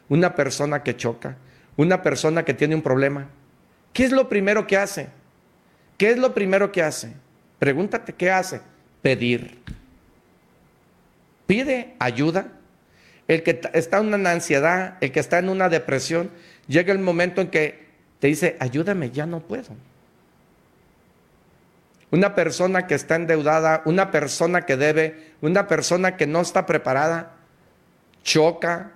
[0.09, 1.37] Una persona que choca,
[1.77, 3.29] una persona que tiene un problema.
[3.93, 5.11] ¿Qué es lo primero que hace?
[5.97, 7.15] ¿Qué es lo primero que hace?
[7.59, 8.61] Pregúntate, ¿qué hace?
[9.03, 9.59] Pedir.
[11.47, 12.49] Pide ayuda.
[13.29, 16.31] El que está en una ansiedad, el que está en una depresión,
[16.69, 17.87] llega el momento en que
[18.21, 19.75] te dice, ayúdame, ya no puedo.
[22.11, 27.35] Una persona que está endeudada, una persona que debe, una persona que no está preparada,
[28.23, 28.93] choca,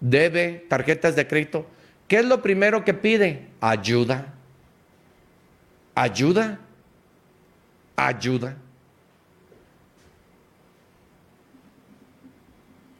[0.00, 1.66] debe tarjetas de crédito.
[2.08, 3.48] ¿Qué es lo primero que pide?
[3.60, 4.34] Ayuda.
[5.94, 6.58] Ayuda.
[7.96, 8.56] Ayuda.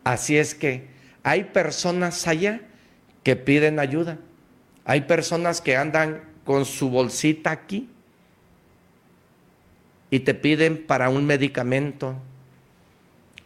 [0.04, 0.88] Así es que
[1.22, 2.60] hay personas allá
[3.22, 4.18] que piden ayuda.
[4.84, 7.88] Hay personas que andan con su bolsita aquí
[10.10, 12.16] y te piden para un medicamento.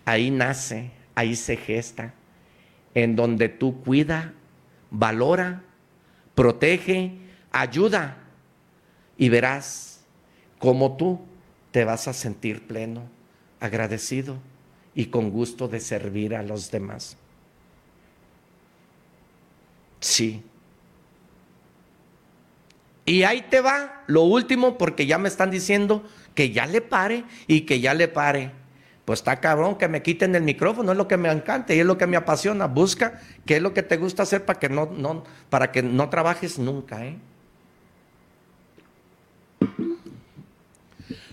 [0.05, 2.13] Ahí nace, ahí se gesta,
[2.95, 4.35] en donde tú cuida,
[4.91, 5.63] valora,
[6.35, 7.13] protege,
[7.53, 8.17] ayuda
[9.17, 10.05] y verás
[10.59, 11.21] cómo tú
[11.71, 13.03] te vas a sentir pleno,
[13.61, 14.39] agradecido
[14.95, 17.17] y con gusto de servir a los demás.
[20.01, 20.43] Sí.
[23.05, 26.05] Y ahí te va lo último porque ya me están diciendo
[26.35, 28.53] que ya le pare y que ya le pare.
[29.05, 31.87] Pues está cabrón que me quiten el micrófono, es lo que me encanta y es
[31.87, 32.67] lo que me apasiona.
[32.67, 36.11] Busca qué es lo que te gusta hacer para que no, no, para que no
[36.11, 37.07] trabajes nunca.
[37.07, 37.17] ¿eh?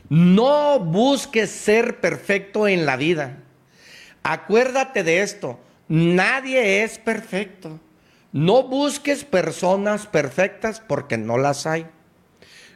[0.10, 3.38] No busques ser perfecto en la vida.
[4.24, 7.80] Acuérdate de esto, nadie es perfecto.
[8.32, 11.88] No busques personas perfectas porque no las hay.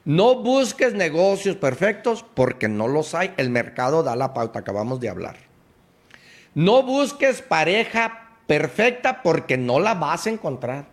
[0.06, 3.34] No busques negocios perfectos porque no los hay.
[3.38, 5.38] El mercado da la pauta, acabamos de hablar.
[6.56, 10.88] No busques pareja perfecta porque no la vas a encontrar.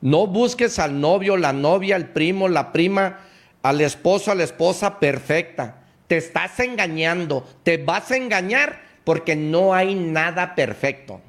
[0.00, 3.20] No busques al novio, la novia, el primo, la prima,
[3.62, 5.82] al esposo, a la esposa perfecta.
[6.06, 11.20] Te estás engañando, te vas a engañar porque no hay nada perfecto.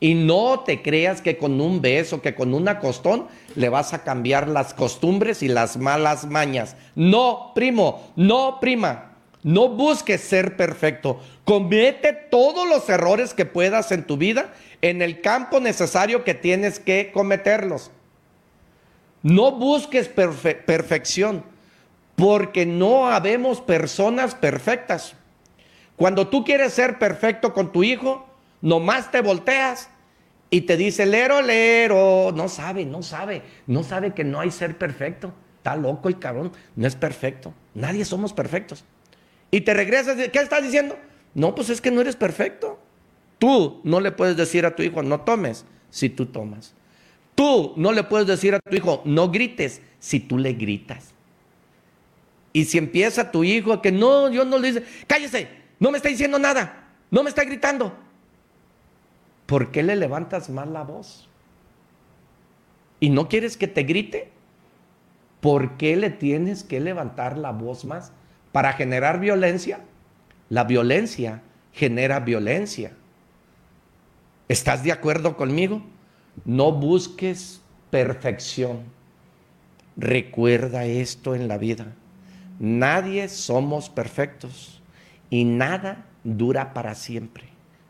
[0.00, 4.02] Y no te creas que con un beso, que con un acostón le vas a
[4.02, 6.76] cambiar las costumbres y las malas mañas.
[6.96, 9.12] No, primo, no, prima.
[9.44, 11.20] No busques ser perfecto.
[11.44, 14.52] Comete todos los errores que puedas en tu vida
[14.82, 17.92] en el campo necesario que tienes que cometerlos.
[19.22, 21.44] No busques perfección,
[22.16, 25.14] porque no habemos personas perfectas.
[25.96, 28.26] Cuando tú quieres ser perfecto con tu hijo,
[28.60, 29.88] nomás te volteas
[30.50, 32.32] y te dice, lero, lero.
[32.34, 35.32] No sabe, no sabe, no sabe que no hay ser perfecto.
[35.56, 37.54] Está loco el cabrón, no es perfecto.
[37.74, 38.84] Nadie somos perfectos.
[39.50, 40.98] Y te regresas, ¿qué estás diciendo?
[41.34, 42.80] No, pues es que no eres perfecto.
[43.38, 46.74] Tú no le puedes decir a tu hijo, no tomes, si tú tomas.
[47.34, 51.14] Tú no le puedes decir a tu hijo, no grites, si tú le gritas.
[52.52, 55.48] Y si empieza tu hijo que no, yo no le dice, cállese,
[55.78, 57.96] no me está diciendo nada, no me está gritando.
[59.46, 61.28] ¿Por qué le levantas más la voz?
[63.00, 64.30] ¿Y no quieres que te grite?
[65.40, 68.12] ¿Por qué le tienes que levantar la voz más?
[68.52, 69.80] ¿Para generar violencia?
[70.48, 71.42] La violencia
[71.72, 72.92] genera violencia.
[74.48, 75.82] ¿Estás de acuerdo conmigo?
[76.44, 77.60] No busques
[77.90, 78.84] perfección.
[79.96, 81.94] Recuerda esto en la vida.
[82.62, 84.80] Nadie somos perfectos
[85.30, 87.48] y nada dura para siempre.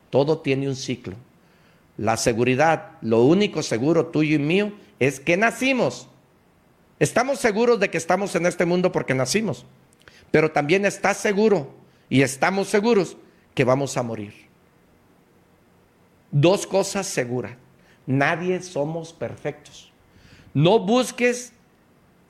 [0.08, 1.14] Todo tiene un ciclo.
[1.98, 6.08] La seguridad, lo único seguro tuyo y mío es que nacimos.
[6.98, 9.66] Estamos seguros de que estamos en este mundo porque nacimos,
[10.30, 11.74] pero también estás seguro
[12.08, 13.18] y estamos seguros
[13.54, 14.32] que vamos a morir.
[16.30, 17.58] Dos cosas seguras.
[18.06, 19.92] Nadie somos perfectos.
[20.54, 21.52] No busques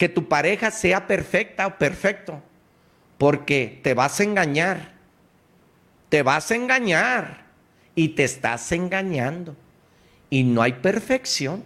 [0.02, 2.42] que tu pareja sea perfecta o perfecto,
[3.18, 4.94] porque te vas a engañar.
[6.08, 7.44] Te vas a engañar
[7.94, 9.54] y te estás engañando.
[10.28, 11.62] Y no hay perfección.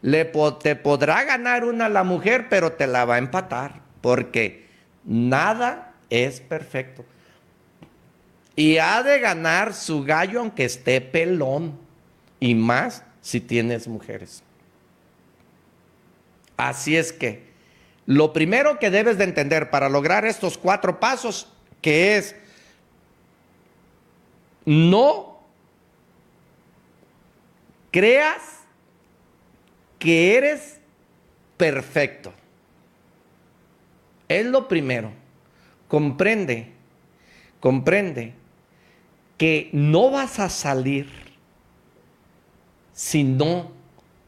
[0.00, 4.64] Le te podrá ganar una la mujer, pero te la va a empatar, porque
[5.04, 7.04] nada es perfecto.
[8.54, 11.78] Y ha de ganar su gallo aunque esté pelón,
[12.40, 14.42] y más si tienes mujeres.
[16.56, 17.46] Así es que
[18.06, 21.48] lo primero que debes de entender para lograr estos cuatro pasos,
[21.82, 22.36] que es
[24.64, 25.40] no
[27.90, 28.60] creas
[29.98, 30.78] que eres
[31.56, 32.32] perfecto.
[34.28, 35.12] Es lo primero.
[35.88, 36.72] Comprende,
[37.60, 38.34] comprende
[39.38, 41.08] que no vas a salir
[42.92, 43.75] si no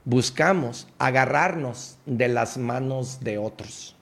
[0.08, 3.94] buscamos agarrarnos de las manos de otros.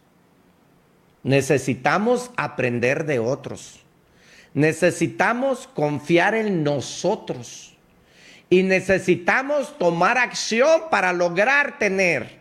[1.24, 3.80] Necesitamos aprender de otros.
[4.54, 7.76] Necesitamos confiar en nosotros.
[8.48, 12.38] Y necesitamos tomar acción para lograr tener,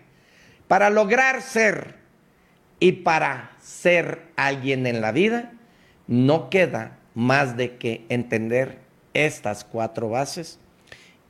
[0.68, 1.96] para lograr ser.
[2.80, 5.54] Y para ser alguien en la vida,
[6.06, 8.78] no queda más de que entender
[9.16, 10.60] estas cuatro bases.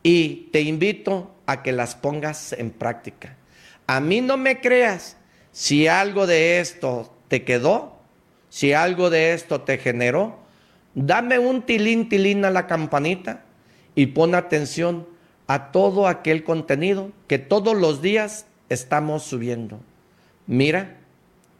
[0.03, 3.35] Y te invito a que las pongas en práctica.
[3.87, 5.17] A mí no me creas
[5.51, 7.99] si algo de esto te quedó,
[8.49, 10.39] si algo de esto te generó,
[10.93, 13.43] dame un tilín, tilín a la campanita
[13.95, 15.07] y pon atención
[15.47, 19.79] a todo aquel contenido que todos los días estamos subiendo.
[20.47, 20.97] Mira,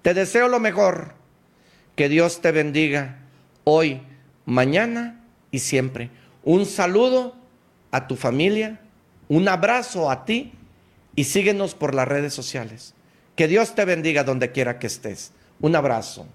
[0.02, 1.14] te deseo lo mejor.
[1.96, 3.20] Que Dios te bendiga
[3.64, 4.02] hoy,
[4.46, 6.10] mañana y siempre.
[6.44, 7.36] Un saludo
[7.92, 8.82] a tu familia,
[9.28, 10.54] un abrazo a ti
[11.16, 12.94] y síguenos por las redes sociales.
[13.36, 15.32] Que Dios te bendiga donde quiera que estés.
[15.60, 16.28] Un abrazo.